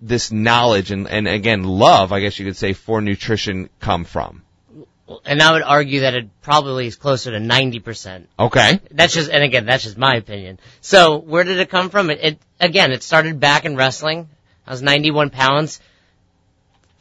this 0.00 0.30
knowledge 0.30 0.92
and, 0.92 1.08
and 1.08 1.26
again, 1.26 1.64
love, 1.64 2.12
I 2.12 2.20
guess 2.20 2.38
you 2.38 2.46
could 2.46 2.56
say, 2.56 2.72
for 2.72 3.00
nutrition 3.00 3.68
come 3.80 4.04
from? 4.04 4.44
And 5.24 5.42
I 5.42 5.52
would 5.52 5.62
argue 5.62 6.00
that 6.00 6.14
it 6.14 6.28
probably 6.42 6.86
is 6.86 6.96
closer 6.96 7.30
to 7.32 7.38
90%. 7.38 8.26
Okay. 8.38 8.80
That's 8.90 9.14
just, 9.14 9.30
and 9.30 9.42
again, 9.42 9.66
that's 9.66 9.84
just 9.84 9.98
my 9.98 10.16
opinion. 10.16 10.58
So 10.80 11.18
where 11.18 11.44
did 11.44 11.58
it 11.58 11.70
come 11.70 11.90
from? 11.90 12.10
It, 12.10 12.20
it 12.22 12.38
again, 12.60 12.92
it 12.92 13.02
started 13.02 13.40
back 13.40 13.64
in 13.64 13.76
wrestling. 13.76 14.28
I 14.66 14.70
was 14.70 14.82
91 14.82 15.30
pounds 15.30 15.80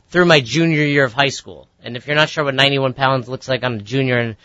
through 0.09 0.25
my 0.25 0.39
junior 0.39 0.83
year 0.83 1.03
of 1.03 1.13
high 1.13 1.29
school. 1.29 1.67
And 1.83 1.95
if 1.95 2.07
you're 2.07 2.15
not 2.15 2.29
sure 2.29 2.43
what 2.43 2.55
91 2.55 2.93
pounds 2.93 3.29
looks 3.29 3.47
like 3.47 3.63
on 3.63 3.75
a 3.75 3.81
junior 3.81 4.17
and 4.17 4.35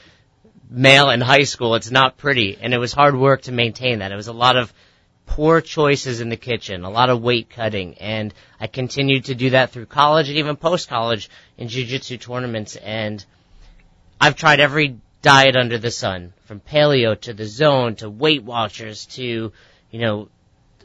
male 0.69 1.11
in 1.11 1.21
high 1.21 1.45
school, 1.45 1.75
it's 1.75 1.91
not 1.91 2.17
pretty. 2.19 2.59
And 2.61 2.75
it 2.75 2.79
was 2.79 2.93
hard 2.93 3.17
work 3.17 3.43
to 3.43 3.53
maintain 3.53 4.01
that. 4.01 4.13
It 4.13 4.17
was 4.17 4.29
a 4.29 4.33
lot 4.33 4.57
of 4.57 4.73
poor 5.27 5.61
choices 5.61 6.21
in 6.21 6.29
the 6.29 6.37
kitchen, 6.37 6.85
a 6.85 6.91
lot 6.91 7.11
of 7.11 7.23
weight 7.23 7.51
cutting, 7.51 7.95
and 7.99 8.33
I 8.61 8.67
continued 8.67 9.27
to 9.27 9.35
do 9.35 9.51
that 9.51 9.71
through 9.71 9.87
college 9.87 10.29
and 10.29 10.39
even 10.39 10.57
post 10.57 10.89
college 10.89 11.31
in 11.57 11.69
jiu-jitsu 11.69 12.19
tournaments 12.19 12.77
and 12.77 13.25
I've 14.25 14.37
tried 14.37 14.59
every 14.59 14.97
diet 15.21 15.55
under 15.55 15.77
the 15.77 15.91
sun, 15.91 16.33
from 16.47 16.59
paleo 16.59 17.15
to 17.21 17.35
the 17.35 17.45
zone 17.45 17.97
to 17.97 18.09
Weight 18.09 18.43
Watchers 18.43 19.05
to, 19.17 19.53
you 19.91 19.99
know, 20.01 20.31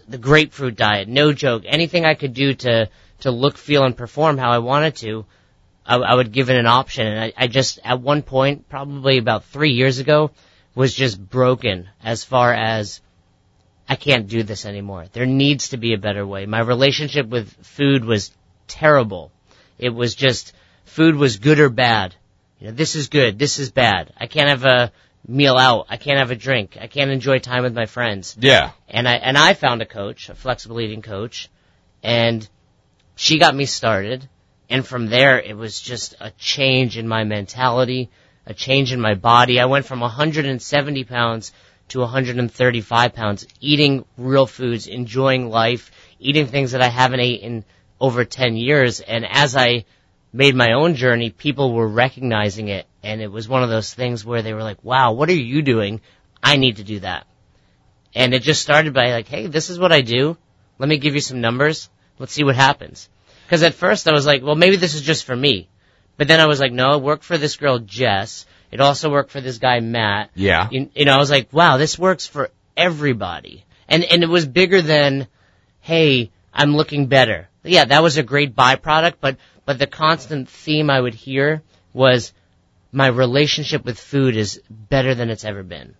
the 0.09 0.17
grapefruit 0.17 0.75
diet. 0.75 1.07
No 1.07 1.31
joke. 1.31 1.63
Anything 1.65 2.03
I 2.03 2.15
could 2.15 2.33
do 2.33 2.53
to 2.55 2.89
to 3.21 3.31
look, 3.31 3.55
feel, 3.57 3.85
and 3.85 3.95
perform 3.95 4.37
how 4.37 4.51
I 4.51 4.57
wanted 4.57 4.97
to, 4.97 5.25
I, 5.85 5.95
I 5.95 6.15
would 6.15 6.33
give 6.33 6.49
it 6.49 6.57
an 6.57 6.65
option. 6.65 7.07
And 7.07 7.17
I, 7.17 7.33
I 7.37 7.47
just, 7.47 7.79
at 7.85 8.01
one 8.01 8.23
point, 8.23 8.67
probably 8.67 9.19
about 9.19 9.45
three 9.45 9.71
years 9.71 9.99
ago, 9.99 10.31
was 10.75 10.93
just 10.93 11.17
broken 11.17 11.87
as 12.03 12.25
far 12.25 12.53
as 12.53 12.99
I 13.87 13.95
can't 13.95 14.27
do 14.27 14.43
this 14.43 14.65
anymore. 14.65 15.05
There 15.13 15.25
needs 15.25 15.69
to 15.69 15.77
be 15.77 15.93
a 15.93 15.97
better 15.97 16.27
way. 16.27 16.45
My 16.45 16.59
relationship 16.59 17.27
with 17.27 17.49
food 17.65 18.03
was 18.03 18.33
terrible. 18.67 19.31
It 19.77 19.95
was 19.95 20.13
just 20.13 20.51
food 20.83 21.15
was 21.15 21.37
good 21.37 21.61
or 21.61 21.69
bad. 21.69 22.15
You 22.59 22.67
know, 22.67 22.73
this 22.73 22.95
is 22.95 23.07
good, 23.07 23.39
this 23.39 23.57
is 23.59 23.71
bad. 23.71 24.13
I 24.17 24.27
can't 24.27 24.49
have 24.49 24.65
a 24.65 24.91
meal 25.27 25.55
out. 25.55 25.87
I 25.89 25.97
can't 25.97 26.19
have 26.19 26.31
a 26.31 26.35
drink. 26.35 26.77
I 26.79 26.87
can't 26.87 27.11
enjoy 27.11 27.39
time 27.39 27.63
with 27.63 27.73
my 27.73 27.85
friends. 27.85 28.35
Yeah. 28.39 28.71
And 28.87 29.07
I 29.07 29.15
and 29.15 29.37
I 29.37 29.53
found 29.53 29.81
a 29.81 29.85
coach, 29.85 30.29
a 30.29 30.35
flexible 30.35 30.79
eating 30.79 31.01
coach, 31.01 31.49
and 32.03 32.47
she 33.15 33.39
got 33.39 33.55
me 33.55 33.65
started. 33.65 34.27
And 34.69 34.85
from 34.85 35.07
there, 35.07 35.39
it 35.39 35.57
was 35.57 35.79
just 35.79 36.15
a 36.19 36.31
change 36.31 36.97
in 36.97 37.07
my 37.07 37.23
mentality, 37.23 38.09
a 38.45 38.53
change 38.53 38.93
in 38.93 39.01
my 39.01 39.15
body. 39.15 39.59
I 39.59 39.65
went 39.65 39.85
from 39.85 39.99
170 39.99 41.03
pounds 41.05 41.51
to 41.89 41.99
135 41.99 43.13
pounds, 43.13 43.47
eating 43.59 44.05
real 44.15 44.45
foods, 44.45 44.85
enjoying 44.85 45.49
life, 45.49 45.91
eating 46.19 46.45
things 46.45 46.71
that 46.71 46.83
I 46.83 46.87
haven't 46.87 47.21
eaten 47.21 47.55
in 47.57 47.65
over 47.99 48.25
10 48.25 48.55
years. 48.55 48.99
And 48.99 49.25
as 49.25 49.55
I 49.55 49.85
made 50.31 50.55
my 50.55 50.73
own 50.73 50.95
journey, 50.95 51.29
people 51.29 51.73
were 51.73 51.87
recognizing 51.87 52.67
it. 52.67 52.85
And 53.03 53.21
it 53.21 53.31
was 53.31 53.47
one 53.47 53.63
of 53.63 53.69
those 53.69 53.93
things 53.93 54.25
where 54.25 54.41
they 54.41 54.53
were 54.53 54.63
like, 54.63 54.83
wow, 54.83 55.13
what 55.13 55.29
are 55.29 55.33
you 55.33 55.61
doing? 55.61 56.01
I 56.43 56.57
need 56.57 56.77
to 56.77 56.83
do 56.83 56.99
that. 56.99 57.25
And 58.13 58.33
it 58.33 58.43
just 58.43 58.61
started 58.61 58.93
by 58.93 59.11
like, 59.11 59.27
hey, 59.27 59.47
this 59.47 59.69
is 59.69 59.79
what 59.79 59.91
I 59.91 60.01
do. 60.01 60.37
Let 60.77 60.89
me 60.89 60.97
give 60.97 61.15
you 61.15 61.21
some 61.21 61.41
numbers. 61.41 61.89
Let's 62.17 62.33
see 62.33 62.43
what 62.43 62.55
happens. 62.55 63.09
Cause 63.49 63.63
at 63.63 63.73
first 63.73 64.07
I 64.07 64.11
was 64.11 64.25
like, 64.25 64.43
well, 64.43 64.55
maybe 64.55 64.75
this 64.75 64.95
is 64.95 65.01
just 65.01 65.25
for 65.25 65.35
me. 65.35 65.69
But 66.17 66.27
then 66.27 66.39
I 66.39 66.47
was 66.47 66.59
like, 66.59 66.73
no, 66.73 66.95
it 66.95 67.01
worked 67.01 67.23
for 67.23 67.37
this 67.37 67.55
girl, 67.55 67.79
Jess. 67.79 68.45
It 68.71 68.81
also 68.81 69.09
worked 69.09 69.31
for 69.31 69.41
this 69.41 69.57
guy, 69.57 69.79
Matt. 69.79 70.29
Yeah. 70.35 70.67
You, 70.69 70.89
you 70.93 71.05
know, 71.05 71.13
I 71.13 71.17
was 71.17 71.31
like, 71.31 71.51
wow, 71.51 71.77
this 71.77 71.97
works 71.97 72.27
for 72.27 72.51
everybody. 72.75 73.65
And, 73.87 74.03
and 74.03 74.21
it 74.21 74.29
was 74.29 74.45
bigger 74.45 74.81
than, 74.81 75.27
hey, 75.79 76.31
I'm 76.53 76.75
looking 76.75 77.07
better. 77.07 77.47
Yeah, 77.63 77.85
that 77.85 78.03
was 78.03 78.17
a 78.17 78.23
great 78.23 78.55
byproduct, 78.55 79.15
but, 79.19 79.37
but 79.69 79.77
the 79.77 79.85
constant 79.85 80.49
theme 80.49 80.89
I 80.89 80.99
would 80.99 81.13
hear 81.13 81.61
was 81.93 82.33
my 82.91 83.05
relationship 83.05 83.85
with 83.85 83.99
food 83.99 84.35
is 84.35 84.59
better 84.67 85.13
than 85.13 85.29
it's 85.29 85.45
ever 85.45 85.61
been. 85.61 85.93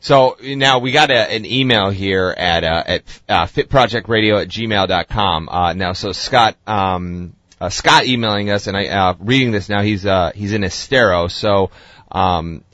So 0.00 0.36
now 0.42 0.80
we 0.80 0.90
got 0.90 1.12
a, 1.12 1.14
an 1.14 1.46
email 1.46 1.90
here 1.90 2.34
at 2.36 2.64
uh, 2.64 2.82
at 2.84 3.20
uh, 3.28 3.46
fitprojectradio 3.46 4.42
at 4.42 4.48
gmail.com. 4.48 5.48
Uh, 5.48 5.72
now, 5.74 5.92
so 5.92 6.10
Scott 6.10 6.56
um, 6.66 7.36
uh, 7.60 7.68
Scott 7.68 8.06
emailing 8.06 8.50
us, 8.50 8.66
and 8.66 8.76
I 8.76 8.86
uh, 8.88 9.14
reading 9.20 9.52
this 9.52 9.68
now. 9.68 9.82
He's 9.82 10.04
uh, 10.04 10.32
he's 10.34 10.52
in 10.52 10.64
Estero. 10.64 11.28
So, 11.28 11.70
um, 12.10 12.64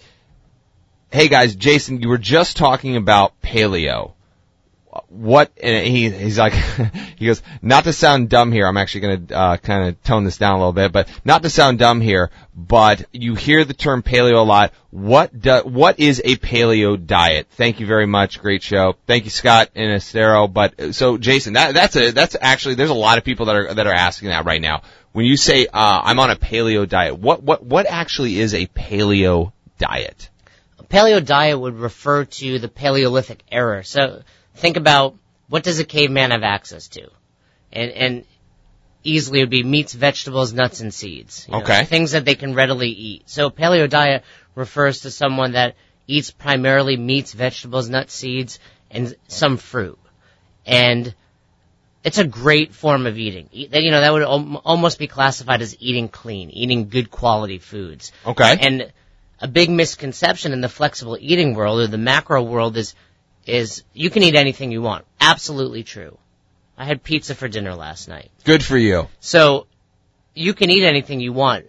hey 1.10 1.28
guys, 1.28 1.54
Jason, 1.54 2.00
you 2.00 2.08
were 2.08 2.16
just 2.16 2.56
talking 2.56 2.96
about 2.96 3.38
paleo. 3.42 4.12
What 5.08 5.50
and 5.62 5.86
he 5.86 6.10
he's 6.10 6.38
like 6.38 6.52
he 7.16 7.26
goes 7.26 7.42
not 7.62 7.84
to 7.84 7.92
sound 7.94 8.28
dumb 8.28 8.52
here. 8.52 8.66
I'm 8.66 8.76
actually 8.76 9.00
going 9.00 9.26
to 9.28 9.36
uh, 9.36 9.56
kind 9.56 9.88
of 9.88 10.02
tone 10.02 10.24
this 10.24 10.36
down 10.36 10.56
a 10.56 10.58
little 10.58 10.72
bit, 10.72 10.92
but 10.92 11.08
not 11.24 11.42
to 11.44 11.50
sound 11.50 11.78
dumb 11.78 12.02
here. 12.02 12.30
But 12.54 13.06
you 13.10 13.34
hear 13.34 13.64
the 13.64 13.72
term 13.72 14.02
paleo 14.02 14.34
a 14.34 14.40
lot. 14.40 14.74
What 14.90 15.38
do, 15.40 15.60
what 15.60 15.98
is 15.98 16.20
a 16.22 16.36
paleo 16.36 17.06
diet? 17.06 17.46
Thank 17.52 17.80
you 17.80 17.86
very 17.86 18.06
much. 18.06 18.40
Great 18.40 18.62
show. 18.62 18.96
Thank 19.06 19.24
you, 19.24 19.30
Scott 19.30 19.70
and 19.74 19.92
Estero. 19.92 20.46
But 20.46 20.94
so 20.94 21.16
Jason, 21.16 21.54
that 21.54 21.72
that's 21.72 21.96
a 21.96 22.10
that's 22.10 22.36
actually 22.38 22.74
there's 22.74 22.90
a 22.90 22.94
lot 22.94 23.16
of 23.16 23.24
people 23.24 23.46
that 23.46 23.56
are 23.56 23.74
that 23.74 23.86
are 23.86 23.94
asking 23.94 24.28
that 24.28 24.44
right 24.44 24.60
now. 24.60 24.82
When 25.12 25.24
you 25.24 25.38
say 25.38 25.66
uh, 25.66 26.00
I'm 26.04 26.18
on 26.18 26.30
a 26.30 26.36
paleo 26.36 26.86
diet, 26.86 27.18
what 27.18 27.42
what 27.42 27.64
what 27.64 27.86
actually 27.86 28.38
is 28.38 28.52
a 28.52 28.66
paleo 28.66 29.52
diet? 29.78 30.28
A 30.78 30.84
paleo 30.84 31.24
diet 31.24 31.58
would 31.58 31.78
refer 31.78 32.26
to 32.26 32.58
the 32.58 32.68
Paleolithic 32.68 33.42
era. 33.50 33.84
So 33.84 34.22
think 34.54 34.76
about 34.76 35.16
what 35.48 35.62
does 35.62 35.78
a 35.78 35.84
caveman 35.84 36.30
have 36.30 36.42
access 36.42 36.88
to? 36.88 37.08
And, 37.72 37.90
and 37.90 38.24
easily 39.04 39.40
would 39.40 39.50
be 39.50 39.62
meats, 39.62 39.92
vegetables, 39.92 40.52
nuts, 40.52 40.80
and 40.80 40.92
seeds. 40.92 41.46
you 41.48 41.52
know, 41.52 41.62
Okay. 41.62 41.84
things 41.84 42.12
that 42.12 42.24
they 42.24 42.34
can 42.34 42.54
readily 42.54 42.88
eat. 42.90 43.22
So 43.26 43.50
paleo 43.50 43.88
diet 43.88 44.24
refers 44.54 45.00
to 45.00 45.10
someone 45.10 45.52
that 45.52 45.74
eats 46.06 46.30
primarily 46.30 46.96
meats, 46.96 47.32
vegetables, 47.32 47.88
nuts, 47.88 48.14
seeds, 48.14 48.58
and 48.90 49.14
some 49.28 49.56
fruit. 49.56 49.98
And 50.66 51.14
it's 52.04 52.18
a 52.18 52.24
great 52.24 52.74
form 52.74 53.06
of 53.06 53.18
eating. 53.18 53.48
That- 53.70 53.82
You 53.82 53.90
know, 53.90 54.00
that 54.00 54.12
would 54.12 54.22
almost 54.22 54.98
be 54.98 55.06
classified 55.06 55.62
as 55.62 55.76
eating 55.80 56.08
clean, 56.08 56.50
eating 56.50 56.88
good 56.88 57.10
quality 57.10 57.58
foods. 57.58 58.12
Okay. 58.26 58.56
And 58.60 58.92
a 59.40 59.48
big 59.48 59.70
misconception 59.70 60.52
in 60.52 60.60
the 60.60 60.68
flexible 60.68 61.16
eating 61.20 61.54
world 61.54 61.80
or 61.80 61.86
the 61.88 61.98
macro 61.98 62.42
world 62.42 62.76
is, 62.76 62.94
is 63.46 63.82
you 63.92 64.10
can 64.10 64.22
eat 64.22 64.34
anything 64.34 64.70
you 64.72 64.82
want. 64.82 65.04
Absolutely 65.20 65.82
true. 65.82 66.18
I 66.76 66.84
had 66.84 67.02
pizza 67.02 67.34
for 67.34 67.48
dinner 67.48 67.74
last 67.74 68.08
night. 68.08 68.30
Good 68.44 68.64
for 68.64 68.76
you. 68.76 69.08
So 69.20 69.66
you 70.34 70.54
can 70.54 70.70
eat 70.70 70.84
anything 70.84 71.20
you 71.20 71.32
want. 71.32 71.66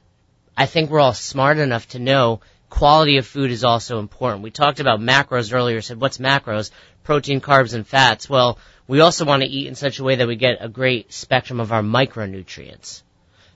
I 0.56 0.66
think 0.66 0.90
we're 0.90 1.00
all 1.00 1.14
smart 1.14 1.58
enough 1.58 1.88
to 1.90 2.00
know 2.00 2.42
quality 2.70 3.18
of 3.18 3.28
food 3.28 3.52
is 3.52 3.64
also 3.64 4.00
important. 4.00 4.44
We 4.44 4.52
talked 4.52 4.80
about 4.80 5.00
macros 5.00 5.54
earlier, 5.54 5.82
said 5.82 6.00
what's 6.00 6.18
macros? 6.18 6.72
Protein, 7.04 7.42
carbs, 7.42 7.74
and 7.74 7.86
fats. 7.86 8.30
Well, 8.30 8.58
we 8.88 9.00
also 9.00 9.26
want 9.26 9.44
to 9.44 9.50
eat 9.50 9.68
in 9.68 9.76
such 9.76 10.00
a 10.00 10.04
way 10.04 10.16
that 10.16 10.28
we 10.28 10.36
get 10.36 10.58
a 10.60 10.70
great 10.70 11.12
spectrum 11.14 11.60
of 11.60 11.72
our 11.72 11.82
micronutrients. 11.82 13.04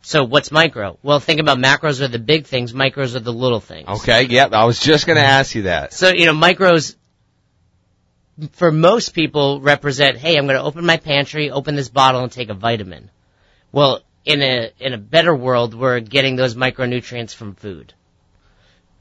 So 0.01 0.23
what's 0.23 0.51
micro? 0.51 0.97
Well, 1.03 1.19
think 1.19 1.39
about 1.39 1.57
macros 1.57 2.01
are 2.01 2.07
the 2.07 2.19
big 2.19 2.45
things, 2.45 2.73
micros 2.73 3.15
are 3.15 3.19
the 3.19 3.33
little 3.33 3.59
things. 3.59 3.87
Okay. 3.87 4.23
Yep. 4.23 4.53
I 4.53 4.65
was 4.65 4.79
just 4.79 5.05
going 5.05 5.17
to 5.17 5.23
ask 5.23 5.55
you 5.55 5.63
that. 5.63 5.93
So, 5.93 6.09
you 6.09 6.25
know, 6.25 6.33
micros, 6.33 6.95
for 8.51 8.71
most 8.71 9.09
people, 9.09 9.61
represent, 9.61 10.17
hey, 10.17 10.37
I'm 10.37 10.45
going 10.45 10.57
to 10.57 10.63
open 10.63 10.85
my 10.85 10.97
pantry, 10.97 11.49
open 11.51 11.75
this 11.75 11.89
bottle, 11.89 12.23
and 12.23 12.31
take 12.31 12.49
a 12.49 12.53
vitamin. 12.53 13.09
Well, 13.71 14.01
in 14.25 14.41
a, 14.41 14.71
in 14.79 14.93
a 14.93 14.97
better 14.97 15.35
world, 15.35 15.73
we're 15.73 15.99
getting 15.99 16.35
those 16.35 16.55
micronutrients 16.55 17.33
from 17.33 17.55
food. 17.55 17.93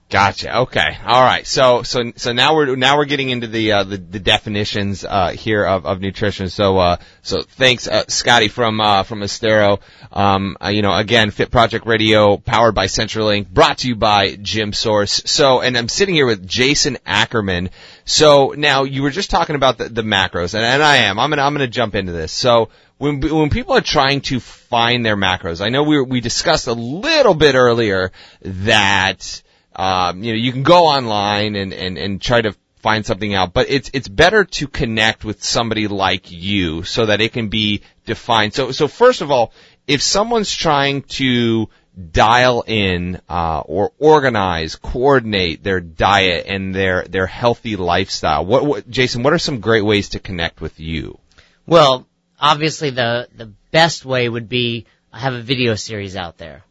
Gotcha. 0.08 0.58
Okay. 0.58 0.96
All 1.04 1.22
right. 1.22 1.44
So 1.44 1.82
so 1.82 2.12
so 2.14 2.32
now 2.32 2.54
we're 2.54 2.76
now 2.76 2.96
we're 2.96 3.06
getting 3.06 3.30
into 3.30 3.48
the 3.48 3.72
uh, 3.72 3.84
the, 3.84 3.96
the 3.96 4.20
definitions 4.20 5.04
uh, 5.04 5.30
here 5.30 5.64
of, 5.64 5.84
of 5.84 6.00
nutrition. 6.00 6.48
So 6.48 6.78
uh, 6.78 6.96
so 7.22 7.42
thanks, 7.42 7.88
uh, 7.88 8.04
Scotty 8.06 8.46
from 8.46 8.80
uh, 8.80 9.02
from 9.02 9.24
Estero. 9.24 9.80
Um, 10.12 10.58
uh, 10.62 10.68
you 10.68 10.82
know, 10.82 10.94
again, 10.94 11.32
Fit 11.32 11.50
Project 11.50 11.86
Radio, 11.86 12.36
powered 12.36 12.76
by 12.76 12.86
CenturyLink, 12.86 13.48
brought 13.48 13.78
to 13.78 13.88
you 13.88 13.96
by 13.96 14.36
Gym 14.36 14.72
Source. 14.72 15.22
So, 15.26 15.60
and 15.60 15.76
I'm 15.76 15.88
sitting 15.88 16.14
here 16.14 16.26
with 16.26 16.46
Jason 16.46 16.98
Ackerman. 17.04 17.70
So 18.04 18.54
now 18.56 18.84
you 18.84 19.02
were 19.02 19.10
just 19.10 19.30
talking 19.30 19.56
about 19.56 19.76
the, 19.76 19.88
the 19.88 20.02
macros, 20.02 20.54
and, 20.54 20.64
and 20.64 20.84
I 20.84 20.98
am. 20.98 21.18
I'm 21.18 21.30
gonna 21.30 21.42
I'm 21.42 21.52
gonna 21.52 21.66
jump 21.66 21.96
into 21.96 22.12
this. 22.12 22.30
So 22.30 22.68
when 22.98 23.20
when 23.20 23.50
people 23.50 23.74
are 23.74 23.80
trying 23.80 24.20
to 24.22 24.38
find 24.38 25.04
their 25.04 25.16
macros, 25.16 25.60
I 25.60 25.70
know 25.70 25.82
we 25.82 26.00
we 26.00 26.20
discussed 26.20 26.68
a 26.68 26.74
little 26.74 27.34
bit 27.34 27.56
earlier 27.56 28.12
that 28.42 29.42
um, 29.76 30.22
you 30.22 30.32
know, 30.32 30.38
you 30.38 30.52
can 30.52 30.62
go 30.62 30.86
online 30.86 31.54
and, 31.54 31.72
and, 31.72 31.98
and 31.98 32.20
try 32.20 32.40
to 32.40 32.54
find 32.76 33.04
something 33.04 33.34
out, 33.34 33.52
but 33.52 33.68
it's, 33.68 33.90
it's 33.92 34.08
better 34.08 34.44
to 34.44 34.66
connect 34.66 35.24
with 35.24 35.42
somebody 35.42 35.86
like 35.88 36.30
you 36.30 36.82
so 36.82 37.06
that 37.06 37.20
it 37.20 37.32
can 37.32 37.48
be 37.48 37.82
defined. 38.06 38.54
So, 38.54 38.70
so 38.70 38.88
first 38.88 39.20
of 39.20 39.30
all, 39.30 39.52
if 39.86 40.00
someone's 40.00 40.54
trying 40.54 41.02
to 41.02 41.68
dial 42.12 42.62
in, 42.66 43.20
uh, 43.28 43.60
or 43.60 43.92
organize, 43.98 44.76
coordinate 44.76 45.62
their 45.62 45.80
diet 45.80 46.46
and 46.46 46.74
their, 46.74 47.04
their 47.04 47.26
healthy 47.26 47.76
lifestyle, 47.76 48.46
what, 48.46 48.64
what, 48.64 48.88
Jason, 48.88 49.22
what 49.22 49.32
are 49.32 49.38
some 49.38 49.60
great 49.60 49.84
ways 49.84 50.10
to 50.10 50.18
connect 50.18 50.60
with 50.60 50.78
you? 50.78 51.18
Well, 51.66 52.06
obviously 52.40 52.90
the, 52.90 53.28
the 53.34 53.52
best 53.72 54.04
way 54.04 54.28
would 54.28 54.48
be, 54.48 54.86
I 55.12 55.20
have 55.20 55.34
a 55.34 55.42
video 55.42 55.74
series 55.74 56.16
out 56.16 56.38
there. 56.38 56.62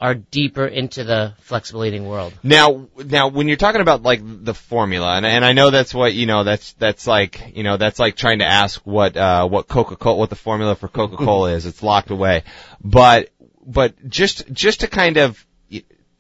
are 0.05 0.15
deeper 0.15 0.67
into 0.67 1.03
the 1.03 1.33
flexible 1.41 1.83
eating 1.83 2.07
world. 2.07 2.35
Now, 2.43 2.89
now, 2.95 3.29
when 3.29 3.49
you're 3.49 3.57
talking 3.57 3.81
about 3.81 4.03
like 4.03 4.21
the 4.23 4.53
formula, 4.53 5.17
and, 5.17 5.25
and 5.25 5.43
I 5.43 5.55
know 5.55 5.71
that's 5.71 5.95
what 5.95 6.13
you 6.13 6.27
know, 6.27 6.45
that's 6.45 6.75
that's 6.75 7.07
like 7.07 7.53
you 7.55 7.63
know, 7.63 7.79
that's 7.79 7.99
like 7.99 8.15
trying 8.15 8.41
to 8.41 8.45
ask 8.45 8.83
what 8.83 9.17
uh, 9.17 9.49
what 9.49 9.67
Coca 9.67 9.97
Cola, 9.97 10.19
what 10.19 10.29
the 10.29 10.37
formula 10.37 10.77
for 10.77 10.89
Coca 10.89 11.17
Cola 11.17 11.55
is. 11.55 11.65
It's 11.65 11.83
locked 11.83 12.11
away, 12.11 12.45
but 12.83 13.31
but 13.65 14.07
just 14.07 14.53
just 14.53 14.81
to 14.81 14.89
kind 14.89 15.17
of 15.17 15.43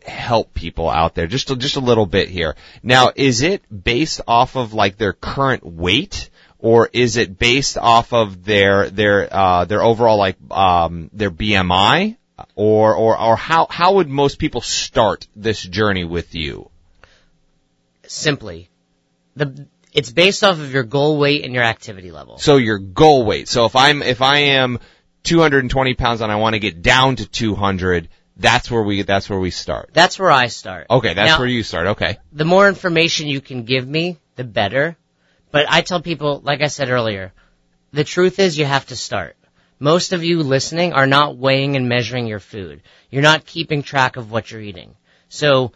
help 0.02 0.54
people 0.54 0.88
out 0.88 1.14
there, 1.14 1.26
just 1.26 1.50
a, 1.50 1.56
just 1.56 1.76
a 1.76 1.80
little 1.80 2.06
bit 2.06 2.30
here. 2.30 2.56
Now, 2.82 3.12
is 3.14 3.42
it 3.42 3.64
based 3.68 4.22
off 4.26 4.56
of 4.56 4.72
like 4.72 4.96
their 4.96 5.12
current 5.12 5.62
weight? 5.62 6.30
Or 6.58 6.88
is 6.90 7.18
it 7.18 7.38
based 7.38 7.76
off 7.76 8.14
of 8.14 8.42
their 8.42 8.88
their 8.88 9.28
uh, 9.30 9.66
their 9.66 9.82
overall 9.82 10.16
like 10.16 10.38
um, 10.50 11.10
their 11.12 11.30
BMI? 11.30 12.16
Or 12.54 12.94
or 12.94 13.18
or 13.18 13.36
how 13.36 13.66
how 13.70 13.94
would 13.94 14.08
most 14.08 14.38
people 14.38 14.60
start 14.60 15.26
this 15.36 15.62
journey 15.62 16.04
with 16.04 16.34
you? 16.34 16.70
Simply, 18.06 18.68
the 19.36 19.66
it's 19.92 20.10
based 20.10 20.42
off 20.42 20.58
of 20.58 20.72
your 20.72 20.82
goal 20.82 21.18
weight 21.18 21.44
and 21.44 21.54
your 21.54 21.62
activity 21.62 22.10
level. 22.10 22.38
So 22.38 22.56
your 22.56 22.78
goal 22.78 23.24
weight. 23.24 23.48
So 23.48 23.64
if 23.64 23.76
I'm 23.76 24.02
if 24.02 24.20
I 24.20 24.38
am 24.58 24.80
220 25.22 25.94
pounds 25.94 26.20
and 26.20 26.30
I 26.30 26.36
want 26.36 26.54
to 26.54 26.58
get 26.58 26.82
down 26.82 27.16
to 27.16 27.26
200, 27.26 28.08
that's 28.36 28.70
where 28.70 28.82
we 28.82 29.02
that's 29.02 29.30
where 29.30 29.38
we 29.38 29.50
start. 29.50 29.90
That's 29.92 30.18
where 30.18 30.32
I 30.32 30.48
start. 30.48 30.88
Okay, 30.90 31.14
that's 31.14 31.32
Now- 31.32 31.38
where 31.38 31.48
you 31.48 31.62
start. 31.62 31.86
Okay. 31.88 32.18
the 32.32 32.44
more 32.44 32.68
information 32.68 33.28
you 33.28 33.40
can 33.40 33.62
give 33.64 33.86
me, 33.86 34.18
the 34.36 34.44
better. 34.44 34.96
But 35.52 35.66
I 35.70 35.82
tell 35.82 36.00
people, 36.02 36.40
like 36.42 36.62
I 36.62 36.66
said 36.66 36.90
earlier, 36.90 37.32
the 37.92 38.02
truth 38.02 38.40
is 38.40 38.58
you 38.58 38.64
have 38.64 38.86
to 38.86 38.96
start. 38.96 39.36
Most 39.84 40.14
of 40.14 40.24
you 40.24 40.42
listening 40.42 40.94
are 40.94 41.06
not 41.06 41.36
weighing 41.36 41.76
and 41.76 41.90
measuring 41.90 42.26
your 42.26 42.40
food. 42.40 42.80
You're 43.10 43.20
not 43.20 43.44
keeping 43.44 43.82
track 43.82 44.16
of 44.16 44.30
what 44.30 44.50
you're 44.50 44.62
eating. 44.62 44.96
So 45.28 45.72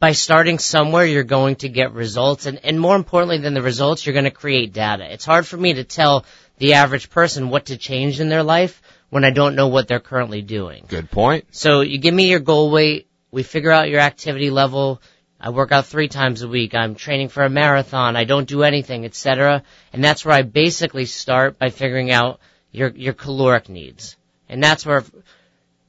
by 0.00 0.12
starting 0.12 0.58
somewhere, 0.58 1.04
you're 1.04 1.22
going 1.22 1.54
to 1.62 1.68
get 1.68 1.92
results. 1.92 2.46
And, 2.46 2.58
and 2.64 2.80
more 2.80 2.96
importantly 2.96 3.38
than 3.38 3.54
the 3.54 3.62
results, 3.62 4.04
you're 4.04 4.14
going 4.14 4.24
to 4.24 4.32
create 4.32 4.72
data. 4.72 5.06
It's 5.12 5.24
hard 5.24 5.46
for 5.46 5.56
me 5.56 5.74
to 5.74 5.84
tell 5.84 6.24
the 6.58 6.74
average 6.74 7.08
person 7.08 7.50
what 7.50 7.66
to 7.66 7.76
change 7.76 8.18
in 8.18 8.30
their 8.30 8.42
life 8.42 8.82
when 9.10 9.24
I 9.24 9.30
don't 9.30 9.54
know 9.54 9.68
what 9.68 9.86
they're 9.86 10.00
currently 10.00 10.42
doing. 10.42 10.86
Good 10.88 11.12
point. 11.12 11.44
So 11.52 11.82
you 11.82 11.98
give 11.98 12.12
me 12.12 12.30
your 12.30 12.40
goal 12.40 12.72
weight, 12.72 13.06
we 13.30 13.44
figure 13.44 13.70
out 13.70 13.90
your 13.90 14.00
activity 14.00 14.50
level, 14.50 15.00
I 15.40 15.50
work 15.50 15.70
out 15.70 15.86
three 15.86 16.08
times 16.08 16.42
a 16.42 16.48
week, 16.48 16.74
I'm 16.74 16.96
training 16.96 17.28
for 17.28 17.44
a 17.44 17.48
marathon, 17.48 18.16
I 18.16 18.24
don't 18.24 18.48
do 18.48 18.64
anything, 18.64 19.04
etc. 19.04 19.62
And 19.92 20.02
that's 20.02 20.24
where 20.24 20.34
I 20.34 20.42
basically 20.42 21.06
start 21.06 21.60
by 21.60 21.70
figuring 21.70 22.10
out 22.10 22.40
your, 22.72 22.88
your 22.90 23.14
caloric 23.14 23.68
needs. 23.68 24.16
And 24.48 24.62
that's 24.62 24.84
where, 24.84 25.04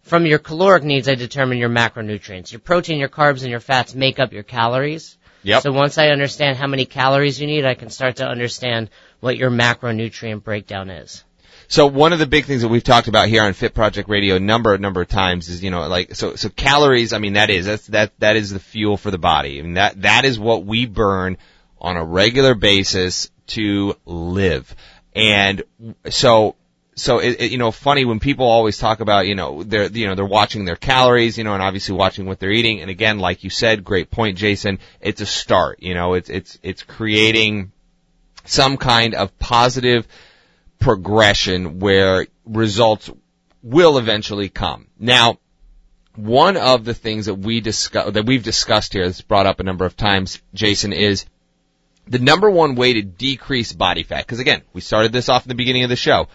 from 0.03 0.25
your 0.25 0.39
caloric 0.39 0.83
needs, 0.83 1.07
I 1.07 1.15
determine 1.15 1.57
your 1.57 1.69
macronutrients. 1.69 2.51
Your 2.51 2.59
protein, 2.59 2.99
your 2.99 3.09
carbs, 3.09 3.41
and 3.41 3.51
your 3.51 3.59
fats 3.59 3.95
make 3.95 4.19
up 4.19 4.33
your 4.33 4.43
calories. 4.43 5.17
Yep. 5.43 5.63
So 5.63 5.71
once 5.71 5.97
I 5.97 6.09
understand 6.09 6.57
how 6.57 6.67
many 6.67 6.85
calories 6.85 7.39
you 7.39 7.47
need, 7.47 7.65
I 7.65 7.73
can 7.73 7.89
start 7.89 8.17
to 8.17 8.27
understand 8.27 8.89
what 9.19 9.37
your 9.37 9.49
macronutrient 9.49 10.43
breakdown 10.43 10.89
is. 10.89 11.23
So 11.67 11.87
one 11.87 12.11
of 12.11 12.19
the 12.19 12.27
big 12.27 12.45
things 12.45 12.63
that 12.63 12.67
we've 12.67 12.83
talked 12.83 13.07
about 13.07 13.29
here 13.29 13.43
on 13.43 13.53
Fit 13.53 13.73
Project 13.73 14.09
Radio 14.09 14.35
a 14.35 14.39
number 14.41 14.77
number 14.77 15.01
of 15.01 15.07
times 15.07 15.47
is 15.47 15.63
you 15.63 15.71
know 15.71 15.87
like 15.87 16.15
so 16.15 16.35
so 16.35 16.49
calories. 16.49 17.13
I 17.13 17.19
mean 17.19 17.33
that 17.33 17.49
is 17.49 17.65
that's 17.65 17.87
that 17.87 18.11
that 18.19 18.35
is 18.35 18.49
the 18.49 18.59
fuel 18.59 18.97
for 18.97 19.09
the 19.09 19.17
body. 19.17 19.57
I 19.57 19.61
mean 19.61 19.75
that 19.75 20.01
that 20.01 20.25
is 20.25 20.37
what 20.37 20.65
we 20.65 20.85
burn 20.85 21.37
on 21.79 21.95
a 21.95 22.03
regular 22.03 22.55
basis 22.55 23.31
to 23.47 23.95
live. 24.05 24.75
And 25.15 25.63
so 26.09 26.55
so 26.95 27.19
it, 27.19 27.41
it, 27.41 27.51
you 27.51 27.57
know, 27.57 27.71
funny 27.71 28.05
when 28.05 28.19
people 28.19 28.45
always 28.45 28.77
talk 28.77 28.99
about, 28.99 29.25
you 29.25 29.35
know, 29.35 29.63
they're, 29.63 29.87
you 29.87 30.07
know, 30.07 30.15
they're 30.15 30.25
watching 30.25 30.65
their 30.65 30.75
calories, 30.75 31.37
you 31.37 31.43
know, 31.43 31.53
and 31.53 31.63
obviously 31.63 31.95
watching 31.95 32.25
what 32.25 32.39
they're 32.39 32.51
eating. 32.51 32.81
And 32.81 32.89
again, 32.89 33.19
like 33.19 33.43
you 33.43 33.49
said, 33.49 33.83
great 33.83 34.11
point, 34.11 34.37
Jason. 34.37 34.79
It's 34.99 35.21
a 35.21 35.25
start, 35.25 35.81
you 35.81 35.93
know, 35.93 36.15
it's, 36.15 36.29
it's, 36.29 36.59
it's 36.61 36.83
creating 36.83 37.71
some 38.45 38.77
kind 38.77 39.15
of 39.15 39.37
positive 39.39 40.07
progression 40.79 41.79
where 41.79 42.27
results 42.45 43.09
will 43.63 43.97
eventually 43.97 44.49
come. 44.49 44.87
Now, 44.99 45.37
one 46.15 46.57
of 46.57 46.83
the 46.83 46.93
things 46.93 47.27
that 47.27 47.35
we 47.35 47.61
discuss, 47.61 48.11
that 48.13 48.25
we've 48.25 48.43
discussed 48.43 48.93
here, 48.93 49.05
that's 49.05 49.21
brought 49.21 49.45
up 49.45 49.59
a 49.59 49.63
number 49.63 49.85
of 49.85 49.95
times, 49.95 50.41
Jason, 50.53 50.91
is 50.91 51.25
the 52.07 52.19
number 52.19 52.49
one 52.49 52.75
way 52.75 52.93
to 52.93 53.01
decrease 53.01 53.71
body 53.71 54.03
fat. 54.03 54.25
Because 54.25 54.39
again, 54.39 54.61
we 54.73 54.81
started 54.81 55.13
this 55.13 55.29
off 55.29 55.45
in 55.45 55.49
the 55.49 55.55
beginning 55.55 55.83
of 55.83 55.89
the 55.89 55.95
show. 55.95 56.27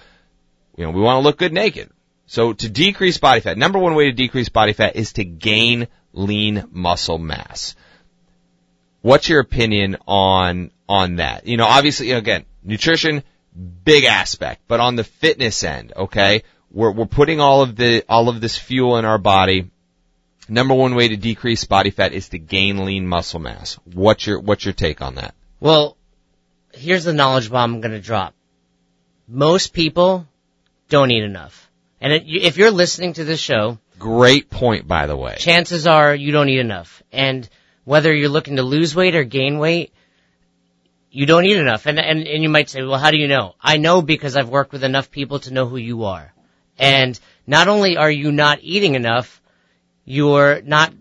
You 0.77 0.85
know, 0.85 0.91
we 0.91 1.01
want 1.01 1.17
to 1.17 1.25
look 1.25 1.39
good 1.39 1.53
naked. 1.53 1.91
So 2.27 2.53
to 2.53 2.69
decrease 2.69 3.19
body 3.19 3.41
fat, 3.41 3.57
number 3.57 3.79
one 3.79 3.95
way 3.95 4.07
to 4.07 4.13
decrease 4.13 4.49
body 4.49 4.73
fat 4.73 4.97
is 4.97 5.15
to 5.15 5.25
gain 5.25 5.89
lean 6.13 6.69
muscle 6.73 7.19
mass. 7.19 7.77
What's 9.01 9.29
your 9.29 9.41
opinion 9.41 9.97
on, 10.07 10.73
on 10.89 11.17
that? 11.17 11.47
You 11.47 11.57
know, 11.57 11.67
obviously, 11.67 12.11
again, 12.11 12.45
nutrition, 12.65 13.23
big 13.85 14.05
aspect, 14.05 14.63
but 14.67 14.81
on 14.81 14.97
the 14.97 15.05
fitness 15.05 15.63
end, 15.63 15.93
okay, 15.95 16.43
we're, 16.71 16.91
we're 16.91 17.07
putting 17.07 17.41
all 17.41 17.63
of 17.63 17.77
the, 17.77 18.05
all 18.09 18.29
of 18.29 18.41
this 18.41 18.59
fuel 18.59 18.99
in 18.99 19.05
our 19.05 19.19
body. 19.19 19.71
Number 20.49 20.75
one 20.75 20.95
way 20.95 21.09
to 21.09 21.17
decrease 21.17 21.65
body 21.65 21.91
fat 21.91 22.13
is 22.13 22.31
to 22.31 22.39
gain 22.39 22.85
lean 22.85 23.07
muscle 23.07 23.41
mass. 23.41 23.79
What's 23.85 24.27
your, 24.27 24.41
what's 24.41 24.65
your 24.65 24.75
take 24.75 25.01
on 25.01 25.15
that? 25.15 25.35
Well, 25.61 25.97
here's 26.73 27.05
the 27.05 27.13
knowledge 27.13 27.51
bomb 27.51 27.75
I'm 27.75 27.81
going 27.81 27.93
to 27.93 28.01
drop. 28.01 28.35
Most 29.29 29.73
people 29.73 30.27
don't 30.89 31.11
eat 31.11 31.25
enough. 31.25 31.71
And 32.01 32.13
it, 32.13 32.25
if 32.27 32.57
you're 32.57 32.71
listening 32.71 33.15
to 33.15 33.25
this 33.25 33.41
show, 33.41 33.79
great 33.99 34.51
point 34.51 34.87
by 34.87 35.07
the 35.07 35.17
way. 35.17 35.37
Chances 35.39 35.87
are 35.87 36.15
you 36.15 36.33
don't 36.33 36.49
eat 36.49 36.59
enough. 36.59 37.03
And 37.13 37.49
whether 37.85 38.15
you're 38.15 38.29
looking 38.29 38.57
to 38.57 38.63
lose 38.63 38.95
weight 38.95 39.15
or 39.15 39.25
gain 39.25 39.59
weight, 39.59 39.93
you 41.11 41.25
don't 41.25 41.47
eat 41.47 41.57
enough. 41.57 41.87
And, 41.87 41.99
and, 41.99 42.27
and 42.27 42.43
you 42.43 42.49
might 42.49 42.69
say, 42.69 42.83
well, 42.83 42.99
how 42.99 43.11
do 43.11 43.17
you 43.17 43.29
know? 43.29 43.55
I 43.61 43.79
know 43.79 44.03
because 44.03 44.37
I've 44.37 44.51
worked 44.51 44.73
with 44.73 44.85
enough 44.85 45.11
people 45.11 45.39
to 45.41 45.53
know 45.53 45.67
who 45.67 45.79
you 45.79 46.05
are. 46.05 46.35
And 46.79 47.19
not 47.47 47.69
only 47.69 47.97
are 47.97 48.11
you 48.11 48.33
not 48.33 48.59
eating 48.61 48.97
enough, 48.97 49.41
you're 50.05 50.61
not, 50.63 50.93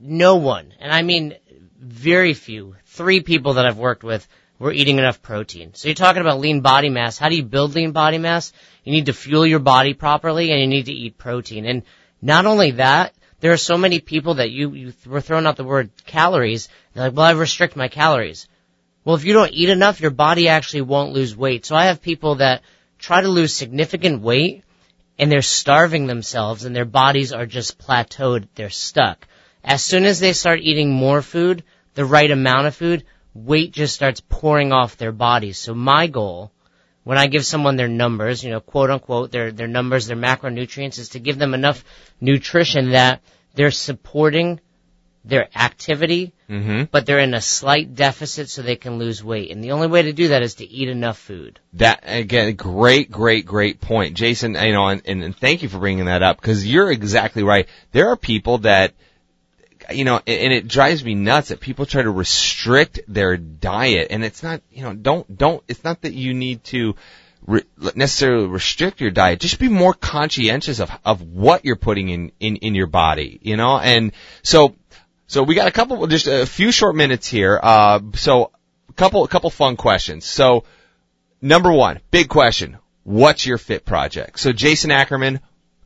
no 0.00 0.36
one, 0.36 0.74
and 0.78 0.92
I 0.92 1.02
mean 1.02 1.34
very 1.78 2.34
few, 2.34 2.76
three 2.86 3.20
people 3.20 3.54
that 3.54 3.66
I've 3.66 3.78
worked 3.78 4.04
with 4.04 4.26
were 4.58 4.72
eating 4.72 4.98
enough 4.98 5.22
protein. 5.22 5.74
So 5.74 5.88
you're 5.88 5.94
talking 5.94 6.20
about 6.20 6.40
lean 6.40 6.60
body 6.60 6.88
mass. 6.88 7.18
How 7.18 7.28
do 7.28 7.36
you 7.36 7.42
build 7.42 7.74
lean 7.74 7.92
body 7.92 8.18
mass? 8.18 8.52
You 8.84 8.92
need 8.92 9.06
to 9.06 9.12
fuel 9.12 9.46
your 9.46 9.58
body 9.58 9.94
properly 9.94 10.50
and 10.50 10.60
you 10.60 10.66
need 10.66 10.86
to 10.86 10.92
eat 10.92 11.18
protein. 11.18 11.64
And 11.64 11.82
not 12.20 12.46
only 12.46 12.72
that, 12.72 13.14
there 13.40 13.52
are 13.52 13.58
so 13.58 13.76
many 13.76 14.00
people 14.00 14.34
that 14.34 14.50
you, 14.50 14.72
you 14.72 14.92
were 15.06 15.20
throwing 15.20 15.46
out 15.46 15.56
the 15.56 15.64
word 15.64 15.90
calories. 16.06 16.68
They're 16.92 17.04
like, 17.04 17.16
well, 17.16 17.26
I 17.26 17.32
restrict 17.32 17.76
my 17.76 17.88
calories. 17.88 18.48
Well, 19.04 19.16
if 19.16 19.24
you 19.24 19.32
don't 19.32 19.52
eat 19.52 19.68
enough, 19.68 20.00
your 20.00 20.10
body 20.10 20.48
actually 20.48 20.82
won't 20.82 21.12
lose 21.12 21.36
weight. 21.36 21.66
So 21.66 21.76
I 21.76 21.86
have 21.86 22.00
people 22.00 22.36
that 22.36 22.62
try 22.98 23.20
to 23.20 23.28
lose 23.28 23.54
significant 23.54 24.22
weight 24.22 24.64
and 25.18 25.30
they're 25.30 25.42
starving 25.42 26.06
themselves 26.06 26.64
and 26.64 26.74
their 26.74 26.84
bodies 26.84 27.32
are 27.32 27.46
just 27.46 27.78
plateaued. 27.78 28.48
They're 28.54 28.70
stuck. 28.70 29.26
As 29.62 29.82
soon 29.82 30.04
as 30.04 30.20
they 30.20 30.32
start 30.32 30.60
eating 30.60 30.90
more 30.90 31.22
food, 31.22 31.64
the 31.94 32.04
right 32.04 32.30
amount 32.30 32.66
of 32.66 32.74
food, 32.74 33.04
weight 33.34 33.72
just 33.72 33.94
starts 33.94 34.20
pouring 34.20 34.72
off 34.72 34.96
their 34.96 35.12
bodies. 35.12 35.58
So 35.58 35.74
my 35.74 36.06
goal, 36.06 36.50
when 37.04 37.18
I 37.18 37.26
give 37.26 37.46
someone 37.46 37.76
their 37.76 37.88
numbers, 37.88 38.42
you 38.42 38.50
know, 38.50 38.60
quote 38.60 38.90
unquote, 38.90 39.30
their, 39.30 39.52
their 39.52 39.68
numbers, 39.68 40.06
their 40.06 40.16
macronutrients, 40.16 40.98
is 40.98 41.10
to 41.10 41.20
give 41.20 41.38
them 41.38 41.54
enough 41.54 41.84
nutrition 42.20 42.90
that 42.90 43.20
they're 43.54 43.70
supporting 43.70 44.60
their 45.24 45.48
activity, 45.56 46.34
mm-hmm. 46.50 46.84
but 46.90 47.06
they're 47.06 47.18
in 47.18 47.32
a 47.32 47.40
slight 47.40 47.94
deficit 47.94 48.50
so 48.50 48.60
they 48.60 48.76
can 48.76 48.98
lose 48.98 49.24
weight. 49.24 49.50
And 49.50 49.64
the 49.64 49.72
only 49.72 49.86
way 49.86 50.02
to 50.02 50.12
do 50.12 50.28
that 50.28 50.42
is 50.42 50.56
to 50.56 50.68
eat 50.68 50.88
enough 50.88 51.18
food. 51.18 51.60
That 51.74 52.00
again, 52.02 52.54
great, 52.56 53.10
great, 53.10 53.46
great 53.46 53.80
point, 53.80 54.16
Jason. 54.16 54.54
You 54.54 54.72
know, 54.72 54.88
and, 54.88 55.02
and 55.06 55.36
thank 55.36 55.62
you 55.62 55.68
for 55.68 55.78
bringing 55.78 56.06
that 56.06 56.22
up 56.22 56.40
because 56.40 56.66
you're 56.66 56.90
exactly 56.90 57.42
right. 57.42 57.68
There 57.92 58.08
are 58.10 58.16
people 58.16 58.58
that 58.58 58.92
you 59.90 60.04
know, 60.04 60.20
and 60.26 60.52
it 60.52 60.68
drives 60.68 61.04
me 61.04 61.14
nuts 61.14 61.48
that 61.48 61.60
people 61.60 61.86
try 61.86 62.02
to 62.02 62.10
restrict 62.10 63.00
their 63.08 63.36
diet, 63.36 64.08
and 64.10 64.24
it's 64.24 64.42
not, 64.42 64.62
you 64.70 64.82
know, 64.82 64.94
don't, 64.94 65.36
don't, 65.36 65.62
it's 65.68 65.84
not 65.84 66.02
that 66.02 66.12
you 66.12 66.34
need 66.34 66.64
to 66.64 66.94
re- 67.46 67.64
necessarily 67.94 68.46
restrict 68.46 69.00
your 69.00 69.10
diet. 69.10 69.40
Just 69.40 69.58
be 69.58 69.68
more 69.68 69.94
conscientious 69.94 70.80
of, 70.80 70.90
of 71.04 71.22
what 71.22 71.64
you're 71.64 71.76
putting 71.76 72.08
in, 72.08 72.32
in, 72.40 72.56
in 72.56 72.74
your 72.74 72.86
body, 72.86 73.38
you 73.42 73.56
know, 73.56 73.78
and 73.78 74.12
so, 74.42 74.74
so 75.26 75.42
we 75.42 75.54
got 75.54 75.68
a 75.68 75.72
couple, 75.72 76.06
just 76.06 76.26
a 76.26 76.46
few 76.46 76.70
short 76.72 76.94
minutes 76.96 77.26
here, 77.26 77.58
uh, 77.62 78.00
so, 78.14 78.50
a 78.88 78.92
couple, 78.92 79.24
a 79.24 79.28
couple 79.28 79.50
fun 79.50 79.76
questions. 79.76 80.24
So, 80.24 80.64
number 81.40 81.72
one, 81.72 82.00
big 82.10 82.28
question. 82.28 82.78
What's 83.02 83.44
your 83.44 83.58
fit 83.58 83.84
project? 83.84 84.38
So 84.38 84.52
Jason 84.52 84.90
Ackerman, 84.90 85.40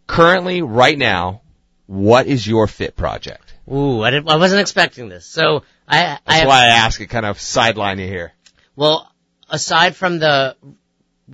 currently, 0.07 0.63
right 0.63 0.97
now, 0.97 1.43
what 1.87 2.27
is 2.27 2.47
your 2.47 2.67
fit 2.67 2.97
project? 2.97 3.48
Ooh, 3.71 4.03
I, 4.03 4.11
didn't, 4.11 4.29
I 4.29 4.37
wasn't 4.37 4.61
expecting 4.61 5.09
this. 5.09 5.27
So 5.27 5.63
I, 5.87 6.19
That's 6.25 6.43
I 6.45 6.47
why 6.47 6.65
I 6.65 6.69
ask 6.69 7.01
it, 7.01 7.09
kind 7.09 7.27
of 7.27 7.41
sideline 7.41 7.99
you 7.99 8.07
here. 8.07 8.33
Well, 8.77 9.13
aside 9.49 9.95
from 9.95 10.19
the 10.19 10.57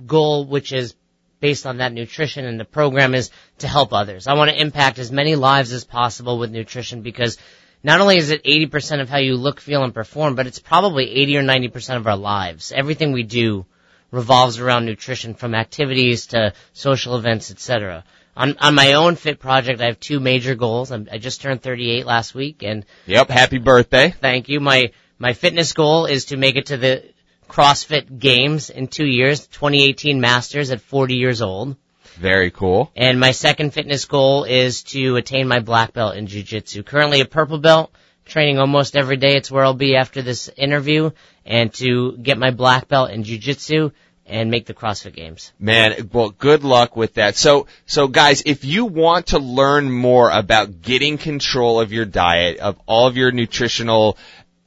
goal, 0.05 0.45
which 0.45 0.73
is 0.73 0.95
based 1.39 1.65
on 1.65 1.77
that 1.77 1.93
nutrition 1.93 2.45
and 2.45 2.59
the 2.59 2.65
program 2.65 3.13
is 3.13 3.31
to 3.59 3.67
help 3.67 3.93
others. 3.93 4.27
I 4.27 4.33
want 4.33 4.49
to 4.49 4.59
impact 4.59 4.99
as 4.99 5.11
many 5.11 5.35
lives 5.35 5.71
as 5.71 5.83
possible 5.83 6.37
with 6.37 6.51
nutrition 6.51 7.01
because 7.01 7.37
not 7.83 8.01
only 8.01 8.17
is 8.17 8.31
it 8.31 8.43
80% 8.43 9.01
of 9.01 9.09
how 9.09 9.19
you 9.19 9.35
look, 9.35 9.61
feel, 9.61 9.83
and 9.83 9.93
perform, 9.93 10.35
but 10.35 10.47
it's 10.47 10.59
probably 10.59 11.09
80 11.11 11.37
or 11.37 11.43
90% 11.43 11.97
of 11.97 12.07
our 12.07 12.17
lives. 12.17 12.71
Everything 12.75 13.11
we 13.11 13.23
do 13.23 13.65
revolves 14.11 14.59
around 14.59 14.85
nutrition 14.85 15.35
from 15.35 15.53
activities 15.53 16.27
to 16.27 16.53
social 16.73 17.15
events, 17.15 17.51
etc 17.51 18.03
on 18.35 18.57
on 18.59 18.75
my 18.75 18.93
own 18.93 19.15
fit 19.15 19.39
project, 19.39 19.81
I 19.81 19.85
have 19.85 19.99
two 19.99 20.19
major 20.19 20.55
goals. 20.55 20.91
I'm, 20.91 21.07
i 21.11 21.17
just 21.17 21.41
turned 21.41 21.61
38 21.61 22.05
last 22.05 22.35
week, 22.35 22.63
and 22.63 22.85
yep, 23.05 23.29
happy 23.29 23.57
birthday! 23.57 24.11
Thank 24.11 24.49
you. 24.49 24.59
My 24.59 24.91
my 25.17 25.33
fitness 25.33 25.73
goal 25.73 26.05
is 26.05 26.25
to 26.25 26.37
make 26.37 26.55
it 26.55 26.67
to 26.67 26.77
the 26.77 27.03
CrossFit 27.47 28.19
Games 28.19 28.69
in 28.69 28.87
two 28.87 29.05
years, 29.05 29.47
2018 29.47 30.19
Masters 30.19 30.71
at 30.71 30.81
40 30.81 31.15
years 31.15 31.41
old. 31.41 31.75
Very 32.17 32.51
cool. 32.51 32.91
And 32.95 33.19
my 33.19 33.31
second 33.31 33.73
fitness 33.73 34.05
goal 34.05 34.45
is 34.45 34.83
to 34.83 35.15
attain 35.15 35.47
my 35.47 35.59
black 35.59 35.93
belt 35.93 36.15
in 36.15 36.27
jiu-jitsu. 36.27 36.83
Currently 36.83 37.21
a 37.21 37.25
purple 37.25 37.59
belt, 37.59 37.91
training 38.25 38.57
almost 38.57 38.95
every 38.95 39.17
day. 39.17 39.35
It's 39.35 39.51
where 39.51 39.63
I'll 39.63 39.73
be 39.73 39.95
after 39.95 40.21
this 40.21 40.49
interview, 40.49 41.11
and 41.45 41.73
to 41.75 42.17
get 42.17 42.37
my 42.37 42.51
black 42.51 42.87
belt 42.87 43.11
in 43.11 43.23
jiu-jitsu 43.23 43.91
and 44.25 44.49
make 44.49 44.65
the 44.65 44.73
CrossFit 44.73 45.13
Games. 45.15 45.53
Man, 45.59 46.09
well, 46.11 46.29
good 46.29 46.63
luck 46.63 46.95
with 46.95 47.15
that. 47.15 47.35
So, 47.35 47.67
so 47.85 48.07
guys, 48.07 48.43
if 48.45 48.65
you 48.65 48.85
want 48.85 49.27
to 49.27 49.39
learn 49.39 49.91
more 49.91 50.29
about 50.29 50.81
getting 50.81 51.17
control 51.17 51.79
of 51.79 51.91
your 51.91 52.05
diet, 52.05 52.57
of 52.59 52.79
all 52.85 53.07
of 53.07 53.17
your 53.17 53.31
nutritional 53.31 54.17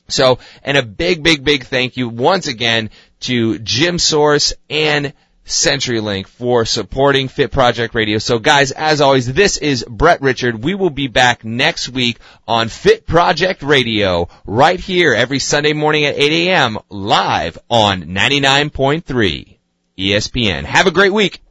So, 0.07 0.39
and 0.63 0.77
a 0.77 0.85
big, 0.85 1.25
big, 1.25 1.43
big 1.45 1.65
thank 1.65 1.97
you 1.97 2.09
once 2.09 2.47
again 2.47 2.91
to 3.21 3.59
Gym 3.59 3.99
Source 3.99 4.53
and 4.69 5.15
CenturyLink 5.51 6.27
for 6.27 6.65
supporting 6.65 7.29
Fit 7.29 7.51
Project 7.51 7.95
Radio. 7.95 8.19
So 8.19 8.39
guys, 8.39 8.71
as 8.71 9.01
always, 9.01 9.33
this 9.33 9.57
is 9.57 9.85
Brett 9.85 10.23
Richard. 10.23 10.63
We 10.63 10.75
will 10.75 10.91
be 10.91 11.09
back 11.09 11.45
next 11.45 11.89
week 11.89 12.19
on 12.47 12.69
Fit 12.69 13.07
Project 13.07 13.63
Radio 13.63 14.29
right 14.47 14.81
here 14.81 15.13
every 15.13 15.41
Sunday 15.41 15.73
morning 15.73 16.05
at 16.05 16.17
8 16.17 16.49
a.m. 16.49 16.79
live 16.89 17.59
on 17.69 18.05
99.3 18.05 19.59
ESPN. 19.99 20.65
Have 20.65 20.87
a 20.87 20.93
great 20.93 21.13
week. 21.13 21.43